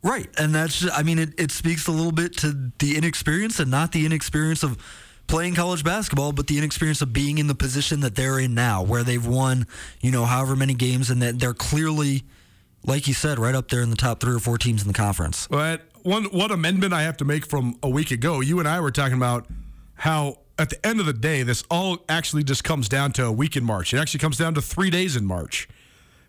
Right, 0.02 0.28
and 0.38 0.54
that's 0.54 0.88
I 0.90 1.02
mean 1.02 1.18
it, 1.18 1.38
it 1.38 1.50
speaks 1.50 1.86
a 1.86 1.92
little 1.92 2.12
bit 2.12 2.36
to 2.38 2.72
the 2.78 2.96
inexperience 2.96 3.60
and 3.60 3.70
not 3.70 3.92
the 3.92 4.04
inexperience 4.04 4.62
of 4.62 4.76
playing 5.28 5.54
college 5.54 5.84
basketball, 5.84 6.32
but 6.32 6.48
the 6.48 6.58
inexperience 6.58 7.02
of 7.02 7.12
being 7.12 7.38
in 7.38 7.46
the 7.46 7.54
position 7.54 8.00
that 8.00 8.16
they're 8.16 8.40
in 8.40 8.54
now, 8.54 8.82
where 8.82 9.04
they've 9.04 9.24
won, 9.24 9.66
you 10.00 10.10
know, 10.10 10.24
however 10.24 10.56
many 10.56 10.74
games, 10.74 11.08
and 11.08 11.22
that 11.22 11.38
they're 11.38 11.54
clearly 11.54 12.24
like 12.84 13.06
you 13.06 13.14
said, 13.14 13.38
right 13.38 13.54
up 13.54 13.68
there 13.68 13.80
in 13.80 13.90
the 13.90 13.96
top 13.96 14.20
three 14.20 14.34
or 14.34 14.38
four 14.38 14.58
teams 14.58 14.82
in 14.82 14.88
the 14.88 14.94
conference. 14.94 15.46
But 15.48 15.82
one 16.02 16.24
one 16.24 16.50
amendment 16.50 16.92
I 16.92 17.02
have 17.02 17.16
to 17.18 17.24
make 17.24 17.46
from 17.46 17.78
a 17.82 17.88
week 17.88 18.10
ago, 18.10 18.40
you 18.40 18.58
and 18.58 18.68
I 18.68 18.80
were 18.80 18.90
talking 18.90 19.16
about 19.16 19.46
how 19.94 20.38
at 20.58 20.70
the 20.70 20.86
end 20.86 21.00
of 21.00 21.06
the 21.06 21.12
day, 21.12 21.42
this 21.42 21.64
all 21.70 21.98
actually 22.08 22.44
just 22.44 22.64
comes 22.64 22.88
down 22.88 23.12
to 23.12 23.24
a 23.24 23.32
week 23.32 23.56
in 23.56 23.64
March. 23.64 23.94
It 23.94 23.98
actually 23.98 24.20
comes 24.20 24.36
down 24.36 24.54
to 24.54 24.62
three 24.62 24.90
days 24.90 25.16
in 25.16 25.24
March. 25.24 25.68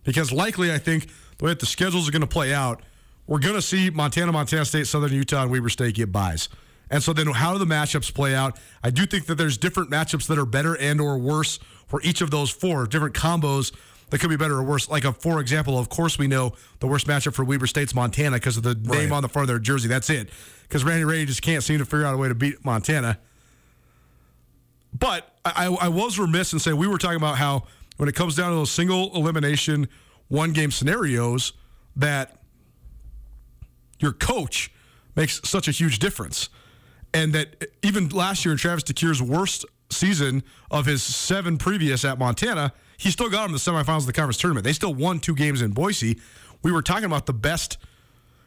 Because 0.03 0.31
likely, 0.31 0.71
I 0.71 0.77
think 0.77 1.07
the 1.37 1.45
way 1.45 1.51
that 1.51 1.59
the 1.59 1.65
schedules 1.65 2.07
are 2.07 2.11
going 2.11 2.21
to 2.21 2.27
play 2.27 2.53
out, 2.53 2.81
we're 3.27 3.39
going 3.39 3.55
to 3.55 3.61
see 3.61 3.89
Montana, 3.89 4.31
Montana 4.31 4.65
State, 4.65 4.87
Southern 4.87 5.13
Utah, 5.13 5.43
and 5.43 5.51
Weber 5.51 5.69
State 5.69 5.95
get 5.95 6.11
buys. 6.11 6.49
And 6.89 7.01
so 7.01 7.13
then 7.13 7.27
how 7.27 7.53
do 7.53 7.59
the 7.59 7.65
matchups 7.65 8.13
play 8.13 8.35
out? 8.35 8.59
I 8.83 8.89
do 8.89 9.05
think 9.05 9.25
that 9.25 9.35
there's 9.35 9.57
different 9.57 9.89
matchups 9.89 10.27
that 10.27 10.37
are 10.37 10.45
better 10.45 10.77
and 10.77 11.01
or 11.01 11.17
worse 11.17 11.57
for 11.87 12.01
each 12.03 12.21
of 12.21 12.29
those 12.29 12.49
four 12.49 12.85
different 12.85 13.15
combos 13.15 13.73
that 14.09 14.19
could 14.19 14.29
be 14.29 14.37
better 14.37 14.55
or 14.55 14.63
worse. 14.63 14.89
Like, 14.89 15.05
a, 15.05 15.13
for 15.13 15.39
example, 15.39 15.79
of 15.79 15.89
course, 15.89 16.19
we 16.19 16.27
know 16.27 16.53
the 16.79 16.87
worst 16.87 17.07
matchup 17.07 17.33
for 17.33 17.43
Weber 17.43 17.65
State's 17.65 17.95
Montana 17.95 18.35
because 18.35 18.57
of 18.57 18.63
the 18.63 18.77
right. 18.83 18.99
name 18.99 19.13
on 19.13 19.23
the 19.23 19.29
front 19.29 19.43
of 19.43 19.47
their 19.47 19.59
jersey. 19.59 19.87
That's 19.87 20.09
it. 20.09 20.29
Because 20.63 20.83
Randy 20.83 21.03
Rahe 21.03 21.25
just 21.25 21.41
can't 21.41 21.63
seem 21.63 21.79
to 21.79 21.85
figure 21.85 22.05
out 22.05 22.13
a 22.13 22.17
way 22.17 22.27
to 22.27 22.35
beat 22.35 22.63
Montana. 22.63 23.17
But 24.93 25.33
I, 25.43 25.65
I 25.65 25.87
was 25.87 26.19
remiss 26.19 26.53
in 26.53 26.59
saying 26.59 26.77
we 26.77 26.87
were 26.87 26.99
talking 26.99 27.17
about 27.17 27.37
how 27.37 27.63
when 27.97 28.07
it 28.07 28.13
comes 28.13 28.35
down 28.35 28.49
to 28.49 28.55
those 28.55 28.71
single 28.71 29.15
elimination 29.15 29.87
one 30.27 30.53
game 30.53 30.69
scenarios, 30.69 31.53
that 31.95 32.37
your 33.99 34.13
coach 34.13 34.71
makes 35.15 35.41
such 35.47 35.67
a 35.67 35.71
huge 35.71 35.99
difference. 35.99 36.49
And 37.13 37.33
that 37.33 37.65
even 37.83 38.09
last 38.09 38.43
year 38.43 38.53
in 38.53 38.57
Travis 38.57 38.83
DeCuire's 38.83 39.21
worst 39.21 39.65
season 39.89 40.43
of 40.71 40.85
his 40.85 41.03
seven 41.03 41.57
previous 41.57 42.03
at 42.03 42.17
Montana, 42.17 42.73
he 42.97 43.11
still 43.11 43.29
got 43.29 43.45
him 43.45 43.51
the 43.51 43.59
semifinals 43.59 43.99
of 43.99 44.05
the 44.07 44.13
conference 44.13 44.37
tournament. 44.37 44.63
They 44.63 44.73
still 44.73 44.93
won 44.93 45.19
two 45.19 45.35
games 45.35 45.61
in 45.61 45.71
Boise. 45.71 46.19
We 46.63 46.71
were 46.71 46.81
talking 46.81 47.05
about 47.05 47.25
the 47.25 47.33
best 47.33 47.77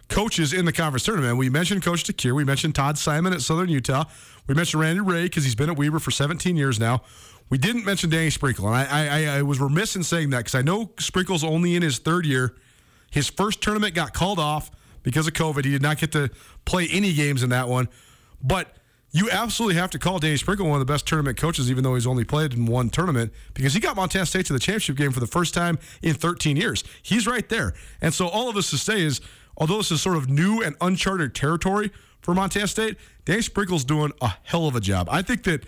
coaches 0.08 0.52
in 0.52 0.64
the 0.64 0.72
conference 0.72 1.04
tournament. 1.04 1.36
We 1.36 1.50
mentioned 1.50 1.82
Coach 1.82 2.04
DeCuire. 2.04 2.34
We 2.34 2.44
mentioned 2.44 2.74
Todd 2.74 2.98
Simon 2.98 3.32
at 3.32 3.40
Southern 3.40 3.68
Utah. 3.68 4.04
We 4.46 4.54
mentioned 4.54 4.80
Randy 4.80 5.00
Rahe 5.00 5.24
because 5.24 5.44
he's 5.44 5.54
been 5.54 5.70
at 5.70 5.76
Weber 5.76 5.98
for 5.98 6.10
17 6.10 6.56
years 6.56 6.78
now. 6.78 7.02
We 7.48 7.58
didn't 7.58 7.84
mention 7.84 8.10
Danny 8.10 8.30
Sprinkle, 8.30 8.66
and 8.66 8.74
I, 8.74 9.06
I, 9.06 9.38
I 9.38 9.42
was 9.42 9.60
remiss 9.60 9.94
in 9.94 10.02
saying 10.02 10.30
that 10.30 10.38
because 10.38 10.56
I 10.56 10.62
know 10.62 10.90
Sprinkle's 10.98 11.44
only 11.44 11.76
in 11.76 11.82
his 11.82 11.98
third 11.98 12.26
year. 12.26 12.56
His 13.10 13.28
first 13.28 13.62
tournament 13.62 13.94
got 13.94 14.14
called 14.14 14.40
off 14.40 14.70
because 15.06 15.28
of 15.28 15.34
COVID. 15.34 15.64
He 15.64 15.70
did 15.70 15.82
not 15.82 15.98
get 15.98 16.10
to 16.12 16.28
play 16.64 16.88
any 16.90 17.12
games 17.12 17.44
in 17.44 17.50
that 17.50 17.68
one, 17.68 17.88
but 18.42 18.76
you 19.12 19.30
absolutely 19.30 19.76
have 19.76 19.88
to 19.90 20.00
call 20.00 20.18
Danny 20.18 20.36
Sprinkle 20.36 20.66
one 20.66 20.80
of 20.80 20.86
the 20.86 20.92
best 20.92 21.06
tournament 21.06 21.38
coaches, 21.38 21.70
even 21.70 21.84
though 21.84 21.94
he's 21.94 22.08
only 22.08 22.24
played 22.24 22.54
in 22.54 22.66
one 22.66 22.90
tournament, 22.90 23.32
because 23.54 23.72
he 23.72 23.78
got 23.78 23.94
Montana 23.94 24.26
State 24.26 24.46
to 24.46 24.52
the 24.52 24.58
championship 24.58 24.96
game 24.96 25.12
for 25.12 25.20
the 25.20 25.28
first 25.28 25.54
time 25.54 25.78
in 26.02 26.14
13 26.14 26.56
years. 26.56 26.82
He's 27.04 27.24
right 27.24 27.48
there. 27.48 27.72
And 28.02 28.12
so 28.12 28.26
all 28.26 28.50
of 28.50 28.56
us 28.56 28.68
to 28.70 28.78
say 28.78 29.00
is, 29.00 29.20
although 29.56 29.76
this 29.76 29.92
is 29.92 30.02
sort 30.02 30.16
of 30.16 30.28
new 30.28 30.60
and 30.60 30.74
uncharted 30.80 31.36
territory 31.36 31.92
for 32.20 32.34
Montana 32.34 32.66
State, 32.66 32.96
Danny 33.24 33.42
Sprinkle's 33.42 33.84
doing 33.84 34.10
a 34.20 34.32
hell 34.42 34.66
of 34.66 34.74
a 34.74 34.80
job. 34.80 35.08
I 35.08 35.22
think 35.22 35.44
that 35.44 35.62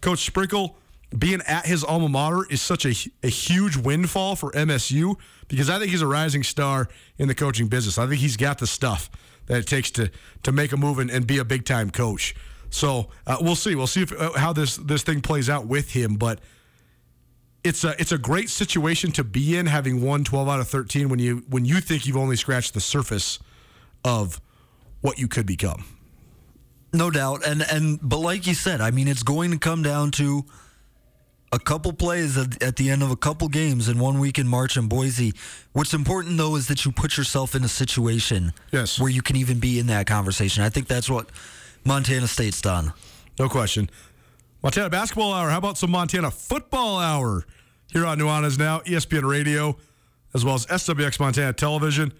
Coach 0.00 0.26
Sprinkle 0.26 0.76
being 1.16 1.40
at 1.46 1.66
his 1.66 1.82
alma 1.82 2.08
mater 2.08 2.46
is 2.50 2.62
such 2.62 2.84
a, 2.86 2.94
a 3.22 3.28
huge 3.28 3.76
windfall 3.76 4.36
for 4.36 4.52
MSU 4.52 5.16
because 5.48 5.68
I 5.68 5.78
think 5.78 5.90
he's 5.90 6.02
a 6.02 6.06
rising 6.06 6.42
star 6.42 6.88
in 7.18 7.28
the 7.28 7.34
coaching 7.34 7.66
business. 7.66 7.98
I 7.98 8.06
think 8.06 8.20
he's 8.20 8.36
got 8.36 8.58
the 8.58 8.66
stuff 8.66 9.10
that 9.46 9.58
it 9.58 9.66
takes 9.66 9.90
to 9.92 10.10
to 10.44 10.52
make 10.52 10.72
a 10.72 10.76
move 10.76 10.98
and, 10.98 11.10
and 11.10 11.26
be 11.26 11.38
a 11.38 11.44
big 11.44 11.64
time 11.64 11.90
coach. 11.90 12.34
So 12.70 13.08
uh, 13.26 13.38
we'll 13.40 13.56
see. 13.56 13.74
We'll 13.74 13.88
see 13.88 14.02
if, 14.02 14.12
uh, 14.12 14.32
how 14.32 14.52
this 14.52 14.76
this 14.76 15.02
thing 15.02 15.20
plays 15.20 15.50
out 15.50 15.66
with 15.66 15.90
him. 15.90 16.14
But 16.14 16.38
it's 17.64 17.82
a 17.82 18.00
it's 18.00 18.12
a 18.12 18.18
great 18.18 18.48
situation 18.48 19.10
to 19.12 19.24
be 19.24 19.56
in, 19.56 19.66
having 19.66 20.00
won 20.00 20.22
12 20.22 20.48
out 20.48 20.60
of 20.60 20.68
13 20.68 21.08
when 21.08 21.18
you 21.18 21.44
when 21.48 21.64
you 21.64 21.80
think 21.80 22.06
you've 22.06 22.16
only 22.16 22.36
scratched 22.36 22.74
the 22.74 22.80
surface 22.80 23.40
of 24.04 24.40
what 25.00 25.18
you 25.18 25.26
could 25.26 25.46
become. 25.46 25.84
No 26.92 27.10
doubt. 27.10 27.44
And 27.44 27.62
and 27.62 27.98
but 28.00 28.18
like 28.18 28.46
you 28.46 28.54
said, 28.54 28.80
I 28.80 28.92
mean 28.92 29.08
it's 29.08 29.24
going 29.24 29.50
to 29.50 29.58
come 29.58 29.82
down 29.82 30.12
to 30.12 30.44
a 31.52 31.58
couple 31.58 31.92
plays 31.92 32.38
at, 32.38 32.62
at, 32.62 32.76
the 32.76 32.90
end 32.90 33.02
of 33.02 33.10
a 33.10 33.16
couple 33.16 33.48
games 33.48 33.88
in 33.88 33.98
one 33.98 34.18
week 34.18 34.38
in 34.38 34.46
March 34.46 34.76
in 34.76 34.86
Boise. 34.86 35.34
What's 35.72 35.92
important 35.92 36.36
though 36.36 36.54
is 36.56 36.68
that 36.68 36.84
you 36.84 36.92
put 36.92 37.16
yourself 37.16 37.54
in 37.54 37.64
a 37.64 37.68
situation 37.68 38.52
yes. 38.70 39.00
where 39.00 39.10
you 39.10 39.22
can 39.22 39.36
even 39.36 39.58
be 39.58 39.78
in 39.78 39.86
that 39.88 40.06
conversation. 40.06 40.62
I 40.62 40.68
think 40.68 40.86
that's 40.86 41.10
what 41.10 41.28
Montana 41.84 42.28
State's 42.28 42.60
done. 42.60 42.92
No 43.38 43.48
question. 43.48 43.90
Montana 44.62 44.90
basketball 44.90 45.32
hour. 45.32 45.50
How 45.50 45.58
about 45.58 45.78
some 45.78 45.90
Montana 45.90 46.30
football 46.30 46.98
hour 46.98 47.44
here 47.92 48.06
on 48.06 48.18
Nuanez 48.18 48.58
Now, 48.58 48.80
ESPN 48.80 49.28
Radio, 49.28 49.76
as 50.34 50.44
well 50.44 50.54
as 50.54 50.66
SWX 50.66 51.18
Montana 51.18 51.52
Television. 51.52 52.12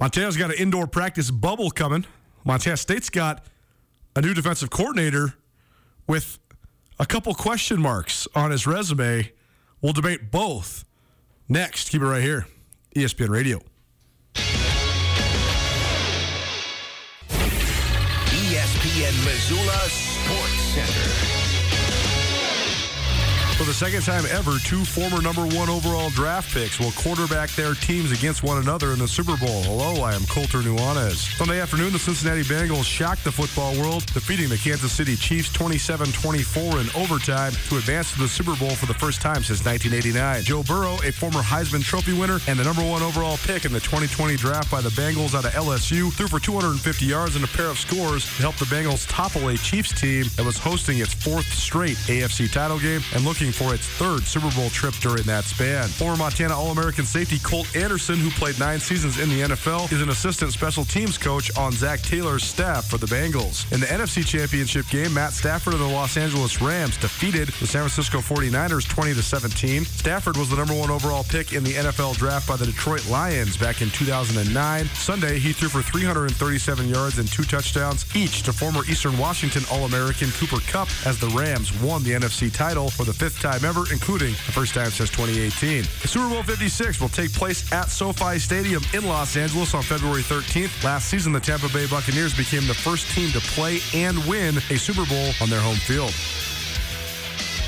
Montana's 0.00 0.36
got 0.36 0.50
an 0.50 0.56
indoor 0.58 0.86
practice 0.86 1.30
bubble 1.30 1.70
coming. 1.70 2.04
Montana 2.44 2.76
State's 2.76 3.10
got 3.10 3.44
a 4.16 4.20
new 4.20 4.34
defensive 4.34 4.70
coordinator 4.70 5.34
with 6.08 6.38
a 6.98 7.06
couple 7.06 7.34
question 7.34 7.80
marks 7.80 8.28
on 8.34 8.50
his 8.50 8.66
resume. 8.66 9.32
We'll 9.80 9.92
debate 9.92 10.30
both 10.30 10.84
next. 11.48 11.90
Keep 11.90 12.02
it 12.02 12.06
right 12.06 12.22
here. 12.22 12.46
ESPN 12.94 13.30
Radio. 13.30 13.60
ESPN 18.52 19.24
Missoula 19.24 19.78
Sports 19.88 20.60
Center. 20.74 21.31
For 23.62 23.66
the 23.66 23.74
second 23.74 24.02
time 24.02 24.24
ever, 24.26 24.58
two 24.58 24.84
former 24.84 25.22
number 25.22 25.46
one 25.54 25.68
overall 25.68 26.10
draft 26.10 26.52
picks 26.52 26.80
will 26.80 26.90
quarterback 26.90 27.48
their 27.50 27.74
teams 27.74 28.10
against 28.10 28.42
one 28.42 28.58
another 28.58 28.90
in 28.90 28.98
the 28.98 29.06
Super 29.06 29.36
Bowl. 29.36 29.62
Hello, 29.62 30.02
I 30.02 30.14
am 30.14 30.24
Colter 30.24 30.58
Nuanez. 30.58 31.38
Sunday 31.38 31.60
afternoon, 31.60 31.92
the 31.92 31.98
Cincinnati 32.00 32.42
Bengals 32.42 32.82
shocked 32.82 33.22
the 33.22 33.30
football 33.30 33.78
world, 33.78 34.04
defeating 34.06 34.48
the 34.48 34.56
Kansas 34.56 34.90
City 34.90 35.14
Chiefs 35.14 35.48
27-24 35.50 36.80
in 36.80 37.00
overtime 37.00 37.52
to 37.68 37.76
advance 37.76 38.10
to 38.14 38.18
the 38.18 38.26
Super 38.26 38.56
Bowl 38.56 38.70
for 38.70 38.86
the 38.86 38.94
first 38.94 39.20
time 39.20 39.44
since 39.44 39.64
1989. 39.64 40.42
Joe 40.42 40.64
Burrow, 40.64 40.94
a 41.04 41.12
former 41.12 41.38
Heisman 41.38 41.84
Trophy 41.84 42.18
winner 42.18 42.40
and 42.48 42.58
the 42.58 42.64
number 42.64 42.82
one 42.82 43.02
overall 43.02 43.36
pick 43.46 43.64
in 43.64 43.72
the 43.72 43.78
2020 43.78 44.34
draft 44.34 44.72
by 44.72 44.80
the 44.80 44.90
Bengals 44.90 45.36
out 45.36 45.44
of 45.44 45.52
LSU, 45.52 46.12
threw 46.14 46.26
for 46.26 46.40
250 46.40 47.04
yards 47.04 47.36
and 47.36 47.44
a 47.44 47.48
pair 47.54 47.68
of 47.68 47.78
scores 47.78 48.24
to 48.24 48.42
help 48.42 48.56
the 48.56 48.64
Bengals 48.64 49.06
topple 49.08 49.46
a 49.50 49.56
Chiefs 49.56 49.92
team 50.00 50.24
that 50.34 50.44
was 50.44 50.58
hosting 50.58 50.98
its 50.98 51.14
fourth 51.14 51.46
straight 51.46 51.96
AFC 52.10 52.50
title 52.50 52.80
game 52.80 53.02
and 53.14 53.24
looking 53.24 53.51
for 53.52 53.74
its 53.74 53.86
third 53.86 54.22
Super 54.22 54.50
Bowl 54.56 54.70
trip 54.70 54.94
during 54.94 55.22
that 55.24 55.44
span. 55.44 55.86
Former 55.88 56.16
Montana 56.16 56.56
All 56.56 56.70
American 56.70 57.04
safety 57.04 57.38
Colt 57.38 57.74
Anderson, 57.76 58.16
who 58.16 58.30
played 58.30 58.58
nine 58.58 58.80
seasons 58.80 59.18
in 59.18 59.28
the 59.28 59.42
NFL, 59.42 59.92
is 59.92 60.02
an 60.02 60.08
assistant 60.08 60.52
special 60.52 60.84
teams 60.84 61.18
coach 61.18 61.56
on 61.56 61.72
Zac 61.72 62.00
Taylor's 62.00 62.42
staff 62.42 62.86
for 62.86 62.98
the 62.98 63.06
Bengals. 63.06 63.70
In 63.72 63.80
the 63.80 63.86
NFC 63.86 64.26
Championship 64.26 64.88
game, 64.88 65.12
Matt 65.14 65.32
Stafford 65.32 65.74
of 65.74 65.80
the 65.80 65.86
Los 65.86 66.16
Angeles 66.16 66.60
Rams 66.60 66.96
defeated 66.96 67.48
the 67.48 67.66
San 67.66 67.82
Francisco 67.82 68.18
49ers 68.18 68.88
20 68.88 69.14
to 69.14 69.22
17. 69.22 69.84
Stafford 69.84 70.36
was 70.36 70.48
the 70.48 70.56
number 70.56 70.74
one 70.74 70.90
overall 70.90 71.24
pick 71.24 71.52
in 71.52 71.64
the 71.64 71.72
NFL 71.74 72.16
draft 72.16 72.48
by 72.48 72.56
the 72.56 72.66
Detroit 72.66 73.06
Lions 73.08 73.56
back 73.56 73.82
in 73.82 73.90
2009. 73.90 74.86
Sunday, 74.94 75.38
he 75.38 75.52
threw 75.52 75.68
for 75.68 75.82
337 75.82 76.88
yards 76.88 77.18
and 77.18 77.30
two 77.30 77.44
touchdowns, 77.44 78.06
each 78.16 78.42
to 78.42 78.52
former 78.52 78.84
Eastern 78.86 79.16
Washington 79.18 79.62
All 79.70 79.84
American 79.84 80.30
Cooper 80.32 80.60
Kupp 80.66 80.88
as 81.04 81.18
the 81.18 81.28
Rams 81.28 81.72
won 81.80 82.02
the 82.02 82.12
NFC 82.12 82.52
title 82.52 82.88
for 82.88 83.04
the 83.04 83.12
fifth 83.12 83.40
time 83.42 83.64
ever, 83.64 83.82
including 83.90 84.30
the 84.46 84.52
first 84.52 84.72
time 84.72 84.90
since 84.90 85.10
2018. 85.10 85.82
The 85.82 86.08
Super 86.08 86.28
Bowl 86.28 86.44
56 86.44 87.00
will 87.00 87.08
take 87.08 87.32
place 87.32 87.70
at 87.72 87.90
SoFi 87.90 88.38
Stadium 88.38 88.82
in 88.94 89.04
Los 89.04 89.36
Angeles 89.36 89.74
on 89.74 89.82
February 89.82 90.22
13th. 90.22 90.84
Last 90.84 91.08
season, 91.08 91.32
the 91.32 91.40
Tampa 91.40 91.68
Bay 91.70 91.86
Buccaneers 91.86 92.34
became 92.36 92.66
the 92.68 92.74
first 92.74 93.10
team 93.10 93.30
to 93.32 93.40
play 93.40 93.80
and 93.94 94.16
win 94.26 94.58
a 94.70 94.78
Super 94.78 95.04
Bowl 95.06 95.32
on 95.40 95.50
their 95.50 95.60
home 95.60 95.76
field. 95.76 96.14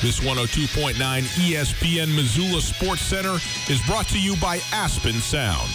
This 0.01 0.21
102.9 0.21 0.95
ESPN 0.95 2.15
Missoula 2.15 2.61
Sports 2.61 3.03
Center 3.03 3.35
is 3.69 3.81
brought 3.87 4.07
to 4.09 4.21
you 4.21 4.37
by 4.37 4.61
Aspen 4.73 5.15
Sound. 5.15 5.71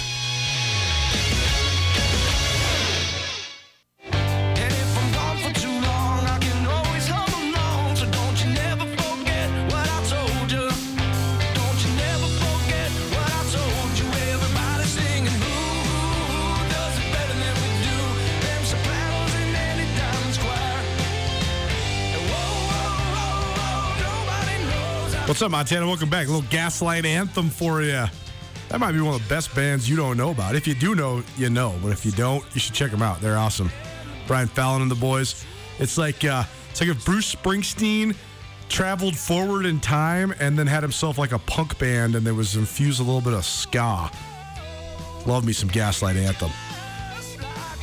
What's 25.39 25.45
up, 25.45 25.51
Montana? 25.51 25.87
Welcome 25.87 26.09
back. 26.09 26.27
A 26.27 26.31
little 26.31 26.49
Gaslight 26.49 27.05
Anthem 27.05 27.49
for 27.49 27.81
you. 27.81 28.03
That 28.67 28.77
might 28.77 28.91
be 28.91 28.99
one 28.99 29.15
of 29.15 29.23
the 29.23 29.29
best 29.29 29.55
bands 29.55 29.89
you 29.89 29.95
don't 29.95 30.17
know 30.17 30.31
about. 30.31 30.53
If 30.53 30.67
you 30.67 30.73
do 30.75 30.95
know, 30.95 31.23
you 31.37 31.49
know. 31.49 31.79
But 31.81 31.93
if 31.93 32.05
you 32.05 32.11
don't, 32.11 32.43
you 32.53 32.59
should 32.59 32.73
check 32.73 32.91
them 32.91 33.01
out. 33.01 33.21
They're 33.21 33.37
awesome. 33.37 33.71
Brian 34.27 34.49
Fallon 34.49 34.81
and 34.81 34.91
the 34.91 34.95
boys. 34.95 35.45
It's 35.77 35.97
like 35.97 36.25
uh, 36.25 36.43
it's 36.69 36.81
like 36.81 36.89
if 36.89 37.05
Bruce 37.05 37.33
Springsteen 37.33 38.17
traveled 38.67 39.15
forward 39.15 39.65
in 39.65 39.79
time 39.79 40.35
and 40.41 40.59
then 40.59 40.67
had 40.67 40.83
himself 40.83 41.17
like 41.17 41.31
a 41.31 41.39
punk 41.39 41.79
band 41.79 42.15
and 42.15 42.27
there 42.27 42.33
was 42.33 42.57
infused 42.57 42.99
a 42.99 43.03
little 43.03 43.21
bit 43.21 43.31
of 43.31 43.45
ska. 43.45 44.11
Love 45.25 45.45
me 45.45 45.53
some 45.53 45.69
Gaslight 45.69 46.17
Anthem. 46.17 46.51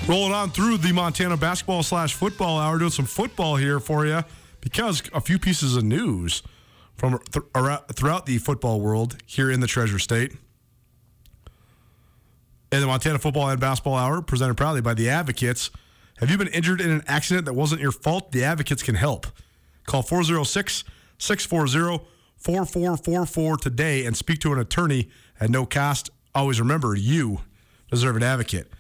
Rolling 0.07 0.35
on 0.35 0.51
through 0.51 0.77
the 0.77 0.93
Montana 0.93 1.39
basketball 1.39 1.83
slash 1.83 2.13
football 2.13 2.59
hour, 2.59 2.79
doing 2.79 2.91
some 2.91 3.07
football 3.07 3.57
here 3.57 3.81
for 3.81 4.05
you 4.05 4.23
because 4.61 5.03
a 5.15 5.23
few 5.23 5.39
pieces 5.39 5.75
of 5.75 5.85
news 5.85 6.43
from 6.97 7.19
th- 7.31 7.45
throughout 7.95 8.27
the 8.27 8.39
football 8.39 8.81
world 8.81 9.17
here 9.27 9.51
in 9.51 9.61
the 9.61 9.67
Treasure 9.67 9.99
State. 9.99 10.33
And 12.73 12.83
the 12.83 12.87
Montana 12.87 13.19
Football 13.19 13.49
and 13.49 13.61
Basketball 13.61 13.95
Hour, 13.95 14.23
presented 14.23 14.57
proudly 14.57 14.81
by 14.81 14.95
the 14.95 15.09
Advocates. 15.09 15.71
Have 16.19 16.31
you 16.31 16.39
been 16.39 16.49
injured 16.49 16.81
in 16.81 16.91
an 16.91 17.03
accident 17.07 17.45
that 17.47 17.53
wasn't 17.53 17.81
your 17.81 17.93
fault? 17.93 18.33
The 18.33 18.43
Advocates 18.43 18.83
can 18.83 18.95
help. 18.95 19.27
Call 19.87 20.03
406 20.03 20.85
640 21.19 22.05
4444 22.39 23.57
today 23.57 24.05
and 24.05 24.17
speak 24.17 24.41
to 24.41 24.53
an 24.53 24.59
attorney 24.59 25.09
at 25.41 25.51
no 25.51 25.65
cost. 25.65 26.11
Always 26.35 26.61
remember, 26.61 26.95
you 26.95 27.41
deserve 27.91 28.17
an 28.17 28.23
advocate. 28.23 28.71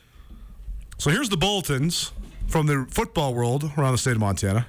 So 0.99 1.11
here's 1.11 1.29
the 1.29 1.37
bulletins 1.37 2.13
from 2.47 2.67
the 2.67 2.87
football 2.91 3.35
world 3.35 3.71
around 3.77 3.93
the 3.93 3.99
state 3.99 4.13
of 4.13 4.21
Montana. 4.21 4.67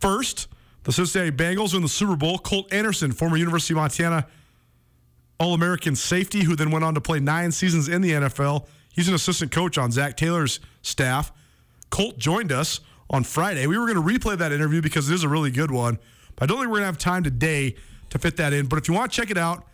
First, 0.00 0.48
the 0.84 0.92
Cincinnati 0.92 1.30
Bengals 1.30 1.74
in 1.74 1.82
the 1.82 1.88
Super 1.88 2.16
Bowl. 2.16 2.38
Colt 2.38 2.72
Anderson, 2.72 3.12
former 3.12 3.36
University 3.36 3.74
of 3.74 3.78
Montana 3.78 4.26
All 5.40 5.54
American 5.54 5.96
safety, 5.96 6.44
who 6.44 6.54
then 6.54 6.70
went 6.70 6.84
on 6.84 6.94
to 6.94 7.00
play 7.00 7.20
nine 7.20 7.50
seasons 7.50 7.88
in 7.88 8.00
the 8.02 8.12
NFL. 8.12 8.66
He's 8.92 9.08
an 9.08 9.14
assistant 9.14 9.50
coach 9.50 9.76
on 9.76 9.90
Zac 9.90 10.16
Taylor's 10.16 10.60
staff. 10.82 11.32
Colt 11.90 12.18
joined 12.18 12.52
us 12.52 12.80
on 13.10 13.24
Friday. 13.24 13.66
We 13.66 13.76
were 13.78 13.92
going 13.92 14.06
to 14.06 14.18
replay 14.18 14.38
that 14.38 14.52
interview 14.52 14.80
because 14.80 15.10
it 15.10 15.14
is 15.14 15.24
a 15.24 15.28
really 15.28 15.50
good 15.50 15.70
one. 15.70 15.98
But 16.36 16.44
I 16.44 16.46
don't 16.46 16.58
think 16.58 16.68
we're 16.68 16.78
going 16.78 16.82
to 16.82 16.86
have 16.86 16.98
time 16.98 17.24
today 17.24 17.76
to 18.10 18.18
fit 18.18 18.36
that 18.36 18.52
in. 18.52 18.66
But 18.66 18.78
if 18.78 18.88
you 18.88 18.94
want 18.94 19.10
to 19.12 19.16
check 19.20 19.30
it 19.30 19.38
out, 19.38 19.66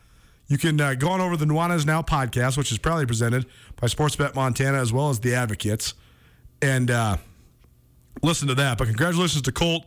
you 0.48 0.58
can 0.58 0.80
uh, 0.80 0.94
go 0.94 1.10
on 1.10 1.20
over 1.20 1.36
to 1.36 1.44
the 1.44 1.52
Nuanez 1.52 1.86
Now 1.86 2.02
podcast, 2.02 2.58
which 2.58 2.72
is 2.72 2.78
proudly 2.78 3.06
presented 3.06 3.46
by 3.80 3.86
Sportsbet 3.86 4.34
Montana 4.34 4.78
as 4.78 4.92
well 4.92 5.08
as 5.08 5.20
the 5.20 5.34
Advocates, 5.34 5.94
and 6.60 6.90
uh, 6.90 7.18
listen 8.22 8.48
to 8.48 8.54
that. 8.56 8.76
But 8.76 8.88
congratulations 8.88 9.42
to 9.42 9.52
Colt. 9.52 9.84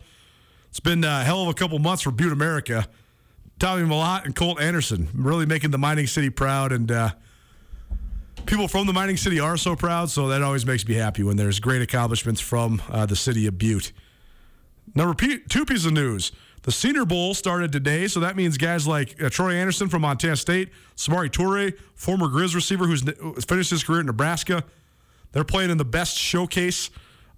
It's 0.74 0.80
been 0.80 1.04
a 1.04 1.24
hell 1.24 1.44
of 1.44 1.50
a 1.50 1.54
couple 1.54 1.78
months 1.78 2.02
for 2.02 2.10
Butte 2.10 2.34
America. 2.34 2.88
Tommy 3.60 3.84
Mellott 3.84 4.26
and 4.26 4.36
Colt 4.36 4.60
Anderson 4.60 5.08
really 5.14 5.46
making 5.46 5.70
the 5.70 5.78
mining 5.78 6.08
city 6.08 6.32
proud, 6.32 6.72
and 6.72 6.92
uh, 6.92 7.12
people 8.48 8.68
from 8.68 8.88
the 8.88 8.92
mining 8.92 9.16
city 9.16 9.40
are 9.40 9.56
so 9.56 9.76
proud. 9.76 10.10
So 10.10 10.30
that 10.30 10.42
always 10.42 10.66
makes 10.66 10.88
me 10.88 10.96
happy 10.96 11.22
when 11.22 11.38
there's 11.38 11.60
great 11.60 11.84
accomplishments 11.84 12.42
from 12.42 12.82
uh, 12.90 13.06
the 13.06 13.16
city 13.16 13.46
of 13.46 13.60
Butte. 13.60 13.92
Number 14.96 15.14
two 15.14 15.64
piece 15.64 15.86
of 15.86 15.94
news: 15.94 16.32
the 16.64 16.72
Senior 16.72 17.06
Bowl 17.06 17.36
started 17.36 17.72
today, 17.72 18.08
so 18.08 18.20
that 18.22 18.36
means 18.36 18.58
guys 18.58 18.88
like 18.88 19.22
uh, 19.22 19.30
Troy 19.30 19.54
Anderson 19.54 19.90
from 19.90 20.02
Montana 20.02 20.38
State, 20.38 20.70
Samari 20.96 21.30
Toure, 21.30 21.78
former 21.94 22.26
Grizz 22.30 22.56
receiver 22.56 22.88
who's 22.88 23.04
finished 23.46 23.70
his 23.70 23.84
career 23.84 24.00
at 24.00 24.08
Nebraska. 24.08 24.64
They're 25.34 25.44
playing 25.44 25.70
in 25.70 25.78
the 25.78 25.86
best 25.86 26.18
showcase 26.18 26.90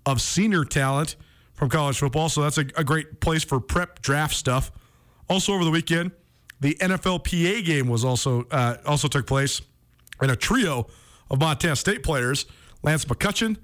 of 0.05 0.21
senior 0.21 0.63
talent 0.63 1.17
from 1.55 1.69
college 1.69 1.97
football, 1.97 2.29
so 2.29 2.41
that's 2.41 2.57
a, 2.57 2.65
a 2.75 2.83
great 2.83 3.19
place 3.21 3.43
for 3.43 3.59
prep 3.59 4.01
draft 4.01 4.35
stuff. 4.35 4.71
Also 5.29 5.53
over 5.53 5.63
the 5.63 5.71
weekend, 5.71 6.11
the 6.59 6.75
NFLPA 6.75 7.65
game 7.65 7.87
was 7.87 8.05
also 8.05 8.45
uh, 8.51 8.77
also 8.85 9.07
took 9.07 9.25
place, 9.25 9.61
and 10.21 10.31
a 10.31 10.35
trio 10.35 10.87
of 11.29 11.39
Montana 11.39 11.75
State 11.75 12.03
players, 12.03 12.45
Lance 12.83 13.05
McCutcheon, 13.05 13.57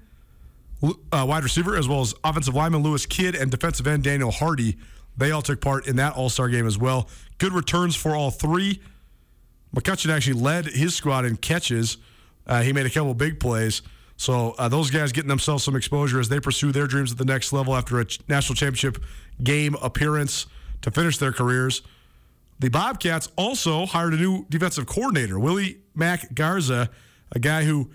uh, 0.82 1.24
wide 1.28 1.44
receiver, 1.44 1.76
as 1.76 1.86
well 1.86 2.00
as 2.00 2.14
offensive 2.24 2.54
lineman 2.54 2.82
Lewis 2.82 3.06
Kidd 3.06 3.34
and 3.34 3.50
defensive 3.50 3.86
end 3.86 4.02
Daniel 4.02 4.30
Hardy, 4.30 4.76
they 5.16 5.30
all 5.30 5.42
took 5.42 5.60
part 5.60 5.86
in 5.86 5.96
that 5.96 6.14
All 6.14 6.28
Star 6.28 6.48
game 6.48 6.66
as 6.66 6.78
well. 6.78 7.08
Good 7.38 7.52
returns 7.52 7.94
for 7.94 8.14
all 8.16 8.30
three. 8.30 8.80
McCutcheon 9.74 10.10
actually 10.10 10.40
led 10.40 10.66
his 10.66 10.94
squad 10.94 11.24
in 11.24 11.36
catches. 11.36 11.98
Uh, 12.46 12.62
he 12.62 12.72
made 12.72 12.86
a 12.86 12.90
couple 12.90 13.14
big 13.14 13.40
plays. 13.40 13.82
So 14.22 14.54
uh, 14.56 14.68
those 14.68 14.88
guys 14.88 15.10
getting 15.10 15.28
themselves 15.28 15.64
some 15.64 15.74
exposure 15.74 16.20
as 16.20 16.28
they 16.28 16.38
pursue 16.38 16.70
their 16.70 16.86
dreams 16.86 17.10
at 17.10 17.18
the 17.18 17.24
next 17.24 17.52
level 17.52 17.74
after 17.74 18.00
a 18.00 18.06
national 18.28 18.54
championship 18.54 19.02
game 19.42 19.74
appearance 19.82 20.46
to 20.82 20.92
finish 20.92 21.18
their 21.18 21.32
careers. 21.32 21.82
The 22.60 22.68
Bobcats 22.68 23.32
also 23.34 23.84
hired 23.84 24.14
a 24.14 24.16
new 24.16 24.46
defensive 24.48 24.86
coordinator, 24.86 25.40
Willie 25.40 25.78
Mack 25.96 26.36
Garza, 26.36 26.88
a 27.32 27.40
guy 27.40 27.64
who 27.64 27.90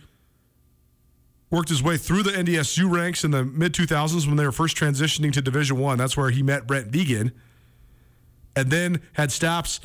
worked 1.49 1.69
his 1.69 1.81
way 1.81 1.95
through 1.95 2.23
the 2.23 2.31
NDSU 2.31 2.91
ranks 2.93 3.23
in 3.23 3.31
the 3.31 3.45
mid 3.45 3.71
2000s 3.71 4.27
when 4.27 4.35
they 4.35 4.43
were 4.43 4.51
first 4.51 4.75
transitioning 4.75 5.31
to 5.31 5.41
Division 5.41 5.77
One. 5.77 5.97
That's 5.97 6.17
where 6.17 6.29
he 6.29 6.43
met 6.43 6.67
Brent 6.67 6.91
Vigen, 6.91 7.31
and 8.53 8.69
then 8.69 8.99
had 9.13 9.31
stops 9.31 9.79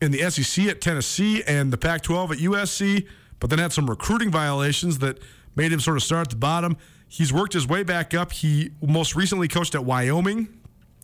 in 0.00 0.10
the 0.10 0.28
SEC 0.28 0.66
at 0.66 0.80
Tennessee 0.80 1.44
and 1.44 1.72
the 1.72 1.78
Pac-12 1.78 2.30
at 2.32 2.38
USC, 2.38 3.06
but 3.38 3.48
then 3.48 3.60
had 3.60 3.72
some 3.72 3.88
recruiting 3.88 4.32
violations 4.32 4.98
that 4.98 5.20
made 5.56 5.72
him 5.72 5.80
sort 5.80 5.96
of 5.96 6.02
start 6.02 6.26
at 6.26 6.30
the 6.30 6.36
bottom. 6.36 6.76
He's 7.08 7.32
worked 7.32 7.52
his 7.52 7.66
way 7.66 7.82
back 7.82 8.14
up. 8.14 8.32
He 8.32 8.70
most 8.82 9.14
recently 9.14 9.48
coached 9.48 9.74
at 9.74 9.84
Wyoming 9.84 10.48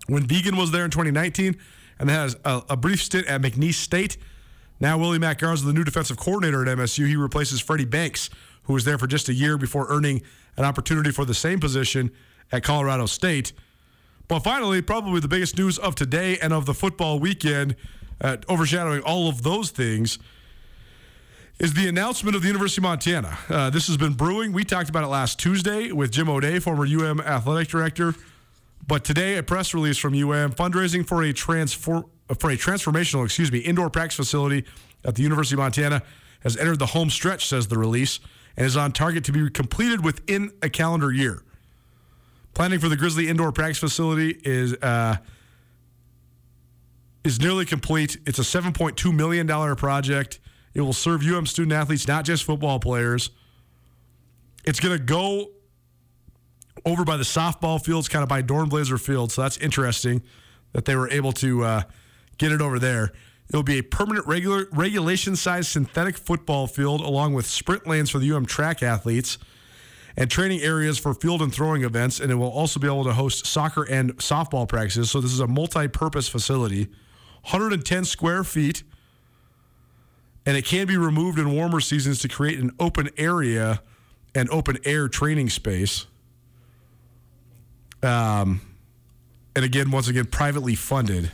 when 0.06 0.26
Vigen 0.26 0.58
was 0.58 0.72
there 0.72 0.84
in 0.84 0.90
2019, 0.90 1.56
and 1.98 2.10
has 2.10 2.36
a, 2.44 2.62
a 2.70 2.76
brief 2.76 3.02
stint 3.02 3.26
at 3.26 3.40
McNeese 3.40 3.74
State. 3.74 4.16
Now 4.80 4.98
Willie 4.98 5.18
Mack 5.18 5.42
is 5.42 5.62
the 5.62 5.72
new 5.72 5.84
defensive 5.84 6.16
coordinator 6.16 6.62
at 6.62 6.78
MSU, 6.78 7.06
he 7.06 7.16
replaces 7.16 7.60
Freddie 7.60 7.84
Banks, 7.84 8.30
who 8.64 8.72
was 8.72 8.84
there 8.84 8.98
for 8.98 9.06
just 9.06 9.28
a 9.28 9.34
year 9.34 9.58
before 9.58 9.86
earning 9.88 10.22
an 10.56 10.64
opportunity 10.64 11.10
for 11.10 11.24
the 11.24 11.34
same 11.34 11.60
position 11.60 12.10
at 12.50 12.62
Colorado 12.62 13.06
State. 13.06 13.52
But 14.26 14.40
finally, 14.40 14.80
probably 14.80 15.20
the 15.20 15.28
biggest 15.28 15.58
news 15.58 15.78
of 15.78 15.94
today 15.94 16.38
and 16.38 16.52
of 16.52 16.66
the 16.66 16.74
football 16.74 17.18
weekend, 17.18 17.76
uh, 18.20 18.38
overshadowing 18.48 19.02
all 19.02 19.28
of 19.28 19.42
those 19.42 19.70
things, 19.70 20.18
is 21.60 21.74
the 21.74 21.86
announcement 21.88 22.34
of 22.34 22.40
the 22.40 22.48
University 22.48 22.80
of 22.80 22.84
Montana. 22.84 23.38
Uh, 23.50 23.68
this 23.68 23.86
has 23.86 23.98
been 23.98 24.14
brewing. 24.14 24.50
We 24.50 24.64
talked 24.64 24.88
about 24.88 25.04
it 25.04 25.08
last 25.08 25.38
Tuesday 25.38 25.92
with 25.92 26.10
Jim 26.10 26.30
O'Day, 26.30 26.58
former 26.58 26.86
UM 26.86 27.20
athletic 27.20 27.68
director. 27.68 28.14
But 28.86 29.04
today, 29.04 29.36
a 29.36 29.42
press 29.42 29.74
release 29.74 29.98
from 29.98 30.14
UM 30.14 30.52
fundraising 30.52 31.06
for 31.06 31.22
a 31.22 31.34
transform 31.34 32.06
for 32.38 32.50
a 32.50 32.56
transformational, 32.56 33.24
excuse 33.24 33.52
me, 33.52 33.58
indoor 33.58 33.90
practice 33.90 34.16
facility 34.16 34.64
at 35.04 35.16
the 35.16 35.22
University 35.22 35.54
of 35.54 35.58
Montana 35.58 36.02
has 36.40 36.56
entered 36.56 36.78
the 36.78 36.86
home 36.86 37.10
stretch, 37.10 37.46
says 37.46 37.66
the 37.66 37.76
release, 37.76 38.20
and 38.56 38.64
is 38.64 38.76
on 38.76 38.92
target 38.92 39.24
to 39.24 39.32
be 39.32 39.50
completed 39.50 40.02
within 40.02 40.52
a 40.62 40.70
calendar 40.70 41.12
year. 41.12 41.42
Planning 42.54 42.78
for 42.78 42.88
the 42.88 42.96
Grizzly 42.96 43.28
indoor 43.28 43.52
practice 43.52 43.78
facility 43.78 44.40
is 44.44 44.72
uh, 44.76 45.18
is 47.22 47.38
nearly 47.38 47.66
complete. 47.66 48.16
It's 48.24 48.38
a 48.38 48.42
$7.2 48.42 49.14
million 49.14 49.46
project. 49.76 50.38
It 50.74 50.82
will 50.82 50.92
serve 50.92 51.22
UM 51.26 51.46
student 51.46 51.72
athletes, 51.72 52.06
not 52.06 52.24
just 52.24 52.44
football 52.44 52.78
players. 52.78 53.30
It's 54.64 54.80
going 54.80 54.96
to 54.96 55.02
go 55.02 55.50
over 56.84 57.04
by 57.04 57.16
the 57.16 57.24
softball 57.24 57.82
fields, 57.82 58.08
kind 58.08 58.22
of 58.22 58.28
by 58.28 58.42
Dornblaser 58.42 59.00
Field. 59.00 59.32
So 59.32 59.42
that's 59.42 59.56
interesting 59.58 60.22
that 60.72 60.84
they 60.84 60.94
were 60.94 61.10
able 61.10 61.32
to 61.32 61.64
uh, 61.64 61.82
get 62.38 62.52
it 62.52 62.60
over 62.60 62.78
there. 62.78 63.12
It'll 63.48 63.64
be 63.64 63.78
a 63.78 63.82
permanent 63.82 64.26
regular 64.26 64.68
regulation 64.70 65.34
sized 65.34 65.70
synthetic 65.70 66.16
football 66.16 66.68
field 66.68 67.00
along 67.00 67.34
with 67.34 67.46
sprint 67.46 67.86
lanes 67.86 68.10
for 68.10 68.20
the 68.20 68.30
UM 68.32 68.46
track 68.46 68.82
athletes 68.82 69.38
and 70.16 70.30
training 70.30 70.60
areas 70.60 70.98
for 70.98 71.14
field 71.14 71.42
and 71.42 71.52
throwing 71.52 71.82
events. 71.82 72.20
And 72.20 72.30
it 72.30 72.36
will 72.36 72.50
also 72.50 72.78
be 72.78 72.86
able 72.86 73.04
to 73.04 73.12
host 73.12 73.46
soccer 73.46 73.82
and 73.82 74.16
softball 74.18 74.68
practices. 74.68 75.10
So 75.10 75.20
this 75.20 75.32
is 75.32 75.40
a 75.40 75.48
multi 75.48 75.88
purpose 75.88 76.28
facility, 76.28 76.84
110 77.42 78.04
square 78.04 78.44
feet 78.44 78.84
and 80.46 80.56
it 80.56 80.64
can 80.64 80.86
be 80.86 80.96
removed 80.96 81.38
in 81.38 81.52
warmer 81.52 81.80
seasons 81.80 82.20
to 82.20 82.28
create 82.28 82.58
an 82.58 82.70
open 82.78 83.10
area 83.16 83.82
and 84.34 84.48
open 84.50 84.78
air 84.84 85.08
training 85.08 85.50
space. 85.50 86.06
Um, 88.02 88.60
and 89.54 89.64
again, 89.64 89.90
once 89.90 90.08
again, 90.08 90.26
privately 90.26 90.74
funded. 90.74 91.30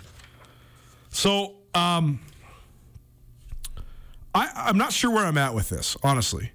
So 1.10 1.54
um, 1.74 2.20
I, 4.34 4.50
I'm 4.54 4.78
not 4.78 4.92
sure 4.92 5.10
where 5.10 5.24
I'm 5.24 5.38
at 5.38 5.54
with 5.54 5.68
this, 5.68 5.96
honestly. 6.02 6.50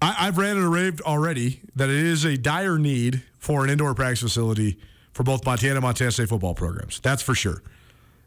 I, 0.00 0.16
I've 0.20 0.38
ranted 0.38 0.64
and 0.64 0.72
raved 0.72 1.00
already 1.02 1.60
that 1.74 1.88
it 1.88 1.96
is 1.96 2.24
a 2.24 2.36
dire 2.36 2.78
need 2.78 3.22
for 3.38 3.64
an 3.64 3.70
indoor 3.70 3.94
practice 3.94 4.20
facility 4.20 4.78
for 5.12 5.24
both 5.24 5.44
Montana 5.44 5.74
and 5.74 5.82
Montana 5.82 6.12
State 6.12 6.28
football 6.28 6.54
programs. 6.54 7.00
That's 7.00 7.22
for 7.22 7.34
sure. 7.34 7.62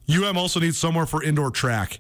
UM 0.10 0.38
also 0.38 0.60
needs 0.60 0.78
somewhere 0.78 1.06
for 1.06 1.24
indoor 1.24 1.50
track 1.50 2.00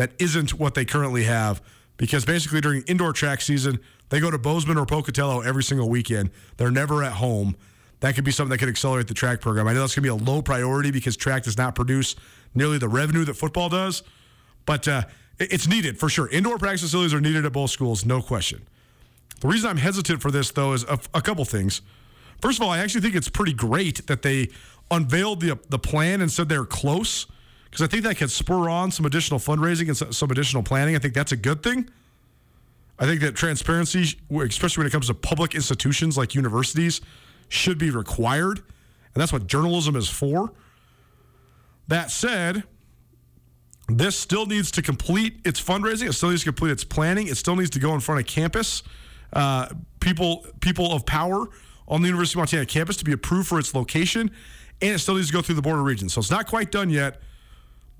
that 0.00 0.12
isn't 0.18 0.54
what 0.54 0.72
they 0.74 0.86
currently 0.86 1.24
have 1.24 1.60
because 1.98 2.24
basically 2.24 2.62
during 2.62 2.80
indoor 2.84 3.12
track 3.12 3.42
season, 3.42 3.78
they 4.08 4.18
go 4.18 4.30
to 4.30 4.38
Bozeman 4.38 4.78
or 4.78 4.86
Pocatello 4.86 5.42
every 5.42 5.62
single 5.62 5.90
weekend. 5.90 6.30
They're 6.56 6.70
never 6.70 7.02
at 7.02 7.12
home. 7.12 7.54
That 8.00 8.14
could 8.14 8.24
be 8.24 8.30
something 8.30 8.48
that 8.48 8.56
could 8.56 8.70
accelerate 8.70 9.08
the 9.08 9.14
track 9.14 9.42
program. 9.42 9.68
I 9.68 9.74
know 9.74 9.80
that's 9.80 9.94
going 9.94 10.08
to 10.08 10.16
be 10.16 10.22
a 10.22 10.30
low 10.30 10.40
priority 10.40 10.90
because 10.90 11.18
track 11.18 11.42
does 11.42 11.58
not 11.58 11.74
produce 11.74 12.16
nearly 12.54 12.78
the 12.78 12.88
revenue 12.88 13.26
that 13.26 13.34
football 13.34 13.68
does, 13.68 14.02
but 14.64 14.88
uh, 14.88 15.02
it's 15.38 15.68
needed 15.68 15.98
for 15.98 16.08
sure. 16.08 16.30
Indoor 16.30 16.56
practice 16.56 16.80
facilities 16.80 17.12
are 17.12 17.20
needed 17.20 17.44
at 17.44 17.52
both 17.52 17.70
schools, 17.70 18.06
no 18.06 18.22
question. 18.22 18.66
The 19.42 19.48
reason 19.48 19.68
I'm 19.68 19.76
hesitant 19.76 20.22
for 20.22 20.30
this, 20.30 20.50
though, 20.50 20.72
is 20.72 20.84
a, 20.84 20.98
a 21.12 21.20
couple 21.20 21.44
things. 21.44 21.82
First 22.40 22.58
of 22.58 22.62
all, 22.62 22.70
I 22.70 22.78
actually 22.78 23.02
think 23.02 23.16
it's 23.16 23.28
pretty 23.28 23.52
great 23.52 24.06
that 24.06 24.22
they 24.22 24.48
unveiled 24.90 25.42
the 25.42 25.58
the 25.68 25.78
plan 25.78 26.22
and 26.22 26.32
said 26.32 26.48
they're 26.48 26.64
close 26.64 27.26
because 27.70 27.82
I 27.82 27.86
think 27.86 28.02
that 28.04 28.16
could 28.16 28.30
spur 28.30 28.68
on 28.68 28.90
some 28.90 29.06
additional 29.06 29.38
fundraising 29.38 29.88
and 29.88 30.14
some 30.14 30.30
additional 30.30 30.62
planning. 30.62 30.96
I 30.96 30.98
think 30.98 31.14
that's 31.14 31.32
a 31.32 31.36
good 31.36 31.62
thing. 31.62 31.88
I 32.98 33.06
think 33.06 33.20
that 33.20 33.34
transparency, 33.34 34.18
especially 34.30 34.82
when 34.82 34.86
it 34.88 34.90
comes 34.90 35.06
to 35.06 35.14
public 35.14 35.54
institutions 35.54 36.18
like 36.18 36.34
universities, 36.34 37.00
should 37.48 37.78
be 37.78 37.90
required. 37.90 38.58
And 38.58 39.20
that's 39.20 39.32
what 39.32 39.46
journalism 39.46 39.96
is 39.96 40.08
for. 40.08 40.52
That 41.88 42.10
said, 42.10 42.64
this 43.88 44.16
still 44.16 44.46
needs 44.46 44.70
to 44.72 44.82
complete 44.82 45.40
its 45.44 45.60
fundraising. 45.60 46.08
It 46.08 46.12
still 46.12 46.30
needs 46.30 46.42
to 46.42 46.46
complete 46.46 46.72
its 46.72 46.84
planning. 46.84 47.28
It 47.28 47.36
still 47.36 47.56
needs 47.56 47.70
to 47.70 47.78
go 47.78 47.94
in 47.94 48.00
front 48.00 48.20
of 48.20 48.26
campus, 48.26 48.82
uh, 49.32 49.68
people, 50.00 50.44
people 50.60 50.92
of 50.92 51.06
power 51.06 51.46
on 51.88 52.02
the 52.02 52.08
University 52.08 52.38
of 52.38 52.42
Montana 52.42 52.66
campus 52.66 52.96
to 52.98 53.04
be 53.04 53.12
approved 53.12 53.48
for 53.48 53.58
its 53.58 53.74
location, 53.74 54.30
and 54.80 54.94
it 54.94 54.98
still 54.98 55.16
needs 55.16 55.28
to 55.28 55.32
go 55.32 55.42
through 55.42 55.56
the 55.56 55.62
board 55.62 55.78
of 55.78 55.84
regents. 55.84 56.14
So 56.14 56.20
it's 56.20 56.30
not 56.30 56.46
quite 56.46 56.70
done 56.70 56.90
yet. 56.90 57.20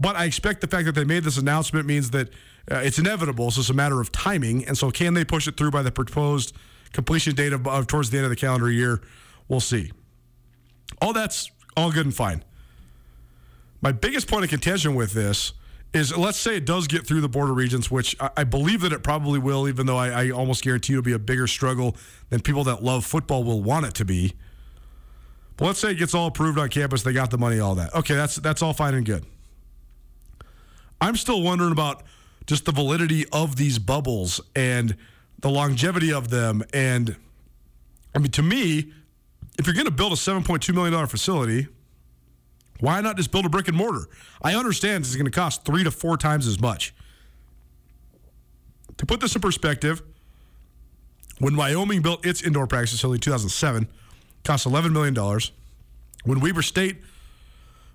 But 0.00 0.16
I 0.16 0.24
expect 0.24 0.62
the 0.62 0.66
fact 0.66 0.86
that 0.86 0.94
they 0.94 1.04
made 1.04 1.24
this 1.24 1.36
announcement 1.36 1.86
means 1.86 2.10
that 2.10 2.30
uh, 2.70 2.76
it's 2.76 2.98
inevitable. 2.98 3.50
So 3.50 3.60
it's 3.60 3.70
a 3.70 3.74
matter 3.74 4.00
of 4.00 4.10
timing. 4.10 4.66
And 4.66 4.76
so, 4.76 4.90
can 4.90 5.14
they 5.14 5.24
push 5.24 5.46
it 5.46 5.56
through 5.56 5.70
by 5.70 5.82
the 5.82 5.92
proposed 5.92 6.56
completion 6.92 7.34
date 7.34 7.52
of, 7.52 7.66
of 7.66 7.86
towards 7.86 8.10
the 8.10 8.16
end 8.16 8.24
of 8.24 8.30
the 8.30 8.36
calendar 8.36 8.70
year? 8.70 9.00
We'll 9.48 9.60
see. 9.60 9.92
All 11.02 11.12
that's 11.12 11.50
all 11.76 11.92
good 11.92 12.06
and 12.06 12.14
fine. 12.14 12.44
My 13.82 13.92
biggest 13.92 14.28
point 14.28 14.44
of 14.44 14.50
contention 14.50 14.94
with 14.94 15.12
this 15.12 15.52
is 15.92 16.16
let's 16.16 16.38
say 16.38 16.56
it 16.56 16.64
does 16.64 16.86
get 16.86 17.06
through 17.06 17.20
the 17.20 17.28
Board 17.28 17.50
of 17.50 17.56
Regents, 17.56 17.90
which 17.90 18.16
I, 18.20 18.30
I 18.38 18.44
believe 18.44 18.80
that 18.82 18.92
it 18.92 19.02
probably 19.02 19.38
will, 19.38 19.68
even 19.68 19.86
though 19.86 19.96
I, 19.96 20.26
I 20.26 20.30
almost 20.30 20.62
guarantee 20.62 20.94
it'll 20.94 21.02
be 21.02 21.12
a 21.12 21.18
bigger 21.18 21.46
struggle 21.46 21.96
than 22.30 22.40
people 22.40 22.64
that 22.64 22.82
love 22.82 23.04
football 23.04 23.44
will 23.44 23.62
want 23.62 23.86
it 23.86 23.94
to 23.94 24.04
be. 24.04 24.34
But 25.56 25.66
let's 25.66 25.80
say 25.80 25.90
it 25.90 25.96
gets 25.96 26.14
all 26.14 26.28
approved 26.28 26.58
on 26.58 26.68
campus, 26.68 27.02
they 27.02 27.12
got 27.12 27.30
the 27.30 27.38
money, 27.38 27.58
all 27.58 27.74
that. 27.74 27.94
Okay, 27.94 28.14
that's 28.14 28.36
that's 28.36 28.62
all 28.62 28.72
fine 28.72 28.94
and 28.94 29.04
good. 29.04 29.26
I'm 31.00 31.16
still 31.16 31.42
wondering 31.42 31.72
about 31.72 32.02
just 32.46 32.64
the 32.64 32.72
validity 32.72 33.26
of 33.32 33.56
these 33.56 33.78
bubbles 33.78 34.40
and 34.54 34.96
the 35.38 35.50
longevity 35.50 36.12
of 36.12 36.30
them. 36.30 36.62
And 36.74 37.16
I 38.14 38.18
mean, 38.18 38.30
to 38.32 38.42
me, 38.42 38.92
if 39.58 39.66
you're 39.66 39.74
going 39.74 39.86
to 39.86 39.92
build 39.92 40.12
a 40.12 40.16
$7.2 40.16 40.74
million 40.74 41.06
facility, 41.06 41.68
why 42.80 43.00
not 43.00 43.16
just 43.16 43.30
build 43.30 43.46
a 43.46 43.48
brick 43.48 43.68
and 43.68 43.76
mortar? 43.76 44.08
I 44.42 44.54
understand 44.54 45.04
it's 45.04 45.14
going 45.14 45.26
to 45.26 45.30
cost 45.30 45.64
three 45.64 45.84
to 45.84 45.90
four 45.90 46.16
times 46.16 46.46
as 46.46 46.60
much. 46.60 46.94
To 48.96 49.06
put 49.06 49.20
this 49.20 49.34
in 49.34 49.40
perspective, 49.40 50.02
when 51.38 51.56
Wyoming 51.56 52.02
built 52.02 52.24
its 52.26 52.42
indoor 52.42 52.66
practice 52.66 52.92
facility 52.92 53.16
in 53.16 53.20
2007, 53.20 53.88
cost 54.44 54.66
$11 54.66 54.92
million. 54.92 55.14
When 56.24 56.40
Weber 56.40 56.62
State 56.62 56.98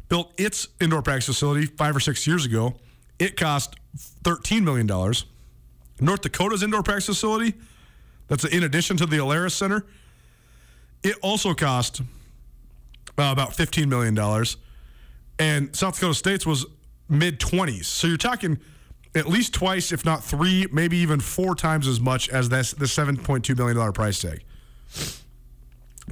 built 0.09 0.31
its 0.39 0.67
indoor 0.79 1.01
practice 1.01 1.25
facility 1.25 1.65
five 1.65 1.95
or 1.95 1.99
six 1.99 2.25
years 2.25 2.45
ago, 2.45 2.75
it 3.19 3.37
cost 3.37 3.75
$13 4.23 4.63
million. 4.63 4.87
North 4.87 6.21
Dakota's 6.21 6.63
indoor 6.63 6.83
practice 6.83 7.05
facility, 7.05 7.53
That's 8.27 8.43
in 8.43 8.63
addition 8.63 8.97
to 8.97 9.05
the 9.05 9.17
Alerus 9.17 9.51
Center. 9.51 9.85
It 11.03 11.15
also 11.21 11.53
cost 11.53 12.01
uh, 12.01 12.03
about 13.17 13.51
$15 13.51 13.87
million. 13.87 14.17
And 15.39 15.75
South 15.75 15.95
Dakota 15.95 16.13
State's 16.13 16.45
was 16.45 16.65
mid 17.07 17.39
20s. 17.39 17.85
So 17.85 18.07
you're 18.07 18.17
talking 18.17 18.59
at 19.13 19.27
least 19.27 19.53
twice, 19.53 19.91
if 19.91 20.03
not 20.03 20.23
three, 20.23 20.67
maybe 20.71 20.97
even 20.97 21.19
four 21.19 21.55
times 21.55 21.87
as 21.87 22.01
much 22.01 22.29
as 22.29 22.49
this, 22.49 22.71
the 22.71 22.85
$7.2 22.85 23.57
million 23.57 23.93
price 23.93 24.19
tag. 24.19 24.43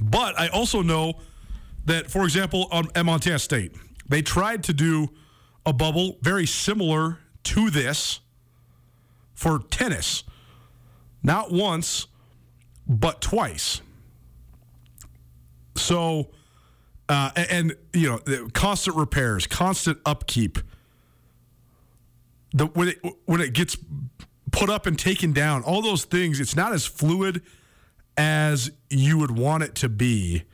But 0.00 0.38
I 0.38 0.48
also 0.48 0.82
know 0.82 1.20
that, 1.84 2.10
for 2.10 2.24
example, 2.24 2.68
at 2.94 3.04
Montana 3.04 3.38
State, 3.38 3.74
they 4.08 4.22
tried 4.22 4.64
to 4.64 4.72
do 4.72 5.10
a 5.66 5.72
bubble 5.72 6.18
very 6.20 6.46
similar 6.46 7.18
to 7.44 7.70
this 7.70 8.20
for 9.34 9.58
tennis. 9.58 10.24
Not 11.22 11.50
once, 11.50 12.06
but 12.86 13.20
twice. 13.20 13.80
So, 15.76 16.30
uh, 17.08 17.30
and, 17.34 17.76
you 17.92 18.20
know, 18.26 18.48
constant 18.52 18.96
repairs, 18.96 19.46
constant 19.46 19.98
upkeep. 20.06 20.58
The 22.52 22.66
when 22.66 22.88
it 22.88 22.98
when 23.24 23.40
it 23.40 23.52
gets 23.52 23.76
put 24.52 24.70
up 24.70 24.86
and 24.86 24.96
taken 24.96 25.32
down, 25.32 25.62
all 25.64 25.82
those 25.82 26.04
things, 26.04 26.38
it's 26.38 26.54
not 26.54 26.72
as 26.72 26.86
fluid 26.86 27.42
as 28.16 28.70
you 28.90 29.18
would 29.18 29.32
want 29.32 29.64
it 29.64 29.74
to 29.76 29.88
be. 29.88 30.44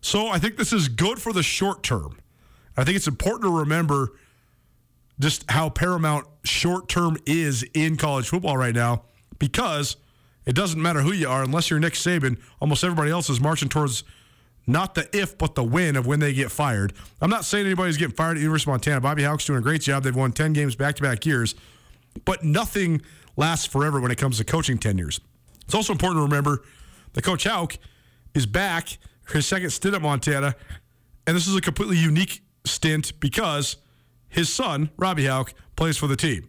So 0.00 0.28
I 0.28 0.38
think 0.38 0.56
this 0.56 0.72
is 0.72 0.88
good 0.88 1.20
for 1.20 1.34
the 1.34 1.42
short 1.42 1.82
term. 1.82 2.18
I 2.76 2.84
think 2.84 2.96
it's 2.96 3.08
important 3.08 3.42
to 3.42 3.58
remember 3.58 4.12
just 5.20 5.50
how 5.50 5.68
paramount 5.68 6.26
short 6.44 6.88
term 6.88 7.16
is 7.26 7.64
in 7.74 7.96
college 7.96 8.28
football 8.28 8.56
right 8.56 8.74
now 8.74 9.02
because 9.38 9.96
it 10.46 10.54
doesn't 10.54 10.80
matter 10.80 11.00
who 11.02 11.12
you 11.12 11.28
are 11.28 11.42
unless 11.42 11.70
you're 11.70 11.78
Nick 11.78 11.94
Saban. 11.94 12.40
Almost 12.60 12.84
everybody 12.84 13.10
else 13.10 13.28
is 13.28 13.40
marching 13.40 13.68
towards 13.68 14.04
not 14.66 14.94
the 14.94 15.08
if 15.16 15.36
but 15.38 15.54
the 15.54 15.64
when 15.64 15.96
of 15.96 16.06
when 16.06 16.20
they 16.20 16.32
get 16.32 16.50
fired. 16.50 16.92
I'm 17.20 17.30
not 17.30 17.44
saying 17.44 17.66
anybody's 17.66 17.96
getting 17.96 18.14
fired 18.14 18.36
at 18.36 18.42
University 18.42 18.70
of 18.70 18.74
Montana. 18.74 19.00
Bobby 19.00 19.24
Hauck's 19.24 19.46
doing 19.46 19.58
a 19.58 19.62
great 19.62 19.82
job. 19.82 20.04
They've 20.04 20.14
won 20.14 20.32
10 20.32 20.52
games 20.52 20.76
back 20.76 20.96
to 20.96 21.02
back 21.02 21.24
years, 21.26 21.54
but 22.24 22.44
nothing 22.44 23.02
lasts 23.36 23.66
forever 23.66 24.00
when 24.00 24.10
it 24.10 24.18
comes 24.18 24.38
to 24.38 24.44
coaching 24.44 24.78
tenures. 24.78 25.20
It's 25.64 25.74
also 25.74 25.92
important 25.92 26.18
to 26.18 26.22
remember 26.22 26.62
that 27.12 27.22
Coach 27.22 27.44
Hauck 27.44 27.76
is 28.34 28.46
back 28.46 28.98
his 29.32 29.46
second 29.46 29.70
stint 29.70 29.94
at 29.94 30.02
Montana, 30.02 30.54
and 31.26 31.36
this 31.36 31.46
is 31.46 31.54
a 31.54 31.60
completely 31.60 31.96
unique 31.96 32.42
stint 32.64 33.18
because 33.20 33.76
his 34.28 34.52
son, 34.52 34.90
Robbie 34.96 35.26
Hauck, 35.26 35.54
plays 35.76 35.96
for 35.96 36.06
the 36.06 36.16
team. 36.16 36.48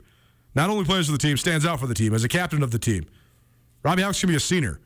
Not 0.55 0.69
only 0.69 0.85
plays 0.85 1.05
for 1.05 1.11
the 1.11 1.17
team, 1.17 1.37
stands 1.37 1.65
out 1.65 1.79
for 1.79 1.87
the 1.87 1.93
team 1.93 2.13
as 2.13 2.23
a 2.23 2.27
captain 2.27 2.63
of 2.63 2.71
the 2.71 2.79
team. 2.79 3.05
Robbie 3.83 4.01
Hauck's 4.01 4.21
gonna 4.21 4.31
be 4.31 4.37
a 4.37 4.39
senior. 4.39 4.79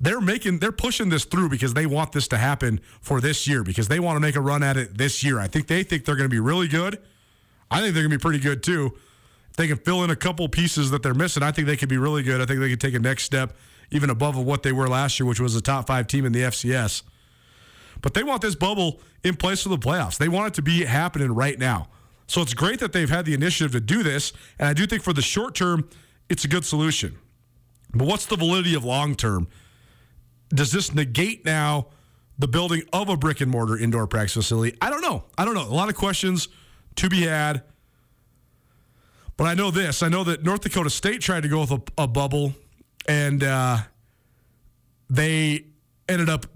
They're 0.00 0.20
making, 0.20 0.58
they're 0.58 0.72
pushing 0.72 1.08
this 1.08 1.24
through 1.24 1.50
because 1.50 1.74
they 1.74 1.86
want 1.86 2.12
this 2.12 2.26
to 2.28 2.36
happen 2.36 2.80
for 3.00 3.20
this 3.20 3.46
year 3.46 3.62
because 3.62 3.86
they 3.86 4.00
want 4.00 4.16
to 4.16 4.20
make 4.20 4.34
a 4.34 4.40
run 4.40 4.62
at 4.62 4.76
it 4.76 4.98
this 4.98 5.22
year. 5.22 5.38
I 5.38 5.46
think 5.46 5.68
they 5.68 5.84
think 5.84 6.04
they're 6.04 6.16
going 6.16 6.28
to 6.28 6.34
be 6.34 6.40
really 6.40 6.66
good. 6.66 6.98
I 7.70 7.80
think 7.80 7.94
they're 7.94 8.02
going 8.02 8.10
to 8.10 8.18
be 8.18 8.20
pretty 8.22 8.40
good 8.40 8.62
too. 8.62 8.92
If 9.50 9.56
they 9.56 9.68
can 9.68 9.76
fill 9.76 10.02
in 10.02 10.10
a 10.10 10.16
couple 10.16 10.48
pieces 10.48 10.90
that 10.90 11.04
they're 11.04 11.14
missing, 11.14 11.44
I 11.44 11.52
think 11.52 11.68
they 11.68 11.76
could 11.76 11.88
be 11.88 11.96
really 11.96 12.24
good. 12.24 12.40
I 12.40 12.44
think 12.44 12.58
they 12.58 12.70
could 12.70 12.80
take 12.80 12.94
a 12.94 12.98
next 12.98 13.22
step 13.22 13.56
even 13.90 14.10
above 14.10 14.36
of 14.36 14.44
what 14.44 14.62
they 14.62 14.72
were 14.72 14.88
last 14.88 15.20
year, 15.20 15.26
which 15.26 15.40
was 15.40 15.54
a 15.54 15.60
top 15.60 15.86
five 15.86 16.08
team 16.08 16.26
in 16.26 16.32
the 16.32 16.40
FCS. 16.40 17.02
But 18.02 18.14
they 18.14 18.24
want 18.24 18.42
this 18.42 18.56
bubble 18.56 19.00
in 19.22 19.36
place 19.36 19.62
for 19.62 19.68
the 19.68 19.78
playoffs. 19.78 20.18
They 20.18 20.28
want 20.28 20.48
it 20.48 20.54
to 20.54 20.62
be 20.62 20.84
happening 20.84 21.32
right 21.32 21.58
now. 21.58 21.88
So 22.26 22.40
it's 22.40 22.54
great 22.54 22.80
that 22.80 22.92
they've 22.92 23.10
had 23.10 23.26
the 23.26 23.34
initiative 23.34 23.72
to 23.72 23.80
do 23.80 24.02
this. 24.02 24.32
And 24.58 24.68
I 24.68 24.72
do 24.72 24.86
think 24.86 25.02
for 25.02 25.12
the 25.12 25.22
short 25.22 25.54
term, 25.54 25.88
it's 26.28 26.44
a 26.44 26.48
good 26.48 26.64
solution. 26.64 27.18
But 27.92 28.06
what's 28.06 28.26
the 28.26 28.36
validity 28.36 28.74
of 28.74 28.84
long 28.84 29.14
term? 29.14 29.48
Does 30.48 30.72
this 30.72 30.94
negate 30.94 31.44
now 31.44 31.88
the 32.38 32.48
building 32.48 32.82
of 32.92 33.08
a 33.08 33.16
brick 33.16 33.40
and 33.40 33.50
mortar 33.50 33.78
indoor 33.78 34.06
practice 34.06 34.34
facility? 34.34 34.76
I 34.80 34.90
don't 34.90 35.02
know. 35.02 35.24
I 35.36 35.44
don't 35.44 35.54
know. 35.54 35.62
A 35.62 35.74
lot 35.74 35.88
of 35.88 35.94
questions 35.94 36.48
to 36.96 37.08
be 37.08 37.22
had. 37.22 37.62
But 39.36 39.44
I 39.44 39.54
know 39.54 39.70
this. 39.70 40.02
I 40.02 40.08
know 40.08 40.24
that 40.24 40.44
North 40.44 40.60
Dakota 40.60 40.90
State 40.90 41.20
tried 41.20 41.42
to 41.42 41.48
go 41.48 41.60
with 41.60 41.72
a, 41.72 41.82
a 41.98 42.06
bubble, 42.06 42.54
and 43.08 43.42
uh, 43.42 43.78
they 45.10 45.64
ended 46.08 46.28
up 46.28 46.46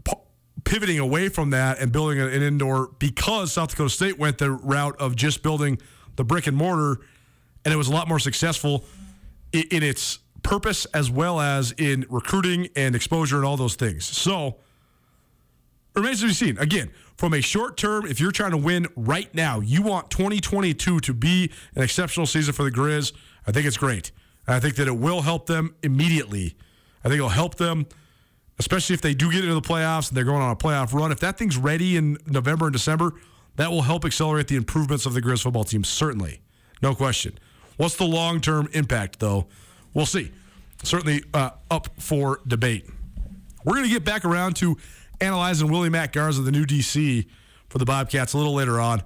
pivoting 0.69 0.99
away 0.99 1.31
from 1.31 1.49
that 1.51 1.79
and 1.79 1.91
building 1.91 2.21
an 2.21 2.43
indoor 2.43 2.91
because 2.99 3.53
South 3.53 3.71
Dakota 3.71 3.89
State 3.89 4.19
went 4.19 4.37
the 4.37 4.51
route 4.51 4.95
of 5.01 5.17
just 5.17 5.43
building 5.43 5.79
the 6.17 6.25
brick 6.25 6.47
and 6.47 6.55
mortar, 6.55 7.01
and 7.65 7.73
it 7.73 7.79
was 7.79 7.89
a 7.89 7.93
lot 7.93 8.07
more 8.07 8.19
successful 8.19 8.85
in, 9.51 9.65
in 9.71 9.83
its 9.83 10.19
purpose 10.43 10.85
as 10.87 11.11
well 11.11 11.41
as 11.41 11.73
in 11.79 12.05
recruiting 12.11 12.69
and 12.77 12.95
exposure 12.95 13.37
and 13.37 13.47
all 13.47 13.57
those 13.57 13.77
things. 13.77 14.05
So 14.05 14.57
remains 15.95 16.21
to 16.21 16.27
be 16.27 16.35
seen. 16.35 16.59
Again, 16.59 16.91
from 17.17 17.33
a 17.33 17.41
short 17.41 17.79
term, 17.79 18.05
if 18.07 18.21
you're 18.21 18.31
trying 18.31 18.51
to 18.51 18.59
win 18.59 18.89
right 18.95 19.35
now, 19.35 19.61
you 19.61 19.81
want 19.81 20.11
2022 20.11 21.01
to 21.01 21.15
be 21.15 21.51
an 21.77 21.83
exceptional 21.83 22.27
season 22.27 22.53
for 22.53 22.65
the 22.65 22.71
Grizz. 22.71 23.15
I 23.47 23.53
think 23.53 23.67
it's 23.67 23.79
great. 23.79 24.13
I 24.47 24.61
think 24.61 24.77
that 24.77 24.87
it 24.87 24.99
will 24.99 25.23
help 25.23 25.47
them 25.47 25.75
immediately. 25.83 26.57
I 27.03 27.09
think 27.09 27.17
it'll 27.17 27.31
help 27.31 27.55
them, 27.55 27.87
especially 28.59 28.95
if 28.95 29.01
they 29.01 29.15
do 29.15 29.31
get 29.31 29.43
into 29.43 29.55
the 29.55 29.61
playoffs 29.61 30.09
and 30.09 30.17
they're 30.17 30.25
going 30.25 30.43
on 30.43 30.51
a 30.51 30.57
playoff 30.57 30.93
run. 30.93 31.13
If 31.13 31.21
that 31.21 31.39
thing's 31.39 31.57
ready 31.57 31.97
in 31.97 32.19
November 32.27 32.67
and 32.67 32.73
December, 32.73 33.15
that 33.57 33.71
will 33.71 33.83
help 33.83 34.05
accelerate 34.05 34.49
the 34.49 34.57
improvements 34.57 35.07
of 35.07 35.15
the 35.15 35.23
Grizz 35.23 35.43
football 35.43 35.65
team, 35.65 35.85
certainly. 35.85 36.41
No 36.83 36.95
question. 36.95 37.39
What's 37.77 37.97
the 37.97 38.07
long 38.07 38.41
term 38.41 38.69
impact, 38.73 39.21
though? 39.21 39.47
We'll 39.95 40.07
see. 40.07 40.33
Certainly 40.83 41.25
uh, 41.35 41.51
up 41.71 41.89
for 41.99 42.41
debate. 42.47 42.87
We're 43.65 43.75
going 43.75 43.87
to 43.87 43.93
get 43.93 44.05
back 44.05 44.25
around 44.25 44.55
to 44.57 44.77
analyzing 45.21 45.71
Willie 45.71 45.91
Mack 45.91 46.13
Garza, 46.13 46.43
the 46.43 46.53
new 46.53 46.65
DC 46.65 47.27
for 47.69 47.79
the 47.79 47.85
Bobcats, 47.85 48.33
a 48.33 48.39
little 48.39 48.55
later 48.55 48.81
on. 48.81 49.03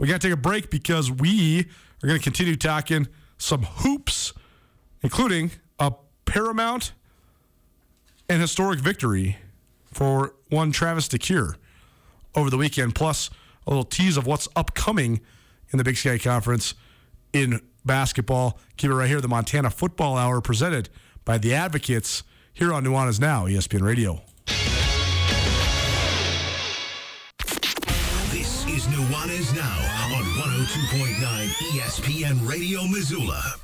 We 0.00 0.08
got 0.08 0.20
to 0.20 0.28
take 0.28 0.34
a 0.34 0.40
break 0.40 0.70
because 0.70 1.10
we 1.10 1.60
are 2.02 2.06
going 2.06 2.18
to 2.18 2.24
continue 2.24 2.56
talking 2.56 3.06
some 3.38 3.62
hoops, 3.62 4.32
including 5.02 5.50
a 5.78 5.92
paramount 6.24 6.92
and 8.28 8.40
historic 8.40 8.80
victory 8.80 9.36
for 9.92 10.34
one 10.48 10.72
Travis 10.72 11.08
DeCuire 11.08 11.56
over 12.34 12.50
the 12.50 12.56
weekend, 12.56 12.94
plus 12.94 13.30
a 13.66 13.70
little 13.70 13.84
tease 13.84 14.16
of 14.16 14.26
what's 14.26 14.48
upcoming 14.56 15.20
in 15.70 15.78
the 15.78 15.84
Big 15.84 15.96
Sky 15.96 16.18
Conference 16.18 16.74
in 17.32 17.60
basketball. 17.84 18.58
Keep 18.76 18.90
it 18.90 18.94
right 18.94 19.08
here. 19.08 19.20
The 19.20 19.28
Montana 19.28 19.70
Football 19.70 20.16
Hour 20.16 20.40
presented 20.40 20.88
by 21.24 21.38
the 21.38 21.54
Advocates 21.54 22.22
here 22.52 22.72
on 22.72 22.84
Nuanez 22.84 23.20
Now, 23.20 23.46
ESPN 23.46 23.82
Radio. 23.82 24.22
This 28.30 28.66
is 28.66 28.86
Nuanez 28.86 29.54
Now 29.54 29.78
on 30.16 30.24
102.9 30.24 31.48
ESPN 31.72 32.48
Radio 32.48 32.86
Missoula. 32.86 33.54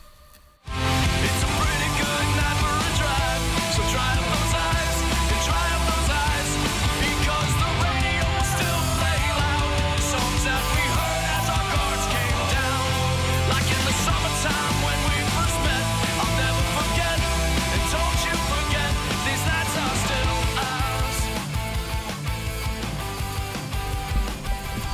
It's 0.66 1.42
a 1.42 1.46
pretty 1.46 1.90
good 1.98 2.26
night 2.36 2.56
for 2.58 2.74
a 2.74 2.90
drive. 2.98 3.42
So 3.74 3.82
dry 3.92 4.16
up 4.18 4.29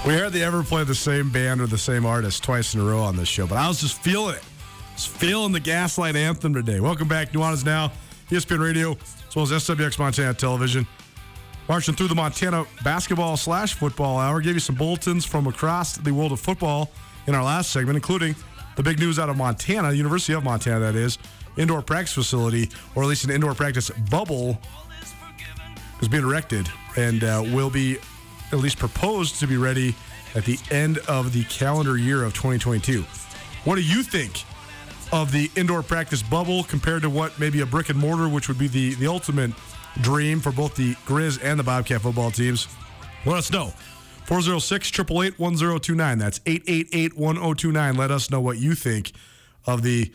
We 0.07 0.17
hardly 0.17 0.45
ever 0.45 0.63
play 0.63 0.85
the 0.85 0.95
same 0.95 1.31
band 1.31 1.61
or 1.61 1.67
the 1.67 1.77
same 1.77 2.07
artist 2.07 2.45
twice 2.45 2.75
in 2.75 2.81
a 2.81 2.85
row 2.85 3.01
on 3.01 3.17
this 3.17 3.27
show, 3.27 3.45
but 3.45 3.59
I 3.59 3.67
was 3.67 3.81
just 3.81 4.01
feeling 4.01 4.37
it. 4.37 4.45
Just 4.95 5.09
feeling 5.09 5.51
the 5.51 5.59
Gaslight 5.59 6.15
Anthem 6.15 6.55
today. 6.55 6.79
Welcome 6.79 7.09
back, 7.09 7.33
Nuanez 7.33 7.65
Now, 7.65 7.91
ESPN 8.31 8.61
Radio, 8.61 8.93
as 8.93 9.35
well 9.35 9.43
as 9.43 9.51
SWX 9.51 9.99
Montana 9.99 10.33
Television. 10.33 10.87
Marching 11.69 11.97
through 11.97 12.07
the 12.07 12.15
Montana 12.15 12.65
basketball 12.85 13.37
slash 13.37 13.75
football 13.75 14.19
hour. 14.19 14.41
Gave 14.41 14.55
you 14.55 14.61
some 14.61 14.77
bulletins 14.77 15.25
from 15.25 15.49
across 15.49 15.97
the 15.97 16.15
world 16.15 16.31
of 16.31 16.39
football 16.39 16.93
in 17.27 17.35
our 17.35 17.43
last 17.43 17.73
segment, 17.73 17.97
including 17.97 18.37
the 18.77 18.85
big 18.85 19.01
news 19.01 19.19
out 19.19 19.29
of 19.29 19.37
Montana, 19.37 19.91
University 19.91 20.35
of 20.35 20.45
Montana, 20.45 20.79
that 20.79 20.95
is, 20.95 21.19
indoor 21.57 21.83
practice 21.83 22.15
facility, 22.15 22.71
or 22.95 23.03
at 23.03 23.09
least 23.09 23.25
an 23.25 23.33
indoor 23.33 23.55
practice 23.55 23.91
bubble, 24.09 24.57
is 26.01 26.07
being 26.07 26.23
erected 26.23 26.69
and 26.97 27.25
uh, 27.25 27.43
will 27.53 27.71
be 27.71 27.99
at 28.53 28.59
least 28.59 28.79
proposed 28.79 29.41
to 29.41 29.47
be 29.47 29.57
ready 29.57 29.95
at 30.35 30.45
the 30.45 30.59
end 30.71 30.99
of 31.09 31.33
the 31.33 31.45
calendar 31.45 31.97
year 31.97 32.23
of 32.23 32.35
2022. 32.35 33.03
What 33.65 33.77
do 33.77 33.83
you 33.83 34.03
think 34.03 34.45
of 35.13 35.33
the 35.33 35.51
indoor 35.57 35.83
practice 35.83 36.23
bubble 36.23 36.65
compared 36.65 37.03
to 37.03 37.11
what 37.11 37.39
maybe 37.39 37.61
a 37.61 37.67
brick 37.67 37.89
and 37.89 37.99
mortar, 37.99 38.29
which 38.29 38.49
would 38.49 38.59
be 38.59 38.69
the, 38.69 38.95
the 38.95 39.07
ultimate 39.07 39.53
dream 40.01 40.41
for 40.41 40.53
both 40.53 40.75
the 40.77 40.95
Grizz 41.07 41.41
and 41.43 41.59
the 41.59 41.65
Bobcat 41.65 42.03
football 42.03 42.31
teams? 42.31 42.69
Let 43.25 43.37
us 43.37 43.51
know. 43.51 43.73
406 44.27 44.89
888 44.91 45.39
1029. 45.39 46.19
That's 46.19 46.41
888 46.47 47.17
1029. 47.17 47.97
Let 47.97 48.11
us 48.11 48.31
know 48.31 48.41
what 48.41 48.59
you 48.59 48.75
think 48.75 49.13
of 49.67 49.83
the 49.83 50.13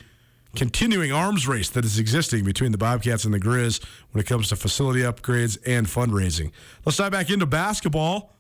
continuing 0.56 1.12
arms 1.12 1.48
race 1.48 1.70
that 1.70 1.86
is 1.86 1.98
existing 1.98 2.44
between 2.44 2.72
the 2.72 2.78
Bobcats 2.78 3.24
and 3.26 3.34
the 3.34 3.40
Grizz 3.40 3.84
when 4.12 4.22
it 4.22 4.28
comes 4.28 4.50
to 4.50 4.56
facility 4.56 5.02
upgrades 5.02 5.58
and 5.66 5.88
fundraising. 5.88 6.52
Let's 6.86 6.98
dive 6.98 7.12
back 7.12 7.30
into 7.30 7.46
basketball. 7.46 8.34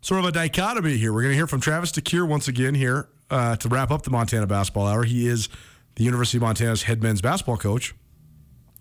Sort 0.00 0.18
of 0.18 0.26
a 0.26 0.32
dichotomy 0.32 0.96
here. 0.96 1.12
We're 1.12 1.22
going 1.22 1.32
to 1.32 1.36
hear 1.36 1.46
from 1.46 1.60
Travis 1.60 1.92
DeCuire 1.92 2.26
once 2.26 2.48
again 2.48 2.74
here 2.74 3.08
uh, 3.30 3.54
to 3.56 3.68
wrap 3.68 3.92
up 3.92 4.02
the 4.02 4.10
Montana 4.10 4.48
Basketball 4.48 4.88
Hour. 4.88 5.04
He 5.04 5.28
is 5.28 5.48
the 5.94 6.04
University 6.04 6.38
of 6.38 6.42
Montana's 6.42 6.82
head 6.84 7.02
men's 7.02 7.20
basketball 7.20 7.56
coach. 7.56 7.94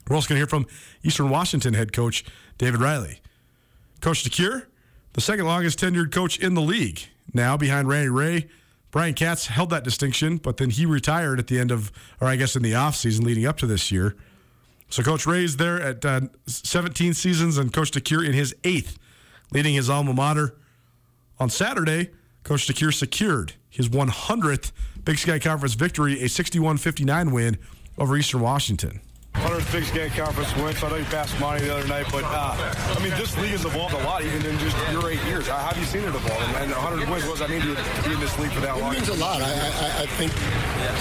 We're 0.08 0.16
also 0.16 0.30
going 0.30 0.38
to 0.38 0.39
hear 0.39 0.47
from 0.47 0.66
Eastern 1.04 1.30
Washington 1.30 1.76
head 1.76 1.93
coach 1.93 2.26
David 2.58 2.82
Riley. 2.82 3.22
Coach 4.02 4.24
DeCuire, 4.24 4.66
the 5.14 5.22
second 5.22 5.45
longest 5.45 5.80
tenured 5.80 6.12
coach 6.12 6.39
in 6.39 6.56
the 6.56 6.62
league, 6.62 7.02
now 7.34 7.56
behind 7.56 7.88
Randy 7.88 8.10
Rahe. 8.10 8.49
Brian 8.92 9.14
Katz 9.14 9.48
held 9.48 9.70
that 9.70 9.84
distinction, 9.84 10.38
but 10.38 10.58
then 10.58 10.70
he 10.70 10.86
retired 10.86 11.39
at 11.39 11.48
the 11.48 11.58
end 11.58 11.72
of, 11.72 11.92
or 12.20 12.28
I 12.28 12.36
guess 12.36 12.56
in 12.56 12.62
the 12.62 12.74
offseason 12.74 13.24
leading 13.24 13.46
up 13.46 13.58
to 13.58 13.66
this 13.66 13.92
year. 13.92 14.16
So 14.89 15.02
Coach 15.02 15.26
Rahe's 15.26 15.56
there 15.56 15.82
at 15.82 16.04
uh, 16.04 16.22
17 16.46 17.14
seasons, 17.14 17.58
and 17.58 17.72
Coach 17.72 17.92
DeCuire 17.92 18.26
in 18.26 18.34
his 18.34 18.54
eighth, 18.66 19.00
leading 19.52 19.74
his 19.74 19.89
alma 19.89 20.14
mater. 20.14 20.56
On 21.39 21.50
Saturday, 21.50 22.10
Coach 22.44 22.68
DeCuire 22.68 22.94
secured 22.94 23.54
his 23.70 23.88
100th 23.88 24.74
Big 25.06 25.18
Sky 25.18 25.39
Conference 25.39 25.74
victory, 25.76 26.22
a 26.22 26.28
61 26.28 26.78
59 26.78 27.32
win 27.32 27.58
over 27.98 28.18
Eastern 28.18 28.42
Washington. 28.42 29.00
100th 29.36 29.71
Big 29.71 29.84
Sky 29.86 30.09
Conference 30.09 30.55
win. 30.57 30.75
So 30.75 30.88
I 30.88 30.89
know 30.91 30.95
you 30.97 31.05
passed 31.05 31.39
Monty 31.39 31.65
the 31.65 31.75
other 31.75 31.88
night, 31.88 32.05
but 32.11 32.23
uh, 32.25 32.55
I 32.55 32.99
mean, 33.03 33.11
this 33.11 33.38
league 33.38 33.51
has 33.51 33.65
evolved 33.65 33.93
a 33.93 34.03
lot, 34.03 34.23
even 34.23 34.45
in 34.45 34.57
just 34.59 34.77
your 34.91 35.09
eight 35.09 35.23
years. 35.25 35.47
How 35.47 35.57
have 35.57 35.77
you 35.77 35.86
seen 35.86 36.03
it 36.03 36.09
evolve? 36.09 36.41
And, 36.55 36.65
and 36.65 36.71
100 36.71 37.09
wins, 37.09 37.23
what 37.25 37.38
does 37.38 37.39
that 37.39 37.49
mean 37.49 37.61
to 37.61 37.75
to 37.75 38.01
be 38.07 38.13
in 38.13 38.19
this 38.19 38.38
league 38.39 38.51
for 38.51 38.61
that 38.61 38.77
It 38.77 38.91
means 38.91 39.09
a 39.09 39.15
lot. 39.15 39.41
I, 39.41 39.51
I, 39.51 40.03
I 40.03 40.05
think 40.19 40.32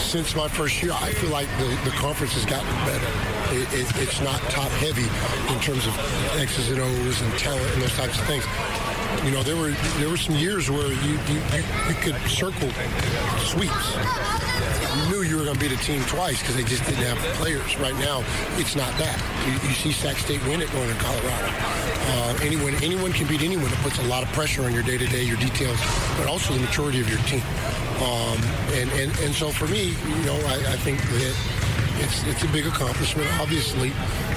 since 0.01 0.35
my 0.35 0.49
first 0.49 0.83
year, 0.83 0.93
I 0.93 1.13
feel 1.13 1.31
like 1.31 1.49
the, 1.59 1.69
the 1.85 1.95
conference 1.97 2.33
has 2.35 2.47
gotten 2.47 2.71
better. 2.87 3.11
It, 3.55 3.67
it, 3.75 3.87
it's 4.03 4.21
not 4.21 4.41
top 4.51 4.71
heavy 4.79 5.07
in 5.53 5.61
terms 5.61 5.87
of 5.87 5.95
X's 6.39 6.71
and 6.71 6.81
O's 6.81 7.21
and 7.21 7.33
talent 7.39 7.67
and 7.75 7.83
those 7.83 7.97
types 7.97 8.19
of 8.19 8.25
things. 8.27 8.47
You 9.25 9.33
know, 9.33 9.43
there 9.43 9.57
were 9.57 9.71
there 9.99 10.09
were 10.09 10.17
some 10.17 10.37
years 10.37 10.71
where 10.71 10.89
you 10.89 11.19
you, 11.29 11.39
you, 11.53 11.63
you 11.89 11.97
could 12.01 12.17
circle 12.31 12.71
sweeps. 13.43 14.50
Going 15.51 15.59
to 15.59 15.69
beat 15.69 15.81
a 15.81 15.85
team 15.85 16.01
twice 16.05 16.39
because 16.41 16.55
they 16.55 16.63
just 16.63 16.85
didn't 16.85 17.03
have 17.03 17.19
players. 17.35 17.77
Right 17.79 17.95
now, 17.97 18.23
it's 18.55 18.77
not 18.77 18.97
that. 18.99 19.19
You, 19.47 19.69
you 19.69 19.75
see 19.75 19.91
Sac 19.91 20.17
State 20.17 20.41
win 20.47 20.63
it 20.63 20.71
going 20.71 20.89
to 20.89 20.95
Colorado. 21.03 21.51
Uh, 21.51 22.39
anyone 22.43 22.75
anyone 22.83 23.13
can 23.13 23.27
beat 23.27 23.43
anyone. 23.43 23.67
It 23.67 23.79
puts 23.79 23.99
a 23.99 24.07
lot 24.07 24.23
of 24.23 24.29
pressure 24.31 24.63
on 24.63 24.73
your 24.73 24.85
day 24.85 24.97
to 24.99 25.07
day, 25.07 25.25
your 25.25 25.39
details, 25.39 25.79
but 26.17 26.29
also 26.29 26.55
the 26.55 26.61
maturity 26.61 27.01
of 27.01 27.09
your 27.09 27.19
team. 27.27 27.43
Um, 27.99 28.39
and, 28.79 28.91
and 28.93 29.11
and 29.21 29.35
so 29.35 29.51
for 29.51 29.67
me, 29.67 29.97
you 30.07 30.25
know, 30.25 30.39
I, 30.47 30.55
I 30.71 30.77
think 30.87 31.03
that 31.03 31.35
it's 31.99 32.23
it's 32.27 32.45
a 32.45 32.49
big 32.49 32.67
accomplishment, 32.67 33.27
obviously. 33.41 33.91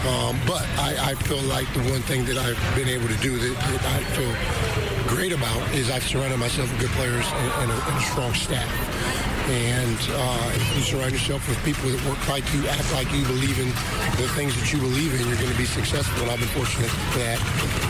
Um, 0.09 0.39
but 0.47 0.65
I, 0.81 1.11
I 1.11 1.15
feel 1.15 1.41
like 1.43 1.71
the 1.73 1.83
one 1.93 2.01
thing 2.01 2.25
that 2.25 2.37
I've 2.37 2.57
been 2.75 2.89
able 2.89 3.07
to 3.07 3.17
do 3.17 3.37
that, 3.37 3.53
that 3.53 3.85
I 3.85 4.03
feel 4.17 5.15
great 5.15 5.31
about 5.31 5.61
is 5.75 5.91
I've 5.91 6.03
surrounded 6.03 6.39
myself 6.39 6.71
with 6.71 6.81
good 6.81 6.95
players 6.97 7.25
and, 7.25 7.51
and, 7.61 7.71
a, 7.71 7.85
and 7.85 7.97
a 7.97 8.01
strong 8.01 8.33
staff. 8.33 9.22
And 9.49 9.99
uh, 10.11 10.51
you 10.75 10.81
surround 10.81 11.11
yourself 11.11 11.47
with 11.49 11.59
people 11.65 11.89
that 11.89 11.99
work 12.07 12.21
like 12.29 12.47
you, 12.53 12.65
act 12.67 12.91
like 12.93 13.11
you, 13.11 13.25
believe 13.25 13.59
in 13.59 13.67
the 14.15 14.27
things 14.35 14.55
that 14.55 14.71
you 14.71 14.79
believe 14.79 15.13
in, 15.13 15.27
you're 15.27 15.37
going 15.37 15.51
to 15.51 15.57
be 15.57 15.65
successful. 15.65 16.23
And 16.23 16.31
I've 16.31 16.39
been 16.39 16.47
fortunate 16.49 16.89
for 17.11 17.19
that. 17.19 17.39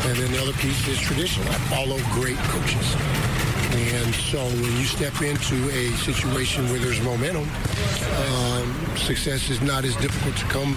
And 0.10 0.18
then 0.18 0.32
the 0.32 0.42
other 0.42 0.54
piece 0.54 0.88
is 0.88 1.00
tradition. 1.00 1.44
I 1.48 1.58
follow 1.70 1.98
great 2.18 2.38
coaches. 2.50 2.96
And 3.74 4.14
so 4.16 4.44
when 4.46 4.74
you 4.78 4.86
step 4.86 5.22
into 5.22 5.70
a 5.70 5.92
situation 5.98 6.66
where 6.70 6.80
there's 6.80 7.02
momentum, 7.02 7.50
um, 8.30 8.98
success 8.98 9.50
is 9.50 9.62
not 9.62 9.86
as 9.86 9.96
difficult 9.98 10.36
to 10.38 10.46
come 10.46 10.74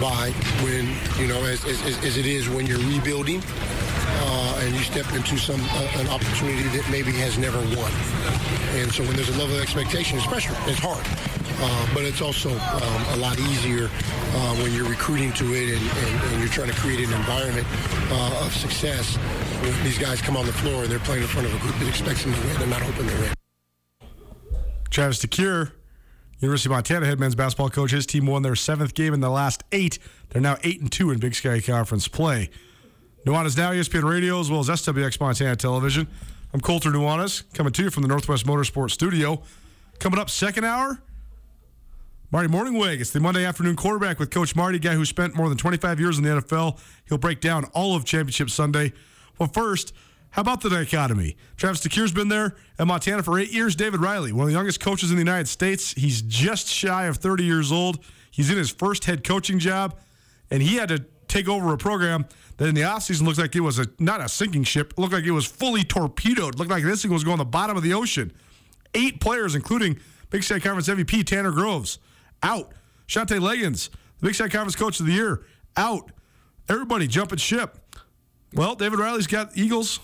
by 0.00 0.30
when, 0.62 0.86
you 1.18 1.26
know, 1.26 1.42
as, 1.44 1.64
as, 1.64 1.80
as 2.04 2.16
it 2.16 2.26
is 2.26 2.48
when 2.48 2.66
you're 2.66 2.78
rebuilding 2.78 3.42
and 4.60 4.74
you 4.74 4.82
step 4.82 5.10
into 5.12 5.38
some 5.38 5.60
uh, 5.60 6.00
an 6.00 6.08
opportunity 6.08 6.68
that 6.76 6.88
maybe 6.90 7.12
has 7.12 7.38
never 7.38 7.58
won. 7.76 7.90
And 8.78 8.92
so 8.92 9.02
when 9.02 9.16
there's 9.16 9.28
a 9.28 9.38
level 9.38 9.56
of 9.56 9.62
expectation, 9.62 10.18
it's 10.18 10.26
pressure. 10.26 10.54
It's 10.66 10.78
hard. 10.78 11.04
Uh, 11.62 11.86
but 11.92 12.04
it's 12.04 12.22
also 12.22 12.50
um, 12.50 13.02
a 13.12 13.16
lot 13.16 13.38
easier 13.38 13.84
uh, 13.84 14.54
when 14.56 14.72
you're 14.72 14.88
recruiting 14.88 15.32
to 15.34 15.44
it 15.54 15.76
and, 15.76 15.82
and, 15.82 16.32
and 16.32 16.40
you're 16.40 16.48
trying 16.48 16.70
to 16.70 16.76
create 16.76 17.00
an 17.06 17.12
environment 17.12 17.66
uh, 18.10 18.44
of 18.44 18.54
success. 18.54 19.16
When 19.60 19.84
these 19.84 19.98
guys 19.98 20.22
come 20.22 20.36
on 20.36 20.46
the 20.46 20.52
floor 20.54 20.84
and 20.84 20.90
they're 20.90 20.98
playing 21.00 21.22
in 21.22 21.28
front 21.28 21.46
of 21.46 21.54
a 21.54 21.58
group 21.58 21.74
that 21.78 21.88
expects 21.88 22.24
them 22.24 22.32
to 22.32 22.40
win. 22.40 22.58
They're 22.58 22.66
not 22.66 22.82
hoping 22.82 23.08
to 23.08 23.14
win. 23.20 23.34
Travis 24.88 25.24
DeCuire, 25.24 25.72
University 26.38 26.68
of 26.68 26.72
Montana 26.72 27.06
head 27.06 27.20
men's 27.20 27.34
basketball 27.34 27.68
coach. 27.68 27.90
His 27.90 28.06
team 28.06 28.26
won 28.26 28.42
their 28.42 28.56
seventh 28.56 28.94
game 28.94 29.12
in 29.12 29.20
the 29.20 29.30
last 29.30 29.62
eight. 29.70 29.98
They're 30.30 30.40
now 30.40 30.56
eight 30.64 30.80
and 30.80 30.90
two 30.90 31.10
in 31.10 31.18
Big 31.18 31.34
Sky 31.34 31.60
Conference 31.60 32.08
play. 32.08 32.48
Nuanez 33.26 33.54
Now, 33.54 33.72
ESPN 33.72 34.04
Radio, 34.04 34.40
as 34.40 34.50
well 34.50 34.60
as 34.60 34.68
SWX 34.68 35.20
Montana 35.20 35.54
Television. 35.54 36.08
I'm 36.54 36.60
Colter 36.60 36.88
Nuanez, 36.90 37.42
coming 37.52 37.70
to 37.74 37.82
you 37.82 37.90
from 37.90 38.00
the 38.02 38.08
Northwest 38.08 38.46
Motorsports 38.46 38.92
Studio. 38.92 39.42
Coming 39.98 40.18
up 40.18 40.30
second 40.30 40.64
hour, 40.64 41.02
Marty 42.30 42.48
Mornhinweg. 42.48 42.98
It's 42.98 43.10
the 43.10 43.20
Monday 43.20 43.44
afternoon 43.44 43.76
quarterback 43.76 44.18
with 44.18 44.30
Coach 44.30 44.56
Marty, 44.56 44.78
guy 44.78 44.94
who 44.94 45.04
spent 45.04 45.34
more 45.34 45.50
than 45.50 45.58
25 45.58 46.00
years 46.00 46.16
in 46.16 46.24
the 46.24 46.30
NFL. 46.30 46.78
He'll 47.10 47.18
break 47.18 47.42
down 47.42 47.64
all 47.74 47.94
of 47.94 48.06
Championship 48.06 48.48
Sunday. 48.48 48.94
Well, 49.38 49.50
first, 49.50 49.92
how 50.30 50.40
about 50.40 50.62
the 50.62 50.70
dichotomy? 50.70 51.36
Travis 51.58 51.82
DeCuire's 51.82 52.12
been 52.12 52.28
there 52.28 52.56
at 52.78 52.86
Montana 52.86 53.22
for 53.22 53.38
eight 53.38 53.52
years. 53.52 53.76
David 53.76 54.00
Riley, 54.00 54.32
one 54.32 54.44
of 54.44 54.48
the 54.48 54.54
youngest 54.54 54.80
coaches 54.80 55.10
in 55.10 55.16
the 55.16 55.22
United 55.22 55.48
States. 55.48 55.92
He's 55.92 56.22
just 56.22 56.68
shy 56.68 57.04
of 57.04 57.18
30 57.18 57.44
years 57.44 57.70
old. 57.70 58.02
He's 58.30 58.48
in 58.48 58.56
his 58.56 58.70
first 58.70 59.04
head 59.04 59.24
coaching 59.24 59.58
job, 59.58 59.98
and 60.50 60.62
he 60.62 60.76
had 60.76 60.88
to 60.88 61.04
take 61.30 61.48
over 61.48 61.72
a 61.72 61.78
program 61.78 62.26
that 62.56 62.68
in 62.68 62.74
the 62.74 62.82
offseason 62.82 63.22
looks 63.22 63.38
like 63.38 63.54
it 63.56 63.60
was 63.60 63.78
a 63.78 63.86
not 63.98 64.20
a 64.20 64.28
sinking 64.28 64.64
ship, 64.64 64.94
looked 64.98 65.12
like 65.12 65.24
it 65.24 65.30
was 65.30 65.46
fully 65.46 65.84
torpedoed. 65.84 66.58
Looked 66.58 66.70
like 66.70 66.84
this 66.84 67.02
thing 67.02 67.12
was 67.12 67.24
going 67.24 67.38
to 67.38 67.44
the 67.44 67.50
bottom 67.50 67.76
of 67.76 67.82
the 67.82 67.94
ocean. 67.94 68.32
Eight 68.94 69.20
players, 69.20 69.54
including 69.54 69.98
Big 70.30 70.42
Sky 70.42 70.58
Conference 70.58 70.88
MVP 70.88 71.24
Tanner 71.24 71.52
Groves, 71.52 71.98
out. 72.42 72.72
Shantay 73.08 73.40
Legans, 73.40 73.90
the 74.20 74.26
Big 74.26 74.34
Sky 74.34 74.48
Conference 74.48 74.76
Coach 74.76 75.00
of 75.00 75.06
the 75.06 75.12
Year, 75.12 75.44
out. 75.76 76.10
Everybody 76.68 77.06
jumping 77.06 77.38
ship. 77.38 77.78
Well, 78.52 78.74
David 78.74 78.98
Riley's 78.98 79.26
got 79.26 79.56
Eagles 79.56 80.00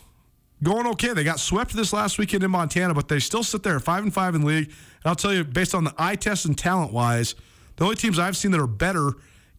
going 0.62 0.86
okay. 0.86 1.12
They 1.12 1.24
got 1.24 1.40
swept 1.40 1.74
this 1.74 1.92
last 1.92 2.18
weekend 2.18 2.42
in 2.42 2.50
Montana, 2.50 2.94
but 2.94 3.08
they 3.08 3.18
still 3.18 3.42
sit 3.42 3.62
there 3.62 3.78
five 3.80 4.02
and 4.02 4.12
five 4.12 4.34
in 4.34 4.42
league. 4.42 4.66
And 4.66 5.06
I'll 5.06 5.16
tell 5.16 5.34
you, 5.34 5.44
based 5.44 5.74
on 5.74 5.84
the 5.84 5.94
eye 5.98 6.16
test 6.16 6.44
and 6.44 6.56
talent 6.56 6.92
wise, 6.92 7.34
the 7.76 7.84
only 7.84 7.96
teams 7.96 8.18
I've 8.18 8.36
seen 8.36 8.50
that 8.52 8.60
are 8.60 8.66
better 8.66 9.12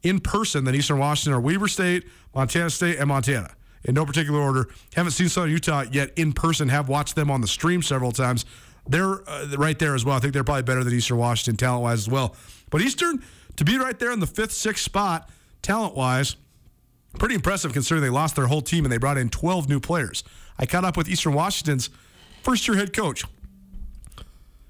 in 0.04 0.20
person 0.20 0.64
than 0.64 0.76
Eastern 0.76 1.00
Washington 1.00 1.34
are 1.34 1.42
Weber 1.42 1.68
State, 1.68 2.06
Montana 2.34 2.70
State, 2.70 2.98
and 2.98 3.08
Montana. 3.08 3.52
In 3.84 3.94
no 3.94 4.06
particular 4.06 4.40
order. 4.40 4.68
Haven't 4.96 5.12
seen 5.12 5.30
Southern 5.30 5.52
Utah 5.52 5.86
yet 5.92 6.12
in 6.18 6.34
person. 6.34 6.68
Have 6.68 6.90
watched 6.90 7.16
them 7.16 7.32
on 7.32 7.42
the 7.42 7.48
stream 7.48 7.82
several 7.82 8.12
times. 8.12 8.44
They're 8.88 9.28
uh, 9.30 9.56
right 9.58 9.78
there 9.78 9.96
as 9.96 10.04
well. 10.04 10.16
I 10.16 10.20
think 10.20 10.34
they're 10.34 10.44
probably 10.44 10.64
better 10.64 10.84
than 10.84 10.94
Eastern 10.94 11.18
Washington 11.18 11.58
talent 11.58 11.84
wise 11.84 12.00
as 12.00 12.10
well. 12.10 12.36
But 12.70 12.82
Eastern 12.82 13.24
to 13.56 13.64
be 13.64 13.78
right 13.78 13.98
there 13.98 14.12
in 14.12 14.20
the 14.20 14.28
fifth, 14.28 14.52
sixth 14.52 14.84
spot 14.84 15.30
talent 15.62 15.96
wise 15.96 16.36
pretty 17.18 17.36
impressive 17.36 17.74
considering 17.74 18.04
they 18.04 18.10
lost 18.10 18.36
their 18.36 18.48
whole 18.48 18.62
team 18.62 18.86
and 18.86 18.92
they 18.92 18.98
brought 18.98 19.18
in 19.18 19.30
12 19.30 19.68
new 19.70 19.80
players. 19.80 20.24
I 20.58 20.66
caught 20.66 20.86
up 20.86 20.98
with 20.98 21.10
Eastern 21.10 21.34
Washington's 21.34 21.90
first 22.44 22.68
year 22.68 22.78
head 22.78 22.94
coach. 22.94 23.24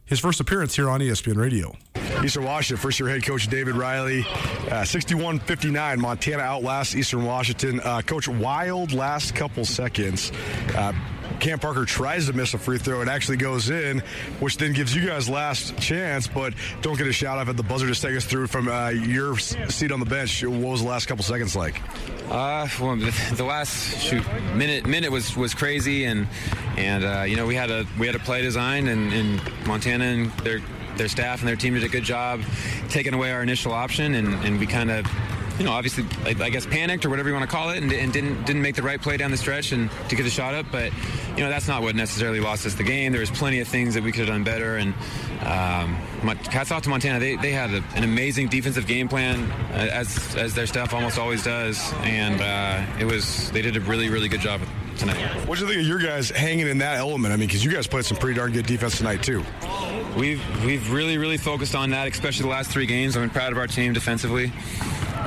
His 0.07 0.21
first 0.21 0.39
appearance 0.39 0.73
here 0.73 0.89
on 0.89 1.01
ESPN 1.01 1.35
Radio. 1.35 1.75
Eastern 2.23 2.45
Washington, 2.45 2.81
first 2.81 2.99
year 2.99 3.09
head 3.09 3.23
coach 3.23 3.47
David 3.47 3.75
Riley, 3.75 4.25
uh, 4.71 4.85
61 4.85 5.39
59. 5.39 5.99
Montana 5.99 6.41
outlasts 6.41 6.95
Eastern 6.95 7.25
Washington. 7.25 7.81
Uh, 7.81 8.01
coach 8.01 8.27
Wild, 8.27 8.93
last 8.93 9.35
couple 9.35 9.65
seconds. 9.65 10.31
Uh, 10.75 10.93
Cam 11.39 11.59
Parker 11.59 11.85
tries 11.85 12.27
to 12.27 12.33
miss 12.33 12.53
a 12.53 12.57
free 12.57 12.77
throw. 12.77 13.01
It 13.01 13.07
actually 13.07 13.37
goes 13.37 13.69
in, 13.69 13.99
which 14.39 14.57
then 14.57 14.73
gives 14.73 14.95
you 14.95 15.05
guys 15.05 15.29
last 15.29 15.77
chance, 15.77 16.27
but 16.27 16.53
don't 16.81 16.97
get 16.97 17.07
a 17.07 17.13
shout 17.13 17.37
out 17.37 17.49
at 17.49 17.57
the 17.57 17.63
buzzer. 17.63 17.87
Just 17.87 18.01
take 18.01 18.15
us 18.15 18.25
through 18.25 18.47
from 18.47 18.67
uh, 18.67 18.89
your 18.89 19.37
seat 19.37 19.91
on 19.91 19.99
the 19.99 20.05
bench. 20.05 20.43
What 20.43 20.59
was 20.59 20.81
the 20.81 20.87
last 20.87 21.07
couple 21.07 21.23
seconds 21.23 21.55
like? 21.55 21.81
Uh, 22.29 22.67
well, 22.81 22.95
the, 22.95 23.33
the 23.35 23.43
last 23.43 24.01
shoot 24.01 24.23
minute 24.55 24.85
minute 24.85 25.11
was 25.11 25.35
was 25.37 25.53
crazy, 25.53 26.05
and 26.05 26.27
and 26.75 27.03
uh, 27.03 27.23
you 27.23 27.35
know 27.35 27.45
we 27.45 27.55
had 27.55 27.71
a 27.71 27.85
we 27.99 28.05
had 28.05 28.15
a 28.15 28.19
play 28.19 28.41
design, 28.41 28.87
and, 28.87 29.13
and 29.13 29.41
Montana 29.65 30.05
and 30.05 30.31
their 30.39 30.59
their 30.97 31.07
staff 31.07 31.39
and 31.39 31.47
their 31.47 31.55
team 31.55 31.75
did 31.75 31.83
a 31.83 31.89
good 31.89 32.03
job 32.03 32.41
taking 32.89 33.13
away 33.13 33.31
our 33.31 33.43
initial 33.43 33.71
option, 33.71 34.15
and, 34.15 34.33
and 34.45 34.59
we 34.59 34.65
kind 34.65 34.91
of. 34.91 35.05
You 35.57 35.65
know, 35.65 35.71
obviously, 35.71 36.05
I, 36.23 36.35
I 36.43 36.49
guess 36.49 36.65
panicked 36.65 37.05
or 37.05 37.09
whatever 37.09 37.29
you 37.29 37.35
want 37.35 37.49
to 37.49 37.55
call 37.55 37.71
it, 37.71 37.81
and, 37.81 37.91
and 37.91 38.13
didn't 38.13 38.45
didn't 38.45 38.61
make 38.61 38.75
the 38.75 38.83
right 38.83 39.01
play 39.01 39.17
down 39.17 39.31
the 39.31 39.37
stretch 39.37 39.71
and 39.71 39.89
to 40.09 40.15
get 40.15 40.23
the 40.23 40.29
shot 40.29 40.53
up. 40.53 40.67
But 40.71 40.91
you 41.35 41.43
know, 41.43 41.49
that's 41.49 41.67
not 41.67 41.81
what 41.81 41.95
necessarily 41.95 42.39
lost 42.39 42.65
us 42.65 42.75
the 42.75 42.83
game. 42.83 43.11
There 43.11 43.21
was 43.21 43.31
plenty 43.31 43.59
of 43.59 43.67
things 43.67 43.93
that 43.95 44.03
we 44.03 44.11
could 44.11 44.27
have 44.27 44.29
done 44.29 44.43
better. 44.43 44.77
And 44.77 44.93
um, 45.41 45.95
hats 46.49 46.71
off 46.71 46.83
to 46.83 46.89
Montana. 46.89 47.19
They, 47.19 47.35
they 47.37 47.51
had 47.51 47.71
a, 47.71 47.83
an 47.95 48.03
amazing 48.03 48.49
defensive 48.49 48.87
game 48.87 49.07
plan, 49.07 49.49
uh, 49.71 49.89
as 49.91 50.35
as 50.35 50.53
their 50.53 50.67
staff 50.67 50.93
almost 50.93 51.17
always 51.17 51.43
does. 51.43 51.93
And 52.03 52.41
uh, 52.41 52.85
it 52.99 53.05
was 53.05 53.51
they 53.51 53.61
did 53.61 53.77
a 53.77 53.81
really 53.81 54.09
really 54.09 54.27
good 54.27 54.41
job 54.41 54.61
tonight. 54.97 55.17
What 55.47 55.57
do 55.57 55.65
you 55.65 55.71
think 55.71 55.81
of 55.81 55.87
your 55.87 55.99
guys 55.99 56.29
hanging 56.29 56.67
in 56.67 56.79
that 56.79 56.97
element? 56.97 57.33
I 57.33 57.37
mean, 57.37 57.47
because 57.47 57.63
you 57.63 57.71
guys 57.71 57.87
played 57.87 58.05
some 58.05 58.17
pretty 58.17 58.37
darn 58.37 58.51
good 58.51 58.65
defense 58.65 58.97
tonight, 58.97 59.23
too. 59.23 59.43
we've 60.17 60.41
we've 60.65 60.91
really 60.91 61.17
really 61.17 61.37
focused 61.37 61.75
on 61.75 61.91
that, 61.91 62.07
especially 62.07 62.43
the 62.43 62.49
last 62.49 62.71
three 62.71 62.85
games. 62.85 63.15
I'm 63.15 63.29
proud 63.29 63.51
of 63.51 63.57
our 63.57 63.67
team 63.67 63.93
defensively. 63.93 64.51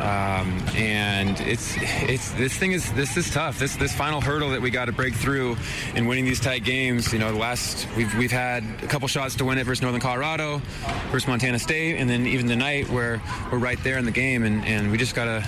Um, 0.01 0.59
and 0.77 1.39
it's 1.43 1.75
it's 1.79 2.31
this 2.33 2.55
thing 2.55 2.73
is 2.73 2.91
this 2.95 3.19
is 3.19 3.31
tough. 3.31 3.59
This 3.59 3.77
this 3.77 3.95
final 3.95 4.23
hurdle 4.23 4.49
that 4.51 4.63
we 4.63 4.71
got 4.71 4.87
to 4.87 4.93
break 4.93 5.15
through 5.15 5.59
in 5.95 6.07
winning 6.07 6.25
these 6.25 6.41
tight 6.41 6.65
games. 6.65 7.13
You 7.13 7.19
know, 7.19 7.31
the 7.31 7.39
last 7.39 7.87
we've 7.97 8.15
we've 8.17 8.33
had 8.33 8.65
a 8.83 8.87
couple 8.87 9.09
shots 9.09 9.35
to 9.37 9.45
win 9.45 9.59
it 9.59 9.65
versus 9.65 9.83
Northern 9.83 10.01
Colorado, 10.01 10.63
versus 11.11 11.29
Montana 11.29 11.59
State, 11.59 11.97
and 11.97 12.09
then 12.09 12.27
even 12.27 12.49
tonight 12.49 12.89
where 12.89 13.21
we're 13.53 13.59
right 13.59 13.83
there 13.85 13.99
in 13.99 14.07
the 14.07 14.11
game, 14.11 14.45
and, 14.45 14.65
and 14.65 14.91
we 14.91 14.97
just 14.97 15.15
gotta 15.15 15.47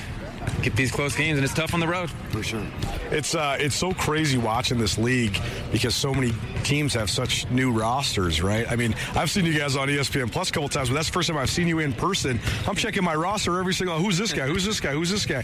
get 0.63 0.77
these 0.77 0.91
close 0.91 1.17
games, 1.17 1.39
and 1.39 1.45
it's 1.45 1.55
tough 1.55 1.75
on 1.75 1.81
the 1.81 1.89
road. 1.89 2.11
For 2.31 2.43
sure. 2.43 2.67
It's 3.11 3.35
uh, 3.35 3.57
it's 3.59 3.75
so 3.75 3.93
crazy 3.93 4.39
watching 4.39 4.79
this 4.79 4.99
league 4.99 5.39
because 5.71 5.95
so 5.95 6.15
many 6.15 6.33
teams 6.63 6.95
have 6.95 7.11
such 7.11 7.49
new 7.51 7.73
rosters, 7.73 8.43
right? 8.43 8.71
I 8.71 8.77
mean, 8.77 8.95
I've 9.15 9.31
seen 9.31 9.45
you 9.45 9.59
guys 9.59 9.77
on 9.77 9.89
ESPN 9.89 10.31
Plus 10.33 10.51
a 10.51 10.53
couple 10.53 10.69
times, 10.69 10.89
but 10.89 10.95
that's 10.95 11.09
the 11.09 11.13
first 11.13 11.29
time 11.29 11.39
I've 11.39 11.51
seen 11.51 11.69
you 11.69 11.81
in 11.81 11.93
person. 11.93 12.41
I'm 12.67 12.77
checking 12.77 13.05
my 13.05 13.15
roster 13.15 13.59
every 13.59 13.75
single. 13.75 13.99
Who's 13.99 14.19
this 14.19 14.33
guy? 14.33 14.47
Who's 14.47 14.65
this 14.65 14.81
guy? 14.81 14.93
Who's 14.93 15.11
this 15.11 15.27
guy? 15.27 15.43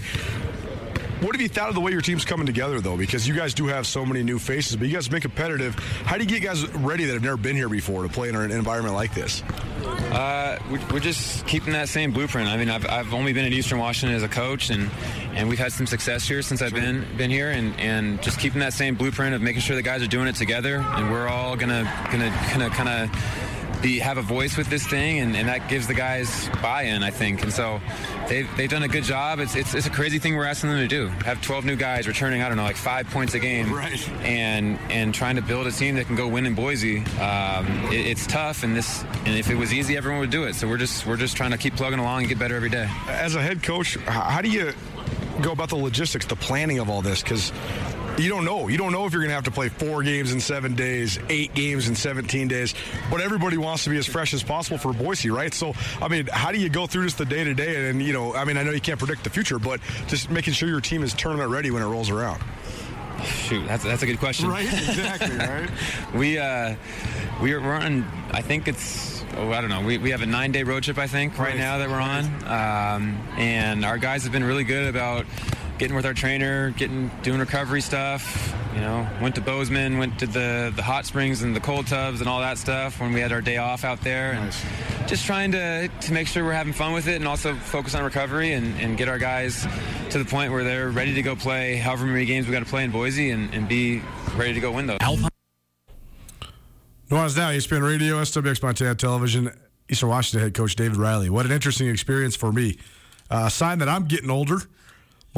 What 1.21 1.35
have 1.35 1.41
you 1.41 1.49
thought 1.49 1.69
of 1.69 1.75
the 1.75 1.81
way 1.81 1.91
your 1.91 2.01
team's 2.01 2.25
coming 2.25 2.47
together, 2.47 2.81
though? 2.81 2.97
Because 2.97 3.27
you 3.27 3.35
guys 3.35 3.53
do 3.53 3.67
have 3.67 3.89
so 3.89 4.07
many 4.07 4.23
new 4.23 4.39
faces, 4.39 4.77
but 4.77 4.87
you 4.87 4.95
guys 4.95 5.07
have 5.07 5.11
been 5.11 5.21
competitive. 5.21 5.75
How 6.05 6.17
do 6.17 6.23
you 6.23 6.29
get 6.29 6.43
guys 6.43 6.65
ready 6.75 7.07
that 7.07 7.15
have 7.15 7.25
never 7.25 7.37
been 7.37 7.57
here 7.57 7.69
before 7.69 8.05
to 8.05 8.09
play 8.09 8.29
in 8.29 8.37
an 8.37 8.53
environment 8.53 8.95
like 8.95 9.13
this? 9.15 9.43
Uh, 10.13 10.59
we- 10.71 10.79
we're 10.93 11.01
just 11.01 11.45
keeping 11.49 11.73
that 11.73 11.89
same 11.89 12.13
blueprint. 12.13 12.49
I 12.49 12.57
mean, 12.57 12.71
I've, 12.71 12.87
I've 12.89 13.13
only 13.15 13.33
been 13.33 13.45
in 13.47 13.53
Eastern 13.53 13.81
Washington 13.81 14.17
as 14.17 14.23
a 14.23 14.29
coach, 14.29 14.71
and, 14.71 14.89
and 15.35 15.49
we've 15.49 15.59
had 15.59 15.73
some 15.73 15.89
success 15.89 16.27
here 16.27 16.41
since 16.41 16.63
I've 16.63 16.73
been 16.73 17.05
been 17.17 17.31
here, 17.31 17.51
and, 17.51 17.79
and 17.81 18.23
just 18.23 18.39
keeping 18.39 18.61
that 18.61 18.73
same 18.73 18.95
blueprint 18.95 19.35
of 19.35 19.43
making 19.43 19.63
sure 19.63 19.75
the 19.75 19.83
guys 19.83 20.03
are 20.03 20.07
doing 20.07 20.29
it 20.29 20.37
together, 20.37 20.77
and 20.77 21.11
we're 21.11 21.27
all 21.27 21.57
gonna 21.57 21.83
gonna 22.13 22.31
gonna 22.53 22.71
kind 22.71 22.89
of 22.89 23.58
be 23.83 23.99
have 23.99 24.19
a 24.19 24.23
voice 24.23 24.57
with 24.57 24.69
this 24.69 24.87
thing, 24.87 25.21
and, 25.21 25.37
and 25.37 25.49
that 25.49 25.69
gives 25.69 25.87
the 25.87 25.95
guys 25.95 26.49
buy-in, 26.63 27.03
I 27.03 27.11
think. 27.11 27.43
And 27.43 27.53
so 27.53 27.81
they've, 28.29 28.49
they've 28.57 28.69
done 28.71 28.83
a 28.83 28.89
good 28.89 29.05
job. 29.05 29.39
It's, 29.39 29.55
it's 29.55 29.75
it's 29.75 29.87
a 29.87 29.91
crazy 29.91 30.19
thing 30.19 30.37
we're 30.37 30.45
asking 30.45 30.71
them 30.71 30.79
to 30.81 30.89
do. 30.89 31.09
Have 31.25 31.41
12 31.43 31.65
new 31.65 31.77
guys 31.77 32.07
returning, 32.09 32.43
I 32.43 32.49
don't 32.49 32.57
know, 32.57 32.65
like 32.65 32.77
five 32.77 33.09
points 33.11 33.35
a 33.35 33.39
game, 33.39 33.73
Right. 33.73 34.09
and 34.23 34.79
and 34.91 35.15
trying 35.15 35.37
to 35.37 35.43
build 35.43 35.67
a 35.67 35.73
team 35.73 35.95
that 35.97 36.07
can 36.07 36.17
go 36.17 36.29
win 36.29 36.47
in 36.47 36.55
Boise. 36.55 36.99
Um, 37.21 37.67
it, 37.93 38.07
it's 38.07 38.27
tough, 38.27 38.63
and 38.63 38.77
this 38.77 39.03
and 39.25 39.37
if 39.39 39.51
it 39.51 39.55
was 39.57 39.73
easy, 39.73 39.97
everyone 39.97 40.21
would 40.21 40.31
do 40.31 40.45
it. 40.45 40.55
So 40.55 40.69
we're 40.69 40.77
just 40.79 41.07
we're 41.07 41.17
just 41.17 41.37
trying 41.37 41.51
to 41.53 41.59
keep 41.59 41.77
plugging 41.77 41.99
along 41.99 42.21
and 42.21 42.29
get 42.29 42.39
better 42.39 42.57
every 42.57 42.71
day. 42.71 42.89
As 43.09 43.35
a 43.35 43.43
head 43.43 43.63
coach, 43.63 43.97
how 44.07 44.41
do 44.43 44.49
you 44.51 44.73
go 45.43 45.53
about 45.53 45.69
the 45.69 45.77
logistics, 45.77 46.27
the 46.27 46.37
planning 46.37 46.79
of 46.81 46.91
all 46.91 47.01
this? 47.03 47.23
Because 47.23 47.53
you 48.19 48.29
don't 48.29 48.45
know. 48.45 48.69
You 48.69 48.79
don't 48.79 48.93
know 48.93 49.07
if 49.07 49.13
you're 49.13 49.23
going 49.23 49.31
to 49.31 49.35
have 49.35 49.45
to 49.45 49.51
play 49.51 49.69
four 49.69 50.03
games 50.03 50.33
in 50.33 50.41
seven 50.41 50.75
days, 50.75 51.19
eight 51.29 51.55
games 51.55 51.89
in 51.89 51.95
17 51.95 52.49
days. 52.49 52.75
But 53.11 53.21
everybody 53.21 53.57
wants 53.57 53.85
to 53.85 53.91
be 53.91 53.97
as 53.99 54.07
fresh 54.07 54.35
as 54.35 54.43
possible 54.43 54.79
for 54.79 54.93
Boise, 54.93 55.31
right? 55.31 55.53
So, 55.55 55.75
I 56.01 56.09
mean, 56.09 56.29
how 56.33 56.53
do 56.53 56.59
you 56.59 56.69
go 56.69 56.87
through 56.87 57.05
this 57.05 57.15
the 57.15 57.25
day 57.25 57.45
to 57.45 57.55
day? 57.55 57.91
And, 57.91 58.03
you 58.03 58.13
know, 58.13 58.35
I 58.35 58.45
mean, 58.45 58.57
I 58.57 58.63
know 58.63 58.73
you 58.73 58.81
can't 58.81 58.99
predict 58.99 59.25
the 59.25 59.31
future, 59.31 59.59
but 59.59 59.81
just 60.07 60.31
making 60.31 60.55
sure 60.55 60.69
your 60.69 60.81
team 60.81 61.03
is 61.03 61.15
tournament 61.15 61.51
ready 61.51 61.71
when 61.71 61.83
it 61.83 61.87
rolls 61.87 62.11
around. 62.11 62.43
Shoot, 63.25 63.67
that's 63.67 63.83
that's 63.83 64.03
a 64.03 64.07
good 64.07 64.21
question. 64.21 64.49
Right? 64.49 64.65
Exactly, 64.65 65.37
right? 65.37 65.69
we 66.15 66.39
uh, 66.39 66.77
we 67.43 67.53
are 67.53 67.61
we're 67.61 67.75
on. 67.75 68.05
I 68.31 68.43
think 68.43 68.69
it's. 68.69 69.25
Oh, 69.37 69.51
I 69.51 69.61
don't 69.61 69.71
know. 69.71 69.83
We, 69.83 69.99
we 69.99 70.11
have 70.11 70.23
a 70.23 70.27
nine 70.27 70.53
day 70.53 70.63
road 70.63 70.85
trip. 70.85 70.99
I 70.99 71.09
think 71.09 71.37
right, 71.37 71.49
Right, 71.49 71.57
now 71.57 71.79
that 71.79 71.89
we're 71.89 72.01
on, 72.01 72.25
um, 72.45 73.19
and 73.37 73.85
our 73.85 73.99
guys 73.99 74.23
have 74.23 74.33
been 74.33 74.45
really 74.45 74.65
good 74.65 74.87
about 74.87 75.27
getting 75.79 75.97
with 75.97 76.07
our 76.07 76.15
trainer, 76.15 76.71
getting 76.71 77.11
doing 77.23 77.41
recovery 77.41 77.81
stuff. 77.81 78.55
You 78.75 78.81
know, 78.81 79.09
went 79.21 79.35
to 79.37 79.41
Bozeman, 79.41 79.99
went 79.99 80.19
to 80.19 80.27
the 80.27 80.73
the 80.75 80.83
hot 80.83 81.07
springs 81.07 81.43
and 81.43 81.55
the 81.55 81.61
cold 81.61 81.87
tubs 81.87 82.21
and 82.21 82.29
all 82.29 82.41
that 82.41 82.59
stuff 82.59 83.01
when 83.01 83.13
we 83.13 83.21
had 83.21 83.33
our 83.33 83.41
day 83.41 83.57
off 83.57 83.85
out 83.85 84.01
there, 84.03 84.33
and 84.33 84.55
just 85.09 85.25
trying 85.25 85.53
to 85.53 85.89
to 85.89 86.13
make 86.13 86.27
sure 86.27 86.45
we're 86.45 86.53
having 86.53 86.73
fun 86.73 86.93
with 86.93 87.09
it 87.09 87.17
and 87.17 87.27
also 87.27 87.55
focus 87.55 87.95
on 87.95 88.05
recovery 88.05 88.53
and, 88.53 88.79
and 88.81 88.99
get 88.99 89.09
our 89.09 89.19
guys 89.19 89.67
to 90.11 90.19
the 90.19 90.25
point 90.25 90.53
where 90.53 90.65
they're 90.65 90.91
ready 90.91 91.15
to 91.15 91.23
go 91.23 91.35
play 91.35 91.77
however 91.77 92.07
many 92.07 92.25
games 92.25 92.47
we 92.47 92.53
got 92.53 92.61
to 92.61 92.67
play 92.67 92.85
in 92.85 92.91
Boise 92.91 93.31
and, 93.31 93.53
and 93.55 93.69
be 93.69 94.03
ready 94.37 94.55
to 94.55 94.61
go 94.61 94.73
win 94.73 94.87
those. 94.87 94.99
Nuanez 97.11 97.37
Now, 97.39 97.51
ESPN 97.51 97.87
Radio, 97.87 98.21
SWX 98.21 98.63
Montana 98.63 98.95
Television, 98.95 99.51
Eastern 99.89 100.11
Washington 100.11 100.43
head 100.43 100.55
coach 100.55 100.77
David 100.77 100.99
Riley. 100.99 101.31
What 101.31 101.47
an 101.47 101.53
interesting 101.53 101.89
experience 101.89 102.37
for 102.37 102.53
me. 102.53 102.77
Uh, 103.31 103.45
a 103.47 103.51
sign 103.51 103.79
that 103.79 103.89
I'm 103.89 104.05
getting 104.05 104.31
older, 104.31 104.61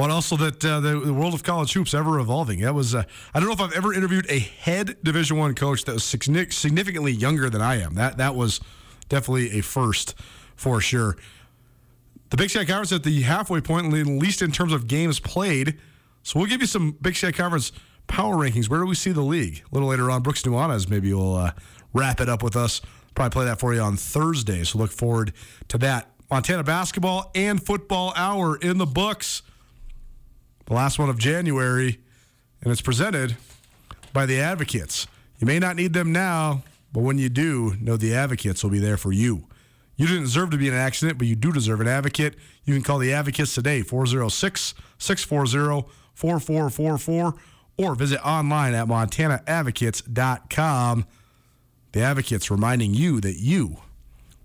but 0.01 0.09
also 0.09 0.35
that 0.35 0.65
uh, 0.65 0.79
the, 0.79 0.99
the 0.99 1.13
world 1.13 1.35
of 1.35 1.43
college 1.43 1.73
hoops 1.73 1.93
ever 1.93 2.17
evolving. 2.17 2.61
That 2.61 2.73
was 2.73 2.95
uh, 2.95 3.03
I 3.35 3.39
don't 3.39 3.47
know 3.47 3.53
if 3.53 3.61
I've 3.61 3.73
ever 3.73 3.93
interviewed 3.93 4.25
a 4.31 4.39
head 4.39 4.97
Division 5.03 5.37
One 5.37 5.53
coach 5.53 5.85
that 5.85 5.93
was 5.93 6.03
significantly 6.03 7.11
younger 7.11 7.51
than 7.51 7.61
I 7.61 7.81
am. 7.81 7.93
That 7.93 8.17
that 8.17 8.33
was 8.33 8.61
definitely 9.09 9.59
a 9.59 9.61
first 9.61 10.15
for 10.55 10.81
sure. 10.81 11.17
The 12.31 12.37
Big 12.37 12.49
Sky 12.49 12.65
Conference 12.65 12.91
at 12.91 13.03
the 13.03 13.21
halfway 13.21 13.61
point, 13.61 13.93
at 13.93 14.07
least 14.07 14.41
in 14.41 14.51
terms 14.51 14.73
of 14.73 14.87
games 14.87 15.19
played. 15.19 15.77
So 16.23 16.39
we'll 16.39 16.49
give 16.49 16.61
you 16.61 16.67
some 16.67 16.97
Big 16.99 17.15
Sky 17.15 17.31
Conference 17.31 17.71
power 18.07 18.37
rankings. 18.37 18.69
Where 18.69 18.79
do 18.79 18.87
we 18.87 18.95
see 18.95 19.11
the 19.11 19.21
league? 19.21 19.61
A 19.71 19.75
little 19.75 19.89
later 19.89 20.09
on, 20.09 20.23
Brooks 20.23 20.41
Nuanez 20.41 20.89
maybe 20.89 21.13
will 21.13 21.35
uh, 21.35 21.51
wrap 21.93 22.19
it 22.19 22.27
up 22.27 22.41
with 22.41 22.55
us. 22.55 22.81
Probably 23.13 23.29
play 23.29 23.45
that 23.45 23.59
for 23.59 23.71
you 23.71 23.81
on 23.81 23.97
Thursday. 23.97 24.63
So 24.63 24.79
look 24.79 24.89
forward 24.89 25.31
to 25.67 25.77
that. 25.77 26.09
Montana 26.31 26.63
basketball 26.63 27.29
and 27.35 27.63
football 27.63 28.13
hour 28.15 28.55
in 28.55 28.79
the 28.79 28.87
books. 28.87 29.43
The 30.71 30.77
last 30.77 30.97
one 30.97 31.09
of 31.09 31.17
January, 31.17 31.99
and 32.61 32.71
it's 32.71 32.79
presented 32.79 33.35
by 34.13 34.25
the 34.25 34.39
Advocates. 34.39 35.05
You 35.37 35.45
may 35.45 35.59
not 35.59 35.75
need 35.75 35.91
them 35.91 36.13
now, 36.13 36.63
but 36.93 37.01
when 37.01 37.17
you 37.17 37.27
do, 37.27 37.75
know 37.81 37.97
the 37.97 38.15
Advocates 38.15 38.63
will 38.63 38.71
be 38.71 38.79
there 38.79 38.95
for 38.95 39.11
you. 39.11 39.49
You 39.97 40.07
didn't 40.07 40.23
deserve 40.23 40.49
to 40.51 40.57
be 40.57 40.69
in 40.69 40.73
an 40.73 40.79
accident, 40.79 41.17
but 41.17 41.27
you 41.27 41.35
do 41.35 41.51
deserve 41.51 41.81
an 41.81 41.89
advocate. 41.89 42.35
You 42.63 42.73
can 42.73 42.83
call 42.83 42.99
the 42.99 43.11
Advocates 43.11 43.53
today, 43.53 43.81
406 43.81 44.73
640 44.97 45.89
4444, 46.13 47.35
or 47.77 47.95
visit 47.95 48.25
online 48.25 48.73
at 48.73 48.87
montanaadvocates.com. 48.87 51.05
The 51.91 52.01
Advocates 52.01 52.49
reminding 52.49 52.93
you 52.93 53.19
that 53.19 53.35
you 53.35 53.75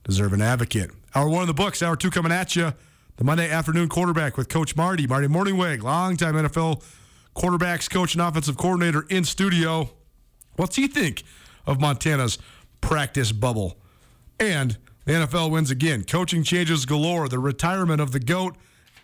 deserve 0.03 0.33
an 0.33 0.43
advocate. 0.43 0.91
Hour 1.15 1.29
one 1.29 1.43
of 1.43 1.47
the 1.47 1.55
books, 1.55 1.85
hour 1.85 1.95
two 1.95 2.11
coming 2.11 2.33
at 2.33 2.57
you. 2.57 2.73
The 3.17 3.25
Monday 3.25 3.51
afternoon 3.51 3.89
quarterback 3.89 4.37
with 4.37 4.51
Coach 4.51 4.77
Marty, 4.77 5.07
Marty 5.07 5.27
Mornhinweg, 5.27 5.83
longtime 5.83 6.35
NFL 6.35 6.83
quarterbacks 7.35 7.89
coach 7.89 8.13
and 8.13 8.21
offensive 8.21 8.59
coordinator 8.59 9.07
in 9.09 9.25
studio. 9.25 9.89
What's 10.57 10.77
he 10.77 10.87
think 10.87 11.23
of 11.65 11.81
Montana's 11.81 12.37
practice 12.83 13.33
bubble? 13.33 13.79
And 14.39 14.77
the 15.07 15.13
NFL 15.15 15.51
wins 15.51 15.71
again. 15.71 16.05
Coaching 16.05 16.43
changes 16.43 16.85
galore, 16.85 17.27
the 17.27 17.39
retirement 17.39 18.03
of 18.03 18.13
the 18.13 18.21
GOAT, 18.21 18.55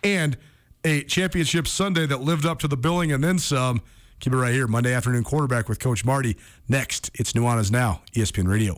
and 0.03 0.37
a 0.83 1.03
championship 1.05 1.67
Sunday 1.67 2.05
that 2.05 2.21
lived 2.21 2.45
up 2.45 2.59
to 2.59 2.67
the 2.67 2.77
billing 2.77 3.11
and 3.11 3.23
then 3.23 3.39
some. 3.39 3.81
Keep 4.19 4.33
it 4.33 4.37
right 4.37 4.53
here. 4.53 4.67
Monday 4.67 4.93
afternoon 4.93 5.23
quarterback 5.23 5.67
with 5.67 5.79
Coach 5.79 6.05
Marty. 6.05 6.37
Next, 6.69 7.09
it's 7.15 7.33
Nuanez 7.33 7.71
Now, 7.71 8.03
ESPN 8.13 8.47
Radio. 8.47 8.77